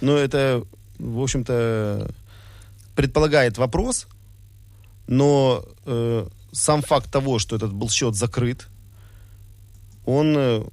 Но 0.00 0.16
это, 0.16 0.64
в 0.98 1.20
общем-то, 1.20 2.10
предполагает 2.94 3.58
вопрос, 3.58 4.06
но 5.06 5.64
э, 5.86 6.28
сам 6.52 6.82
факт 6.82 7.10
того, 7.10 7.38
что 7.38 7.56
этот 7.56 7.72
был 7.72 7.90
счет 7.90 8.14
закрыт, 8.14 8.68
он 10.04 10.34
э, 10.36 10.64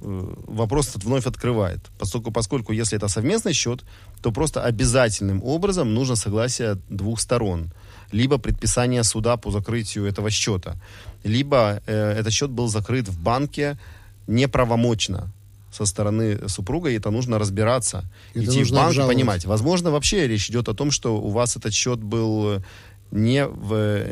э, 0.00 0.34
вопрос 0.46 0.88
этот 0.88 1.04
вновь 1.04 1.26
открывает. 1.26 1.80
Поскольку, 1.98 2.30
поскольку 2.30 2.72
если 2.72 2.96
это 2.96 3.08
совместный 3.08 3.52
счет, 3.52 3.84
то 4.22 4.32
просто 4.32 4.62
обязательным 4.62 5.42
образом 5.44 5.94
нужно 5.94 6.16
согласие 6.16 6.76
двух 6.88 7.20
сторон. 7.20 7.72
Либо 8.12 8.38
предписание 8.38 9.04
суда 9.04 9.36
по 9.36 9.50
закрытию 9.50 10.06
этого 10.06 10.30
счета, 10.30 10.76
либо 11.24 11.80
э, 11.86 12.12
этот 12.18 12.32
счет 12.32 12.50
был 12.50 12.68
закрыт 12.68 13.08
в 13.08 13.20
банке 13.20 13.78
неправомочно 14.26 15.32
со 15.70 15.86
стороны 15.86 16.48
супруга, 16.48 16.90
и 16.90 16.96
это 16.96 17.10
нужно 17.10 17.38
разбираться. 17.38 18.04
Это 18.34 18.44
идти 18.44 18.58
в 18.58 18.58
нужно 18.60 18.76
банк 18.76 18.86
и 18.86 18.90
обжаловать. 18.90 19.16
понимать. 19.16 19.44
Возможно, 19.44 19.90
вообще 19.90 20.26
речь 20.26 20.50
идет 20.50 20.68
о 20.68 20.74
том, 20.74 20.90
что 20.90 21.20
у 21.20 21.28
вас 21.28 21.56
этот 21.56 21.72
счет 21.72 22.02
был 22.02 22.62
не 23.10 23.46
в 23.46 24.06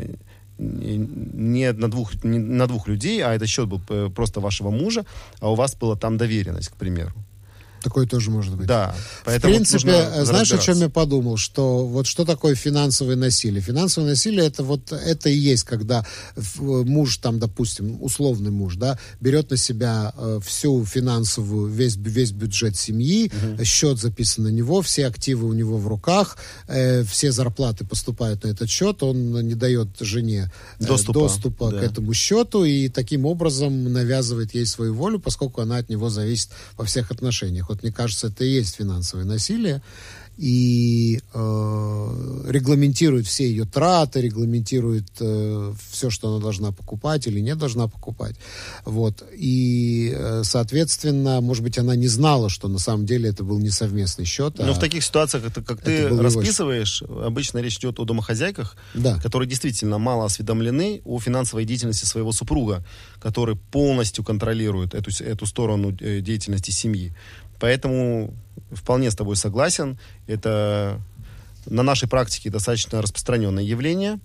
не 0.57 1.71
на 1.71 1.89
двух, 1.89 2.23
не 2.23 2.39
на 2.39 2.67
двух 2.67 2.87
людей, 2.87 3.21
а 3.21 3.33
этот 3.33 3.47
счет 3.47 3.67
был 3.67 3.81
э, 3.89 4.09
просто 4.13 4.39
вашего 4.39 4.71
мужа, 4.71 5.05
а 5.39 5.51
у 5.51 5.55
вас 5.55 5.75
была 5.75 5.95
там 5.95 6.17
доверенность, 6.17 6.69
к 6.69 6.75
примеру. 6.75 7.13
Такое 7.83 8.07
тоже 8.07 8.31
может 8.31 8.55
быть. 8.55 8.67
Да. 8.67 8.95
В 9.25 9.39
принципе, 9.39 10.23
знаешь, 10.23 10.51
о 10.51 10.57
чем 10.57 10.79
я 10.79 10.89
подумал? 10.89 11.37
Что 11.37 11.85
вот 11.85 12.07
что 12.07 12.25
такое 12.25 12.55
финансовое 12.55 13.15
насилие? 13.15 13.61
Финансовое 13.61 14.09
насилие 14.09 14.45
это 14.45 14.63
вот 14.63 14.91
это 14.91 15.29
и 15.29 15.35
есть, 15.35 15.63
когда 15.63 16.05
муж 16.57 17.17
там, 17.17 17.39
допустим, 17.39 18.01
условный 18.01 18.51
муж, 18.51 18.75
да, 18.75 18.97
берет 19.19 19.51
на 19.51 19.57
себя 19.57 20.13
э, 20.17 20.39
всю 20.43 20.85
финансовую 20.85 21.67
весь 21.67 21.95
весь 21.97 22.31
бюджет 22.31 22.75
семьи, 22.75 23.31
счет 23.63 23.99
записан 23.99 24.45
на 24.45 24.49
него, 24.49 24.81
все 24.81 25.07
активы 25.07 25.47
у 25.47 25.53
него 25.53 25.77
в 25.77 25.87
руках, 25.87 26.37
э, 26.67 27.03
все 27.03 27.31
зарплаты 27.31 27.85
поступают 27.85 28.43
на 28.43 28.49
этот 28.49 28.69
счет, 28.69 29.03
он 29.03 29.47
не 29.47 29.55
дает 29.55 29.89
жене 29.99 30.51
э, 30.79 30.85
Доступа, 30.85 31.19
доступа 31.19 31.71
да. 31.71 31.79
к 31.79 31.83
этому 31.83 32.13
счету 32.13 32.63
и 32.63 32.89
таким 32.89 33.25
образом 33.25 33.91
навязывает 33.91 34.53
ей 34.53 34.65
свою 34.65 34.93
волю, 34.93 35.19
поскольку 35.19 35.61
она 35.61 35.77
от 35.77 35.89
него 35.89 36.09
зависит 36.09 36.49
во 36.77 36.85
всех 36.85 37.11
отношениях. 37.11 37.66
Вот 37.69 37.83
мне 37.83 37.91
кажется, 37.91 38.27
это 38.27 38.43
и 38.43 38.49
есть 38.49 38.75
финансовое 38.75 39.25
насилие. 39.25 39.81
И 40.37 41.19
э, 41.33 42.41
регламентирует 42.47 43.25
все 43.25 43.49
ее 43.49 43.65
траты, 43.65 44.21
регламентирует 44.21 45.07
э, 45.19 45.73
все, 45.89 46.11
что 46.11 46.29
она 46.29 46.39
должна 46.39 46.71
покупать 46.71 47.25
или 47.25 47.39
не 47.39 47.55
должна 47.55 47.87
покупать. 47.87 48.35
Вот. 48.85 49.23
И, 49.35 50.13
э, 50.15 50.41
соответственно, 50.43 51.41
может 51.41 51.63
быть, 51.63 51.79
она 51.79 51.95
не 51.95 52.07
знала, 52.07 52.49
что 52.49 52.67
на 52.67 52.77
самом 52.77 53.07
деле 53.07 53.29
это 53.29 53.43
был 53.43 53.57
не 53.57 53.71
совместный 53.71 54.25
счет. 54.25 54.59
Но 54.59 54.69
а- 54.69 54.73
в 54.73 54.79
таких 54.79 55.03
ситуациях, 55.03 55.43
как, 55.45 55.53
ты- 55.55 55.61
как 55.63 55.81
ты 55.81 55.91
это 55.91 56.13
его 56.13 56.21
расписываешь, 56.21 57.01
обычно 57.01 57.57
речь 57.57 57.79
идет 57.79 57.99
о 57.99 58.05
домохозяйках, 58.05 58.75
Да. 58.93 59.19
которые 59.19 59.49
действительно 59.49 59.97
мало 59.97 60.25
осведомлены 60.25 61.01
о 61.03 61.19
финансовой 61.19 61.65
деятельности 61.65 62.05
своего 62.05 62.31
супруга, 62.31 62.85
который 63.19 63.55
полностью 63.55 64.23
контролирует 64.23 64.93
эту, 64.93 65.09
эту 65.23 65.47
сторону 65.47 65.97
э, 65.99 66.21
деятельности 66.21 66.69
семьи. 66.69 67.11
Поэтому 67.59 68.33
вполне 68.71 69.11
с 69.11 69.15
тобой 69.15 69.35
согласен. 69.35 69.97
Это 70.27 70.99
на 71.65 71.83
нашей 71.83 72.07
практике 72.07 72.49
достаточно 72.49 73.01
распространенное 73.01 73.63
явление. 73.63 74.19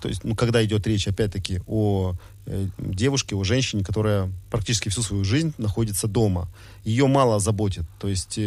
То 0.00 0.08
есть, 0.08 0.24
ну, 0.24 0.34
когда 0.34 0.64
идет 0.64 0.86
речь, 0.86 1.08
опять-таки, 1.08 1.60
о 1.66 2.14
э, 2.46 2.66
девушке, 2.78 3.36
о 3.36 3.44
женщине, 3.44 3.84
которая 3.84 4.30
практически 4.50 4.88
всю 4.88 5.02
свою 5.02 5.24
жизнь 5.24 5.54
находится 5.58 6.08
дома. 6.08 6.48
Ее 6.84 7.06
мало 7.06 7.38
заботит. 7.38 7.84
То 7.98 8.08
есть, 8.08 8.38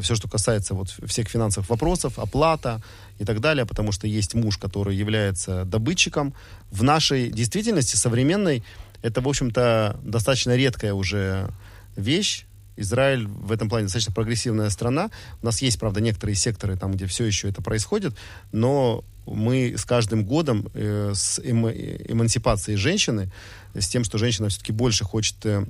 все, 0.00 0.14
что 0.14 0.28
касается 0.28 0.74
вот 0.74 0.94
всех 1.06 1.28
финансовых 1.28 1.68
вопросов, 1.70 2.18
оплата 2.18 2.82
и 3.18 3.24
так 3.24 3.40
далее, 3.40 3.66
потому 3.66 3.92
что 3.92 4.06
есть 4.06 4.34
муж, 4.34 4.58
который 4.58 4.96
является 4.96 5.64
добытчиком. 5.64 6.34
В 6.70 6.82
нашей 6.82 7.30
действительности 7.30 7.96
современной 7.96 8.64
это, 9.02 9.20
в 9.20 9.28
общем-то, 9.28 10.00
достаточно 10.02 10.56
редкая 10.56 10.94
уже 10.94 11.50
вещь. 11.96 12.45
Израиль 12.76 13.26
в 13.26 13.52
этом 13.52 13.68
плане 13.68 13.84
достаточно 13.84 14.12
прогрессивная 14.12 14.70
страна. 14.70 15.10
У 15.42 15.46
нас 15.46 15.62
есть, 15.62 15.78
правда, 15.78 16.00
некоторые 16.00 16.36
секторы, 16.36 16.76
там, 16.76 16.92
где 16.92 17.06
все 17.06 17.24
еще 17.24 17.48
это 17.48 17.62
происходит, 17.62 18.14
но 18.52 19.04
мы 19.26 19.74
с 19.76 19.84
каждым 19.84 20.24
годом 20.24 20.68
э, 20.74 21.12
с 21.14 21.38
эма- 21.40 21.72
эмансипацией 21.72 22.76
женщины, 22.76 23.30
с 23.74 23.88
тем, 23.88 24.04
что 24.04 24.18
женщина 24.18 24.48
все-таки 24.48 24.72
больше 24.72 25.04
хочет 25.04 25.44
э, 25.44 25.66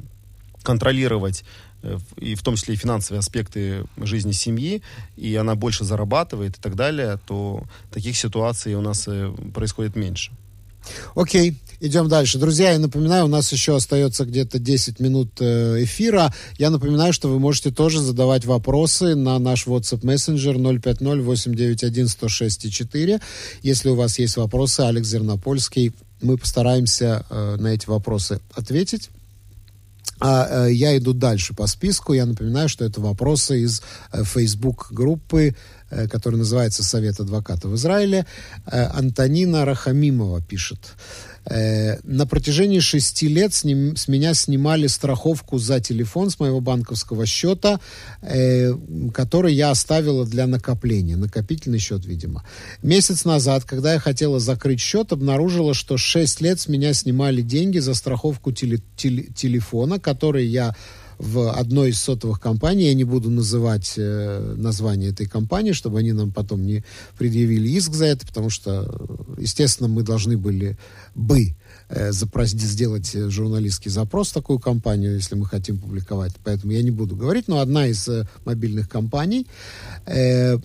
контролировать 0.63 1.45
э, 1.83 1.99
и 2.17 2.35
в 2.35 2.43
том 2.43 2.57
числе 2.57 2.75
и 2.75 2.77
финансовые 2.77 3.21
аспекты 3.21 3.85
жизни 3.97 4.33
семьи, 4.33 4.83
и 5.17 5.35
она 5.37 5.55
больше 5.55 5.85
зарабатывает 5.85 6.59
и 6.59 6.61
так 6.61 6.75
далее, 6.75 7.19
то 7.27 7.65
таких 7.91 8.17
ситуаций 8.17 8.75
у 8.75 8.83
нас 8.83 9.09
э, 9.09 9.33
происходит 9.55 9.97
меньше. 9.97 10.33
Окей, 11.15 11.55
идем 11.81 12.09
дальше. 12.09 12.39
Друзья, 12.39 12.73
я 12.73 12.79
напоминаю, 12.79 13.27
у 13.27 13.29
нас 13.29 13.53
еще 13.53 13.77
остается 13.77 14.25
где-то 14.25 14.59
10 14.59 14.99
минут 15.01 15.33
э, 15.41 15.85
эфира. 15.85 16.33
Я 16.59 16.71
напоминаю, 16.71 17.13
что 17.13 17.29
вы 17.29 17.39
можете 17.39 17.71
тоже 17.71 18.01
задавать 18.01 18.45
вопросы 18.45 19.15
на 19.15 19.39
наш 19.39 19.67
WhatsApp 19.67 20.05
мессенджер 20.05 20.57
050-891-106-4. 20.57 23.21
Если 23.63 23.89
у 23.89 23.95
вас 23.95 24.19
есть 24.19 24.37
вопросы, 24.37 24.81
Алекс 24.81 25.09
Зернопольский, 25.09 25.95
мы 26.23 26.39
постараемся 26.39 27.27
э, 27.29 27.57
на 27.59 27.69
эти 27.69 27.87
вопросы 27.87 28.41
ответить. 28.55 29.11
А, 30.19 30.67
э, 30.69 30.73
я 30.73 30.97
иду 30.97 31.13
дальше 31.13 31.55
по 31.55 31.67
списку. 31.67 32.15
Я 32.15 32.27
напоминаю, 32.27 32.69
что 32.69 32.85
это 32.85 33.01
вопросы 33.01 33.61
из 33.61 33.83
э, 34.13 34.25
Facebook-группы, 34.25 35.55
э, 35.91 36.09
которая 36.09 36.39
называется 36.39 36.83
«Совет 36.83 37.21
адвокатов 37.21 37.73
в 37.73 37.75
Израиле». 37.77 38.27
Антонина 38.65 39.65
Рахамимова 39.65 40.41
пишет. 40.41 40.95
Э, 41.49 41.99
на 42.03 42.27
протяжении 42.27 42.81
шести 42.81 43.29
лет 43.29 43.55
с, 43.55 43.65
ним, 43.65 43.97
с 43.97 44.09
меня 44.09 44.35
снимали 44.35 44.89
страховку 44.89 45.59
за 45.59 45.81
телефон 45.81 46.31
с 46.31 46.41
моего 46.41 46.61
банковского 46.61 47.25
счета, 47.27 47.81
э, 48.23 48.73
который 49.15 49.55
я 49.55 49.71
оставила 49.71 50.27
для 50.27 50.47
накопления. 50.47 51.17
Накопительный 51.17 51.79
счет, 51.79 52.05
видимо. 52.05 52.45
Месяц 52.83 53.25
назад, 53.25 53.65
когда 53.65 53.93
я 53.93 53.99
хотела 54.01 54.41
закрыть 54.41 54.81
счет, 54.81 55.13
обнаружила, 55.13 55.73
что 55.73 55.97
шесть 55.97 56.41
лет 56.41 56.59
с 56.59 56.69
меня 56.69 56.93
снимали 56.95 57.43
деньги 57.43 57.79
за 57.79 57.95
страховку 57.95 58.51
теле, 58.51 58.81
теле, 58.97 59.29
телефона, 59.35 60.01
который 60.01 60.47
я 60.47 60.75
в 61.19 61.51
одной 61.53 61.91
из 61.91 62.01
сотовых 62.01 62.41
компаний, 62.41 62.87
я 62.87 62.95
не 62.95 63.05
буду 63.05 63.31
называть 63.31 63.95
э, 63.97 64.55
название 64.57 65.11
этой 65.11 65.27
компании, 65.27 65.73
чтобы 65.73 65.99
они 65.99 66.13
нам 66.13 66.33
потом 66.33 66.65
не 66.65 66.85
предъявили 67.19 67.69
иск 67.69 67.93
за 67.93 68.07
это, 68.07 68.27
потому 68.27 68.51
что, 68.51 69.07
естественно, 69.39 69.89
мы 69.89 70.03
должны 70.03 70.37
были 70.37 70.79
бы 71.15 71.49
э, 71.49 71.55
запросить, 71.89 72.61
сделать 72.61 73.13
журналистский 73.13 73.91
запрос 73.91 74.31
в 74.31 74.35
такую 74.35 74.59
компанию, 74.59 75.15
если 75.15 75.35
мы 75.35 75.47
хотим 75.47 75.79
публиковать. 75.79 76.33
Поэтому 76.45 76.73
я 76.73 76.83
не 76.83 76.91
буду 76.91 77.17
говорить, 77.17 77.49
но 77.49 77.61
одна 77.61 77.87
из 77.87 78.09
э, 78.09 78.27
мобильных 78.45 78.89
компаний, 78.89 79.47
э, 80.07 80.59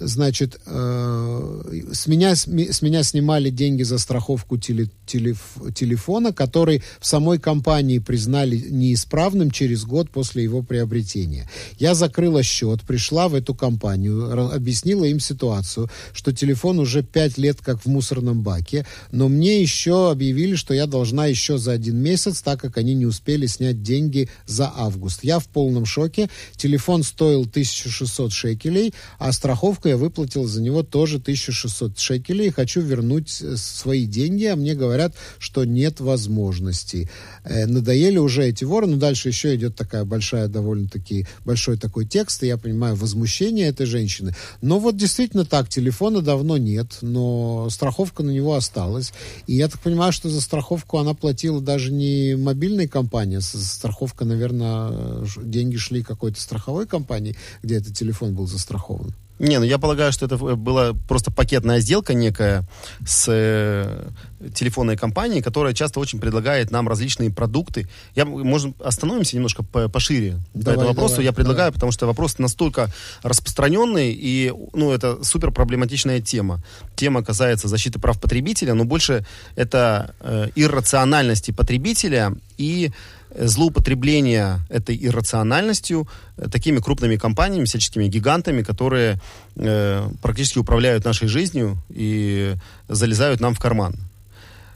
значит, 0.00 0.60
э, 0.66 1.82
с, 1.92 2.06
меня, 2.06 2.34
с 2.34 2.82
меня 2.82 3.02
снимали 3.02 3.50
деньги 3.50 3.82
за 3.82 3.98
страховку 3.98 4.58
теле, 4.58 4.88
телеф, 5.06 5.56
телефона, 5.74 6.32
который 6.32 6.82
в 7.00 7.06
самой 7.06 7.38
компании 7.38 7.98
признали 7.98 8.56
неисправным 8.56 9.50
через 9.50 9.84
год 9.84 10.10
после 10.10 10.42
его 10.42 10.62
приобретения. 10.62 11.48
Я 11.78 11.94
закрыла 11.94 12.42
счет, 12.42 12.82
пришла 12.82 13.28
в 13.28 13.34
эту 13.34 13.54
компанию, 13.54 14.52
объяснила 14.54 15.04
им 15.04 15.20
ситуацию, 15.20 15.90
что 16.12 16.32
телефон 16.32 16.78
уже 16.78 17.02
пять 17.02 17.38
лет 17.38 17.58
как 17.62 17.80
в 17.80 17.86
мусорном 17.86 18.42
баке, 18.42 18.86
но 19.12 19.28
мне 19.28 19.60
еще 19.60 20.10
объявили, 20.18 20.56
что 20.56 20.74
я 20.74 20.86
должна 20.86 21.26
еще 21.26 21.58
за 21.58 21.72
один 21.72 21.96
месяц, 21.96 22.42
так 22.42 22.60
как 22.60 22.76
они 22.76 22.94
не 22.94 23.06
успели 23.06 23.46
снять 23.46 23.82
деньги 23.82 24.28
за 24.46 24.72
август. 24.74 25.22
Я 25.22 25.38
в 25.38 25.46
полном 25.46 25.86
шоке. 25.86 26.28
Телефон 26.56 27.04
стоил 27.04 27.42
1600 27.42 28.32
шекелей, 28.32 28.92
а 29.20 29.30
страховку 29.30 29.86
я 29.86 29.96
выплатила 29.96 30.48
за 30.48 30.60
него 30.60 30.82
тоже 30.82 31.18
1600 31.18 31.96
шекелей. 32.00 32.50
Хочу 32.50 32.80
вернуть 32.80 33.40
э, 33.40 33.56
свои 33.56 34.06
деньги, 34.06 34.46
а 34.46 34.56
мне 34.56 34.74
говорят, 34.74 35.14
что 35.38 35.64
нет 35.64 36.00
возможности. 36.00 37.08
Э, 37.44 37.66
надоели 37.66 38.18
уже 38.18 38.44
эти 38.44 38.64
воры, 38.64 38.88
но 38.88 38.96
дальше 38.96 39.28
еще 39.28 39.54
идет 39.54 39.76
такая 39.76 40.04
большая, 40.04 40.48
довольно-таки 40.48 41.28
большой 41.44 41.78
такой 41.78 42.06
текст, 42.06 42.42
и 42.42 42.48
я 42.48 42.56
понимаю 42.56 42.96
возмущение 42.96 43.68
этой 43.68 43.86
женщины. 43.86 44.34
Но 44.62 44.80
вот 44.80 44.96
действительно 44.96 45.44
так, 45.44 45.68
телефона 45.68 46.22
давно 46.22 46.56
нет, 46.56 46.98
но 47.02 47.68
страховка 47.70 48.24
на 48.24 48.30
него 48.30 48.54
осталась. 48.54 49.12
И 49.46 49.54
я 49.54 49.68
так 49.68 49.80
понимаю, 49.80 50.07
что 50.12 50.28
за 50.28 50.40
страховку 50.40 50.98
она 50.98 51.14
платила 51.14 51.60
даже 51.60 51.92
не 51.92 52.34
мобильной 52.36 52.88
компании, 52.88 53.38
страховка, 53.38 54.24
наверное, 54.24 55.26
деньги 55.36 55.76
шли 55.76 56.02
какой-то 56.02 56.40
страховой 56.40 56.86
компании, 56.86 57.36
где 57.62 57.76
этот 57.76 57.94
телефон 57.96 58.34
был 58.34 58.46
застрахован. 58.46 59.14
Не, 59.38 59.58
ну 59.58 59.64
я 59.64 59.78
полагаю, 59.78 60.12
что 60.12 60.26
это 60.26 60.36
была 60.36 60.94
просто 61.06 61.30
пакетная 61.30 61.80
сделка 61.80 62.14
некая 62.14 62.64
с 63.06 63.26
э, 63.28 64.08
телефонной 64.54 64.96
компанией, 64.96 65.42
которая 65.42 65.74
часто 65.74 66.00
очень 66.00 66.20
предлагает 66.20 66.70
нам 66.70 66.88
различные 66.88 67.30
продукты. 67.30 67.88
Я, 68.14 68.24
может, 68.24 68.80
остановимся 68.80 69.36
немножко 69.36 69.62
по 69.62 69.88
пошире 69.88 70.38
давай, 70.54 70.64
по 70.64 70.80
этому 70.80 70.88
вопросу. 70.88 71.14
Давай, 71.14 71.26
я 71.26 71.32
предлагаю, 71.32 71.66
давай. 71.68 71.72
потому 71.74 71.92
что 71.92 72.06
вопрос 72.06 72.38
настолько 72.38 72.90
распространенный, 73.22 74.12
и 74.12 74.52
ну, 74.72 74.92
это 74.92 75.22
супер 75.22 75.50
проблематичная 75.50 76.20
тема. 76.20 76.62
Тема 76.96 77.22
касается 77.22 77.68
защиты 77.68 77.98
прав 77.98 78.20
потребителя, 78.20 78.74
но 78.74 78.84
больше 78.84 79.24
это 79.54 80.14
э, 80.20 80.48
иррациональности 80.56 81.52
потребителя 81.52 82.34
и 82.56 82.90
злоупотребление 83.34 84.60
этой 84.68 84.98
иррациональностью 85.00 86.08
э, 86.36 86.48
такими 86.48 86.78
крупными 86.78 87.16
компаниями, 87.16 87.64
всяческими 87.64 88.06
гигантами, 88.06 88.62
которые 88.62 89.20
э, 89.56 90.08
практически 90.22 90.58
управляют 90.58 91.04
нашей 91.04 91.28
жизнью 91.28 91.78
и 91.90 92.54
залезают 92.88 93.40
нам 93.40 93.54
в 93.54 93.60
карман. 93.60 93.96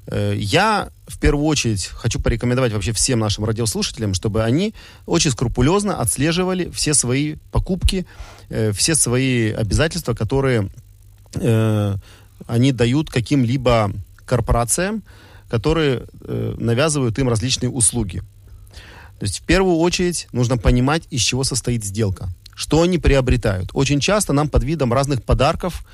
Э, 0.06 0.34
я 0.36 0.90
в 1.06 1.18
первую 1.18 1.46
очередь 1.46 1.86
хочу 1.86 2.20
порекомендовать 2.20 2.72
вообще 2.72 2.92
всем 2.92 3.18
нашим 3.18 3.44
радиослушателям, 3.44 4.14
чтобы 4.14 4.42
они 4.42 4.74
очень 5.06 5.30
скрупулезно 5.30 6.00
отслеживали 6.00 6.70
все 6.70 6.94
свои 6.94 7.36
покупки, 7.50 8.06
э, 8.48 8.72
все 8.72 8.94
свои 8.94 9.50
обязательства, 9.50 10.14
которые 10.14 10.70
э, 11.34 11.94
они 12.46 12.72
дают 12.72 13.10
каким-либо 13.10 13.92
корпорациям, 14.26 15.02
которые 15.48 16.04
э, 16.20 16.54
навязывают 16.58 17.18
им 17.18 17.28
различные 17.28 17.70
услуги. 17.70 18.22
То 19.18 19.24
есть 19.24 19.40
в 19.40 19.42
первую 19.42 19.76
очередь 19.76 20.28
нужно 20.32 20.58
понимать, 20.58 21.04
из 21.10 21.20
чего 21.20 21.44
состоит 21.44 21.84
сделка, 21.84 22.28
что 22.54 22.82
они 22.82 22.98
приобретают. 22.98 23.70
Очень 23.72 24.00
часто 24.00 24.32
нам 24.32 24.48
под 24.48 24.64
видом 24.64 24.92
разных 24.92 25.22
подарков 25.22 25.84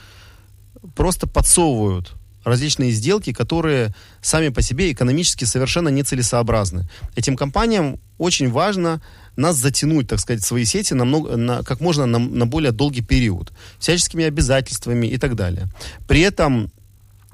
просто 0.95 1.27
подсовывают 1.27 2.15
различные 2.45 2.91
сделки, 2.93 3.33
которые 3.33 3.95
сами 4.21 4.49
по 4.49 4.63
себе 4.63 4.91
экономически 4.93 5.45
совершенно 5.45 5.89
нецелесообразны. 5.89 6.89
Этим 7.15 7.37
компаниям 7.37 8.01
очень 8.17 8.51
важно 8.51 9.03
нас 9.37 9.57
затянуть, 9.57 10.09
так 10.09 10.19
сказать, 10.19 10.43
в 10.43 10.47
свои 10.47 10.65
сети 10.65 10.95
на 10.95 11.05
много, 11.05 11.37
на, 11.37 11.63
как 11.63 11.81
можно 11.81 12.07
на, 12.07 12.19
на 12.19 12.47
более 12.47 12.73
долгий 12.73 13.03
период, 13.03 13.53
всяческими 13.79 14.25
обязательствами 14.25 15.07
и 15.07 15.17
так 15.19 15.37
далее. 15.37 15.69
При 16.09 16.21
этом 16.21 16.73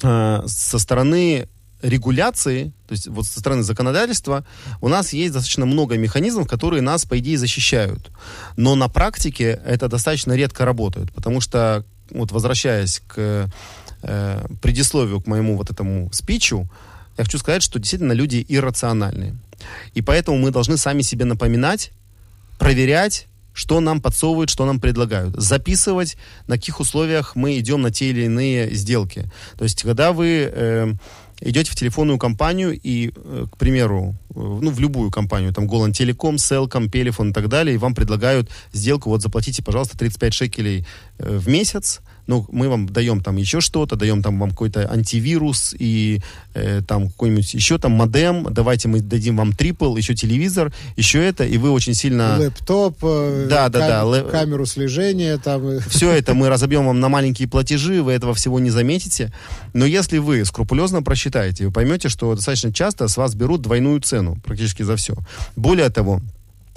э, 0.03 0.43
со 0.47 0.79
стороны 0.79 1.49
регуляции, 1.85 2.73
то 2.87 2.93
есть 2.93 3.09
вот 3.09 3.27
со 3.27 3.41
стороны 3.41 3.63
законодательства, 3.63 4.45
у 4.81 4.89
нас 4.89 5.13
есть 5.13 5.35
достаточно 5.35 5.67
много 5.67 5.99
механизмов, 5.99 6.49
которые 6.49 6.81
нас, 6.81 7.05
по 7.05 7.19
идее, 7.19 7.37
защищают. 7.37 8.11
Но 8.57 8.75
на 8.75 8.89
практике 8.89 9.61
это 9.65 9.89
достаточно 9.89 10.33
редко 10.33 10.65
работает, 10.65 11.13
потому 11.13 11.41
что, 11.41 11.85
вот 12.11 12.33
возвращаясь 12.33 13.03
к 13.07 13.51
э, 14.03 14.47
предисловию 14.63 15.21
к 15.21 15.27
моему 15.27 15.57
вот 15.57 15.71
этому 15.71 16.11
спичу, 16.13 16.69
я 17.19 17.25
хочу 17.25 17.39
сказать, 17.39 17.63
что 17.63 17.79
действительно 17.79 18.13
люди 18.13 18.45
иррациональные. 18.49 19.37
И 19.93 20.01
поэтому 20.01 20.39
мы 20.39 20.51
должны 20.51 20.79
сами 20.79 21.03
себе 21.03 21.27
напоминать, 21.27 21.93
проверять, 22.59 23.29
что 23.53 23.79
нам 23.81 24.01
подсовывают, 24.01 24.51
что 24.51 24.65
нам 24.65 24.81
предлагают. 24.81 25.37
Записывать, 25.37 26.17
на 26.49 26.57
каких 26.57 26.81
условиях 26.81 27.37
мы 27.37 27.59
идем 27.59 27.83
на 27.83 27.93
те 27.93 28.11
или 28.11 28.23
иные 28.23 28.75
сделки. 28.75 29.31
То 29.59 29.65
есть, 29.65 29.83
когда 29.83 30.13
вы... 30.13 30.51
Э, 30.51 30.93
идете 31.41 31.71
в 31.71 31.75
телефонную 31.75 32.19
компанию 32.19 32.79
и, 32.81 33.13
э, 33.15 33.47
к 33.51 33.57
примеру, 33.57 34.15
э, 34.31 34.35
ну, 34.35 34.71
в 34.71 34.81
любую 34.81 35.11
компанию, 35.11 35.53
там, 35.53 35.67
Голан 35.67 35.93
Телеком, 35.93 36.39
Селком, 36.39 36.91
Пелефон 36.91 37.31
и 37.31 37.33
так 37.33 37.49
далее, 37.49 37.75
и 37.75 37.79
вам 37.79 37.95
предлагают 37.95 38.51
сделку, 38.73 39.11
вот 39.11 39.23
заплатите, 39.23 39.63
пожалуйста, 39.63 39.99
35 39.99 40.35
шекелей 40.35 40.87
э, 41.19 41.37
в 41.37 41.49
месяц, 41.49 42.01
ну, 42.27 42.47
мы 42.51 42.69
вам 42.69 42.89
даем 42.89 43.21
там 43.21 43.37
еще 43.37 43.61
что-то, 43.61 43.97
даем 43.97 44.23
там 44.23 44.39
вам 44.39 44.51
какой-то 44.51 44.91
антивирус 44.91 45.75
и 45.79 46.21
э, 46.55 46.83
там 46.87 47.09
какой-нибудь 47.09 47.55
еще 47.55 47.79
там 47.79 47.93
модем, 47.93 48.47
давайте 48.51 48.89
мы 48.89 49.01
дадим 49.01 49.37
вам 49.37 49.53
трипл, 49.53 49.97
еще 49.97 50.15
телевизор, 50.15 50.73
еще 50.97 51.25
это, 51.25 51.45
и 51.45 51.59
вы 51.59 51.71
очень 51.71 51.95
сильно... 51.95 52.37
Лэптоп, 52.39 52.99
э, 53.03 53.47
да, 53.49 53.69
да, 53.69 53.89
да, 53.89 54.05
лэ... 54.05 54.23
камеру 54.31 54.67
слежения 54.67 55.39
там... 55.39 55.81
Все 55.89 56.11
это 56.11 56.35
мы 56.35 56.49
разобьем 56.49 56.87
вам 56.87 57.01
на 57.01 57.09
маленькие 57.09 57.49
платежи, 57.49 58.03
вы 58.03 58.13
этого 58.13 58.35
всего 58.35 58.59
не 58.61 58.71
заметите, 58.71 59.33
но 59.73 59.85
если 59.85 60.19
вы 60.19 60.45
скрупулезно 60.45 61.03
просчитаете, 61.03 61.67
вы 61.67 61.73
поймете, 61.73 62.09
что 62.09 62.35
достаточно 62.35 62.73
часто 62.73 63.09
с 63.09 63.17
вас 63.17 63.35
берут 63.35 63.63
двойную 63.63 64.01
цену 64.01 64.39
практически 64.45 64.83
за 64.83 64.97
все. 64.97 65.15
Более 65.57 65.91
того, 65.91 66.21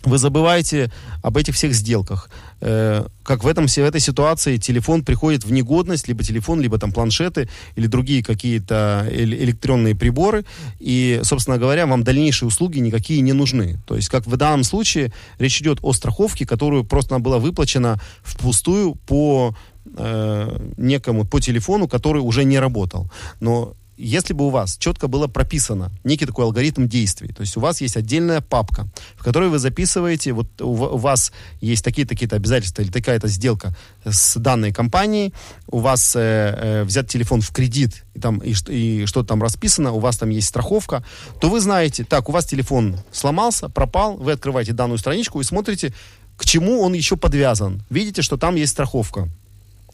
вы 0.03 0.17
забываете 0.17 0.91
об 1.23 1.37
этих 1.37 1.55
всех 1.55 1.73
сделках. 1.73 2.29
Э, 2.61 3.05
как 3.23 3.43
в, 3.43 3.47
этом, 3.47 3.67
в 3.67 3.77
этой 3.77 3.99
ситуации 3.99 4.57
телефон 4.57 5.03
приходит 5.03 5.43
в 5.43 5.51
негодность, 5.51 6.07
либо 6.07 6.23
телефон, 6.23 6.61
либо 6.61 6.77
там 6.77 6.91
планшеты 6.91 7.49
или 7.75 7.87
другие 7.87 8.23
какие-то 8.23 9.07
электронные 9.11 9.95
приборы. 9.95 10.45
И, 10.79 11.19
собственно 11.23 11.57
говоря, 11.57 11.87
вам 11.87 12.03
дальнейшие 12.03 12.47
услуги 12.47 12.79
никакие 12.79 13.21
не 13.21 13.33
нужны. 13.33 13.79
То 13.85 13.95
есть, 13.95 14.09
как 14.09 14.27
в 14.27 14.37
данном 14.37 14.63
случае, 14.63 15.11
речь 15.39 15.61
идет 15.61 15.79
о 15.81 15.93
страховке, 15.93 16.45
которую 16.45 16.83
просто 16.83 17.17
была 17.19 17.39
выплачена 17.39 17.99
впустую 18.23 18.95
по 18.95 19.55
э, 19.95 20.71
некому, 20.77 21.25
по 21.25 21.39
телефону, 21.39 21.87
который 21.87 22.19
уже 22.19 22.43
не 22.43 22.59
работал. 22.59 23.09
Но 23.39 23.73
если 23.97 24.33
бы 24.33 24.47
у 24.47 24.49
вас 24.49 24.77
четко 24.77 25.07
было 25.07 25.27
прописано 25.27 25.91
некий 26.03 26.25
такой 26.25 26.45
алгоритм 26.45 26.87
действий, 26.87 27.29
то 27.29 27.41
есть 27.41 27.57
у 27.57 27.59
вас 27.59 27.81
есть 27.81 27.97
отдельная 27.97 28.41
папка, 28.41 28.87
в 29.15 29.23
которой 29.23 29.49
вы 29.49 29.59
записываете, 29.59 30.33
вот 30.33 30.61
у, 30.61 30.73
вас 30.73 31.31
есть 31.61 31.83
такие-то 31.83 32.35
обязательства 32.35 32.81
или 32.81 32.91
такая-то 32.91 33.27
сделка 33.27 33.75
с 34.05 34.37
данной 34.39 34.71
компанией, 34.71 35.33
у 35.67 35.79
вас 35.79 36.15
э, 36.15 36.19
э, 36.19 36.83
взят 36.83 37.07
телефон 37.07 37.41
в 37.41 37.51
кредит 37.51 38.05
и, 38.13 38.19
там, 38.19 38.37
и, 38.39 38.53
и 38.69 39.05
что-то 39.05 39.29
там 39.29 39.41
расписано, 39.41 39.91
у 39.91 39.99
вас 39.99 40.17
там 40.17 40.29
есть 40.29 40.47
страховка, 40.47 41.03
то 41.39 41.49
вы 41.49 41.59
знаете, 41.59 42.03
так, 42.03 42.29
у 42.29 42.31
вас 42.31 42.45
телефон 42.45 42.97
сломался, 43.11 43.69
пропал, 43.69 44.17
вы 44.17 44.33
открываете 44.33 44.73
данную 44.73 44.97
страничку 44.97 45.41
и 45.41 45.43
смотрите, 45.43 45.93
к 46.37 46.45
чему 46.45 46.81
он 46.81 46.93
еще 46.93 47.17
подвязан. 47.17 47.83
Видите, 47.89 48.21
что 48.21 48.37
там 48.37 48.55
есть 48.55 48.71
страховка. 48.71 49.27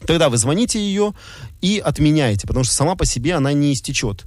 Тогда 0.06 0.28
вы 0.28 0.36
звоните 0.36 0.78
ее 0.78 1.14
и 1.60 1.78
отменяете, 1.84 2.46
потому 2.46 2.64
что 2.64 2.74
сама 2.74 2.94
по 2.94 3.04
себе 3.04 3.34
она 3.34 3.52
не 3.52 3.72
истечет. 3.72 4.24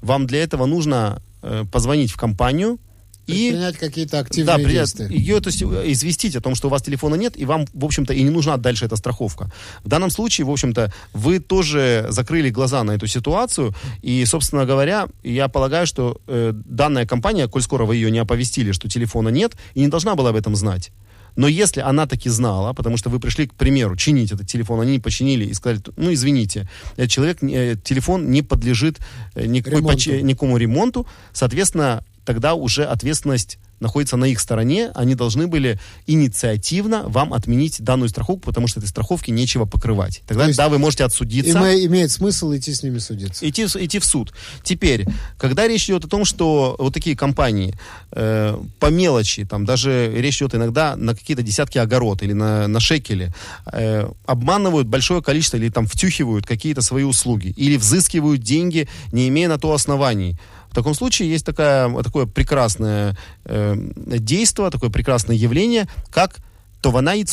вам 0.00 0.26
для 0.26 0.42
этого 0.42 0.66
нужно 0.66 1.22
э, 1.42 1.64
позвонить 1.70 2.10
в 2.10 2.16
компанию, 2.16 2.78
и 3.26 3.50
принять 3.50 3.78
какие-то 3.78 4.18
активные 4.18 4.58
да, 4.58 4.62
действия. 4.62 5.06
Ее, 5.06 5.40
то 5.40 5.48
есть, 5.48 5.62
известить 5.62 6.36
о 6.36 6.40
том, 6.40 6.54
что 6.54 6.68
у 6.68 6.70
вас 6.70 6.82
телефона 6.82 7.14
нет, 7.14 7.38
и 7.38 7.44
вам, 7.44 7.66
в 7.72 7.84
общем-то, 7.84 8.12
и 8.12 8.22
не 8.22 8.30
нужна 8.30 8.56
дальше 8.56 8.84
эта 8.84 8.96
страховка. 8.96 9.50
В 9.82 9.88
данном 9.88 10.10
случае, 10.10 10.46
в 10.46 10.50
общем-то, 10.50 10.92
вы 11.12 11.38
тоже 11.38 12.06
закрыли 12.10 12.50
глаза 12.50 12.84
на 12.84 12.92
эту 12.92 13.06
ситуацию, 13.06 13.74
и, 14.02 14.24
собственно 14.26 14.66
говоря, 14.66 15.08
я 15.22 15.48
полагаю, 15.48 15.86
что 15.86 16.20
э, 16.26 16.52
данная 16.54 17.06
компания, 17.06 17.48
коль 17.48 17.62
скоро 17.62 17.86
вы 17.86 17.96
ее 17.96 18.10
не 18.10 18.18
оповестили, 18.18 18.72
что 18.72 18.88
телефона 18.88 19.30
нет, 19.30 19.52
и 19.74 19.80
не 19.80 19.88
должна 19.88 20.14
была 20.14 20.30
об 20.30 20.36
этом 20.36 20.54
знать. 20.54 20.90
Но 21.36 21.48
если 21.48 21.80
она 21.80 22.06
таки 22.06 22.28
знала, 22.28 22.72
потому 22.72 22.96
что 22.96 23.10
вы 23.10 23.20
пришли, 23.20 23.46
к 23.46 23.54
примеру, 23.54 23.96
чинить 23.96 24.32
этот 24.32 24.46
телефон, 24.46 24.80
они 24.80 24.92
не 24.92 24.98
починили 25.00 25.44
и 25.44 25.54
сказали, 25.54 25.80
ну, 25.96 26.12
извините, 26.12 26.68
этот 26.96 27.10
человек, 27.10 27.42
э, 27.42 27.76
телефон 27.82 28.30
не 28.30 28.42
подлежит 28.42 28.98
э, 29.34 29.46
никакой, 29.46 29.78
ремонту. 29.80 30.10
никакому 30.26 30.56
ремонту, 30.56 31.06
соответственно, 31.32 32.04
тогда 32.24 32.54
уже 32.54 32.84
ответственность 32.84 33.58
находится 33.80 34.16
на 34.16 34.24
их 34.24 34.40
стороне, 34.40 34.90
они 34.94 35.14
должны 35.14 35.46
были 35.46 35.78
инициативно 36.06 37.04
вам 37.06 37.32
отменить 37.32 37.82
данную 37.82 38.08
страховку, 38.08 38.46
потому 38.46 38.66
что 38.66 38.80
этой 38.80 38.88
страховки 38.88 39.30
нечего 39.30 39.66
покрывать. 39.66 40.22
Тогда, 40.26 40.46
есть, 40.46 40.56
да, 40.56 40.68
вы 40.68 40.78
можете 40.78 41.04
отсудиться. 41.04 41.72
И 41.72 41.86
имеет 41.86 42.10
смысл 42.10 42.54
идти 42.54 42.72
с 42.72 42.82
ними 42.82 42.98
судиться. 42.98 43.48
Идти, 43.48 43.64
идти 43.64 43.98
в 43.98 44.04
суд. 44.04 44.32
Теперь, 44.62 45.06
когда 45.38 45.68
речь 45.68 45.84
идет 45.84 46.04
о 46.04 46.08
том, 46.08 46.24
что 46.24 46.76
вот 46.78 46.94
такие 46.94 47.16
компании 47.16 47.74
э, 48.12 48.58
по 48.80 48.86
мелочи, 48.90 49.44
там 49.44 49.64
даже 49.64 50.12
речь 50.16 50.38
идет 50.38 50.54
иногда 50.54 50.96
на 50.96 51.14
какие-то 51.14 51.42
десятки 51.42 51.78
огород 51.78 52.22
или 52.22 52.32
на, 52.32 52.66
на 52.66 52.80
шекели, 52.80 53.32
э, 53.70 54.08
обманывают 54.26 54.88
большое 54.88 55.22
количество 55.22 55.58
или 55.58 55.68
там 55.68 55.86
втюхивают 55.86 56.46
какие-то 56.46 56.80
свои 56.80 57.04
услуги, 57.04 57.52
или 57.56 57.76
взыскивают 57.76 58.40
деньги, 58.42 58.88
не 59.12 59.28
имея 59.28 59.48
на 59.48 59.58
то 59.58 59.72
оснований, 59.72 60.38
в 60.74 60.76
таком 60.76 60.94
случае 60.94 61.30
есть 61.30 61.46
такая, 61.46 61.88
такое 62.02 62.26
прекрасное 62.26 63.16
э, 63.44 63.76
действие, 64.04 64.70
такое 64.70 64.90
прекрасное 64.90 65.36
явление, 65.36 65.86
как 66.10 66.38
тована 66.82 67.14
и 67.14 67.24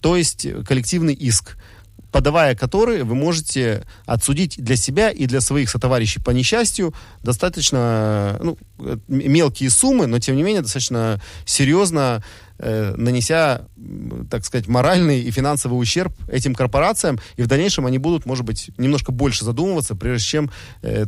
то 0.00 0.16
есть 0.16 0.48
коллективный 0.66 1.14
иск 1.14 1.56
подавая 2.10 2.56
который 2.56 3.04
вы 3.04 3.14
можете 3.14 3.84
отсудить 4.04 4.56
для 4.58 4.74
себя 4.74 5.10
и 5.10 5.26
для 5.26 5.40
своих 5.40 5.70
сотоварищей 5.70 6.20
по 6.20 6.30
несчастью 6.30 6.92
достаточно 7.22 8.36
ну, 8.42 8.58
э, 8.80 8.96
мелкие 9.06 9.70
суммы, 9.70 10.08
но 10.08 10.18
тем 10.18 10.34
не 10.34 10.42
менее 10.42 10.62
достаточно 10.62 11.22
серьезно 11.46 12.24
э, 12.62 12.94
нанеся, 12.96 13.68
так 14.30 14.44
сказать, 14.44 14.68
моральный 14.68 15.20
и 15.20 15.30
финансовый 15.30 15.74
ущерб 15.74 16.12
этим 16.28 16.54
корпорациям, 16.54 17.18
и 17.36 17.42
в 17.42 17.46
дальнейшем 17.46 17.86
они 17.86 17.98
будут, 17.98 18.24
может 18.24 18.44
быть, 18.44 18.70
немножко 18.78 19.12
больше 19.12 19.44
задумываться, 19.44 19.94
прежде 19.94 20.26
чем 20.26 20.50
э, 20.82 21.06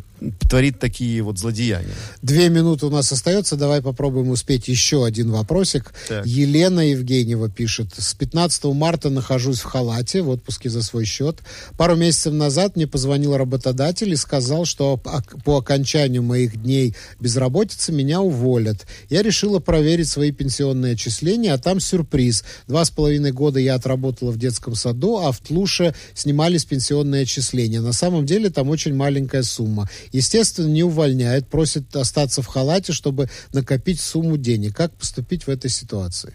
творить 0.48 0.78
такие 0.78 1.22
вот 1.22 1.38
злодеяния. 1.38 1.94
Две 2.22 2.48
минуты 2.48 2.86
у 2.86 2.90
нас 2.90 3.10
остается, 3.12 3.56
давай 3.56 3.82
попробуем 3.82 4.30
успеть 4.30 4.68
еще 4.68 5.04
один 5.04 5.30
вопросик. 5.30 5.94
Так. 6.08 6.26
Елена 6.26 6.80
Евгеньева 6.80 7.48
пишет, 7.50 7.94
с 7.96 8.14
15 8.14 8.64
марта 8.64 9.10
нахожусь 9.10 9.60
в 9.60 9.64
халате, 9.64 10.22
в 10.22 10.28
отпуске 10.30 10.70
за 10.70 10.82
свой 10.82 11.04
счет. 11.04 11.40
Пару 11.76 11.96
месяцев 11.96 12.32
назад 12.32 12.76
мне 12.76 12.86
позвонил 12.86 13.36
работодатель 13.36 14.12
и 14.12 14.16
сказал, 14.16 14.64
что 14.64 14.96
по 14.96 15.58
окончанию 15.58 16.22
моих 16.22 16.60
дней 16.60 16.94
безработицы 17.20 17.92
меня 17.92 18.20
уволят. 18.20 18.86
Я 19.08 19.22
решила 19.22 19.58
проверить 19.58 20.08
свои 20.08 20.32
пенсионные 20.32 20.94
отчисления, 20.94 21.43
а 21.48 21.58
там 21.58 21.80
сюрприз. 21.80 22.44
Два 22.66 22.84
с 22.84 22.90
половиной 22.90 23.32
года 23.32 23.58
я 23.58 23.74
отработала 23.74 24.30
в 24.30 24.38
детском 24.38 24.74
саду, 24.74 25.18
а 25.18 25.32
в 25.32 25.40
Тлуше 25.40 25.94
снимались 26.14 26.64
пенсионные 26.64 27.22
отчисления. 27.22 27.80
На 27.80 27.92
самом 27.92 28.26
деле 28.26 28.50
там 28.50 28.68
очень 28.68 28.94
маленькая 28.94 29.42
сумма. 29.42 29.88
Естественно, 30.12 30.68
не 30.68 30.82
увольняет, 30.82 31.48
просит 31.48 31.94
остаться 31.96 32.42
в 32.42 32.46
халате, 32.46 32.92
чтобы 32.92 33.30
накопить 33.52 34.00
сумму 34.00 34.36
денег. 34.36 34.76
Как 34.76 34.94
поступить 34.94 35.46
в 35.46 35.48
этой 35.48 35.70
ситуации? 35.70 36.32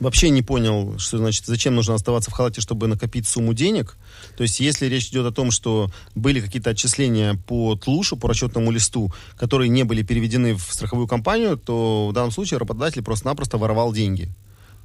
Вообще 0.00 0.30
не 0.30 0.42
понял, 0.42 0.98
что 0.98 1.18
значит, 1.18 1.46
зачем 1.46 1.74
нужно 1.74 1.94
оставаться 1.94 2.30
в 2.30 2.34
халате, 2.34 2.60
чтобы 2.60 2.86
накопить 2.86 3.26
сумму 3.26 3.54
денег. 3.54 3.96
То 4.36 4.42
есть, 4.42 4.60
если 4.60 4.86
речь 4.86 5.08
идет 5.08 5.26
о 5.26 5.32
том, 5.32 5.50
что 5.50 5.90
были 6.14 6.40
какие-то 6.40 6.70
отчисления 6.70 7.34
по 7.46 7.76
тлушу, 7.76 8.16
по 8.16 8.28
расчетному 8.28 8.70
листу, 8.70 9.12
которые 9.36 9.68
не 9.68 9.84
были 9.84 10.02
переведены 10.02 10.54
в 10.54 10.62
страховую 10.70 11.08
компанию, 11.08 11.56
то 11.56 12.08
в 12.08 12.12
данном 12.12 12.30
случае 12.30 12.58
работодатель 12.58 13.02
просто-напросто 13.02 13.58
воровал 13.58 13.92
деньги. 13.92 14.28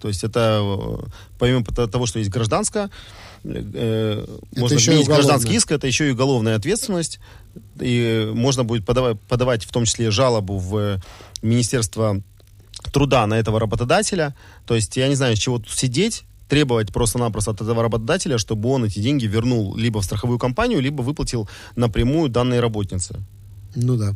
То 0.02 0.08
есть 0.08 0.24
это, 0.24 0.62
э, 0.64 1.06
помимо 1.38 1.64
того, 1.64 2.08
что 2.08 2.18
есть 2.18 2.32
гражданская, 2.32 2.90
э, 3.44 4.26
можно 4.56 4.78
отменить 4.78 5.06
гражданский 5.06 5.56
иск, 5.56 5.72
это 5.72 5.86
еще 5.86 6.08
и 6.08 6.12
уголовная 6.12 6.56
ответственность. 6.56 7.20
И 7.80 8.32
можно 8.34 8.64
будет 8.64 8.86
подавать, 8.86 9.20
подавать 9.22 9.64
в 9.64 9.72
том 9.72 9.86
числе 9.86 10.10
жалобу 10.10 10.58
в 10.58 11.00
Министерство 11.44 12.22
труда 12.92 13.28
на 13.28 13.36
этого 13.36 13.60
работодателя. 13.60 14.36
То 14.66 14.76
есть 14.76 14.96
я 14.98 15.08
не 15.08 15.16
знаю, 15.16 15.36
с 15.36 15.40
чего 15.40 15.60
тут 15.60 15.72
сидеть, 15.72 16.24
требовать 16.48 16.92
просто-напросто 16.92 17.52
от 17.52 17.62
этого 17.62 17.82
работодателя, 17.82 18.38
чтобы 18.38 18.70
он 18.70 18.86
эти 18.86 19.00
деньги 19.00 19.26
вернул 19.26 19.76
либо 19.78 20.02
в 20.02 20.06
страховую 20.06 20.40
компанию, 20.40 20.82
либо 20.82 21.02
выплатил 21.02 21.50
напрямую 21.76 22.30
данной 22.30 22.60
работнице. 22.60 23.16
Ну 23.76 23.96
да. 23.96 24.14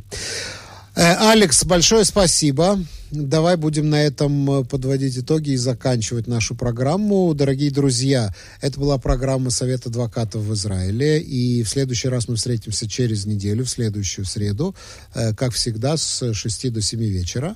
Э, 0.95 1.32
Алекс, 1.32 1.63
большое 1.66 2.05
спасибо. 2.05 2.80
Давай 3.11 3.55
будем 3.57 3.89
на 3.89 4.01
этом 4.01 4.49
э, 4.51 4.63
подводить 4.63 5.18
итоги 5.18 5.51
и 5.51 5.57
заканчивать 5.57 6.28
нашу 6.28 6.55
программу. 6.55 7.34
Дорогие 7.34 7.70
друзья, 7.70 8.34
это 8.61 8.80
была 8.80 8.97
программа 8.97 9.49
Совет 9.49 9.86
адвокатов 9.86 10.41
в 10.41 10.53
Израиле. 10.53 11.22
И 11.22 11.63
в 11.63 11.70
следующий 11.70 12.07
раз 12.07 12.28
мы 12.28 12.36
встретимся 12.36 12.89
через 12.89 13.26
неделю, 13.26 13.66
в 13.66 13.70
следующую 13.70 14.26
среду, 14.26 14.76
э, 15.13 15.34
как 15.34 15.53
всегда, 15.53 15.97
с 15.97 16.34
6 16.34 16.70
до 16.72 16.82
7 16.82 16.99
вечера. 16.99 17.55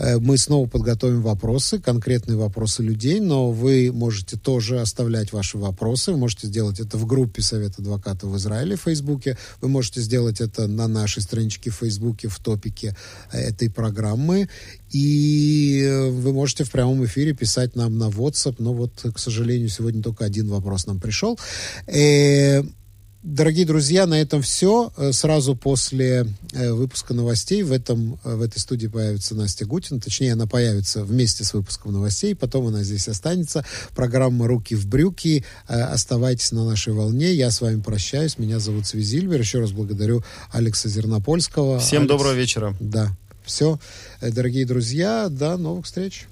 Э, 0.00 0.18
мы 0.18 0.38
снова 0.38 0.66
подготовим 0.66 1.20
вопросы, 1.22 1.78
конкретные 1.78 2.36
вопросы 2.36 2.82
людей, 2.82 3.20
но 3.20 3.50
вы 3.50 3.92
можете 3.92 4.38
тоже 4.38 4.80
оставлять 4.80 5.32
ваши 5.32 5.58
вопросы. 5.58 6.12
Вы 6.12 6.18
можете 6.18 6.46
сделать 6.46 6.80
это 6.80 6.96
в 6.96 7.06
группе 7.06 7.42
Совета 7.42 7.82
адвокатов 7.82 8.30
в 8.30 8.36
Израиле 8.36 8.76
в 8.76 8.82
Фейсбуке. 8.82 9.36
Вы 9.60 9.68
можете 9.68 10.00
сделать 10.00 10.40
это 10.40 10.66
на 10.66 10.88
нашей 10.88 11.22
страничке 11.22 11.70
в 11.70 11.74
Фейсбуке 11.74 12.28
в 12.28 12.38
топике 12.38 12.96
э, 13.32 13.38
этой 13.38 13.70
программы. 13.70 14.48
И 14.90 15.82
э, 15.84 16.08
вы 16.08 16.32
можете 16.32 16.64
в 16.64 16.70
прямом 16.70 17.04
эфире 17.04 17.34
писать 17.34 17.76
нам 17.76 17.98
на 17.98 18.08
WhatsApp. 18.08 18.56
Но 18.58 18.72
вот, 18.72 18.92
к 19.14 19.18
сожалению, 19.18 19.68
сегодня 19.68 20.02
только 20.02 20.24
один 20.24 20.48
вопрос 20.48 20.86
нам 20.86 20.98
пришел. 20.98 21.38
Дорогие 23.22 23.66
друзья, 23.66 24.06
на 24.06 24.18
этом 24.18 24.40
все. 24.40 24.94
Э, 24.96 25.12
сразу 25.12 25.54
после 25.54 26.26
э, 26.54 26.72
выпуска 26.72 27.12
новостей 27.12 27.62
в, 27.62 27.70
этом, 27.70 28.18
э, 28.24 28.34
в 28.34 28.40
этой 28.40 28.58
студии 28.58 28.86
появится 28.86 29.34
Настя 29.34 29.66
Гутин. 29.66 30.00
Точнее, 30.00 30.32
она 30.32 30.46
появится 30.46 31.04
вместе 31.04 31.44
с 31.44 31.52
выпуском 31.52 31.92
новостей. 31.92 32.34
Потом 32.34 32.68
она 32.68 32.82
здесь 32.82 33.08
останется. 33.08 33.62
Программа 33.94 34.46
«Руки 34.46 34.74
в 34.74 34.86
брюки». 34.86 35.44
Оставайтесь 35.66 36.50
на 36.52 36.64
нашей 36.64 36.94
волне. 36.94 37.34
Я 37.34 37.50
с 37.50 37.60
вами 37.60 37.82
прощаюсь. 37.82 38.38
Меня 38.38 38.58
зовут 38.58 38.86
Свизильбер. 38.86 39.38
Еще 39.38 39.60
раз 39.60 39.72
благодарю 39.72 40.24
Алекса 40.50 40.88
Зернопольского. 40.88 41.78
Всем 41.78 42.02
Алекс... 42.02 42.12
доброго 42.12 42.32
вечера. 42.32 42.74
Да. 42.80 43.14
Все. 43.44 43.78
Дорогие 44.22 44.64
друзья, 44.64 45.28
до 45.28 45.58
новых 45.58 45.84
встреч. 45.84 46.26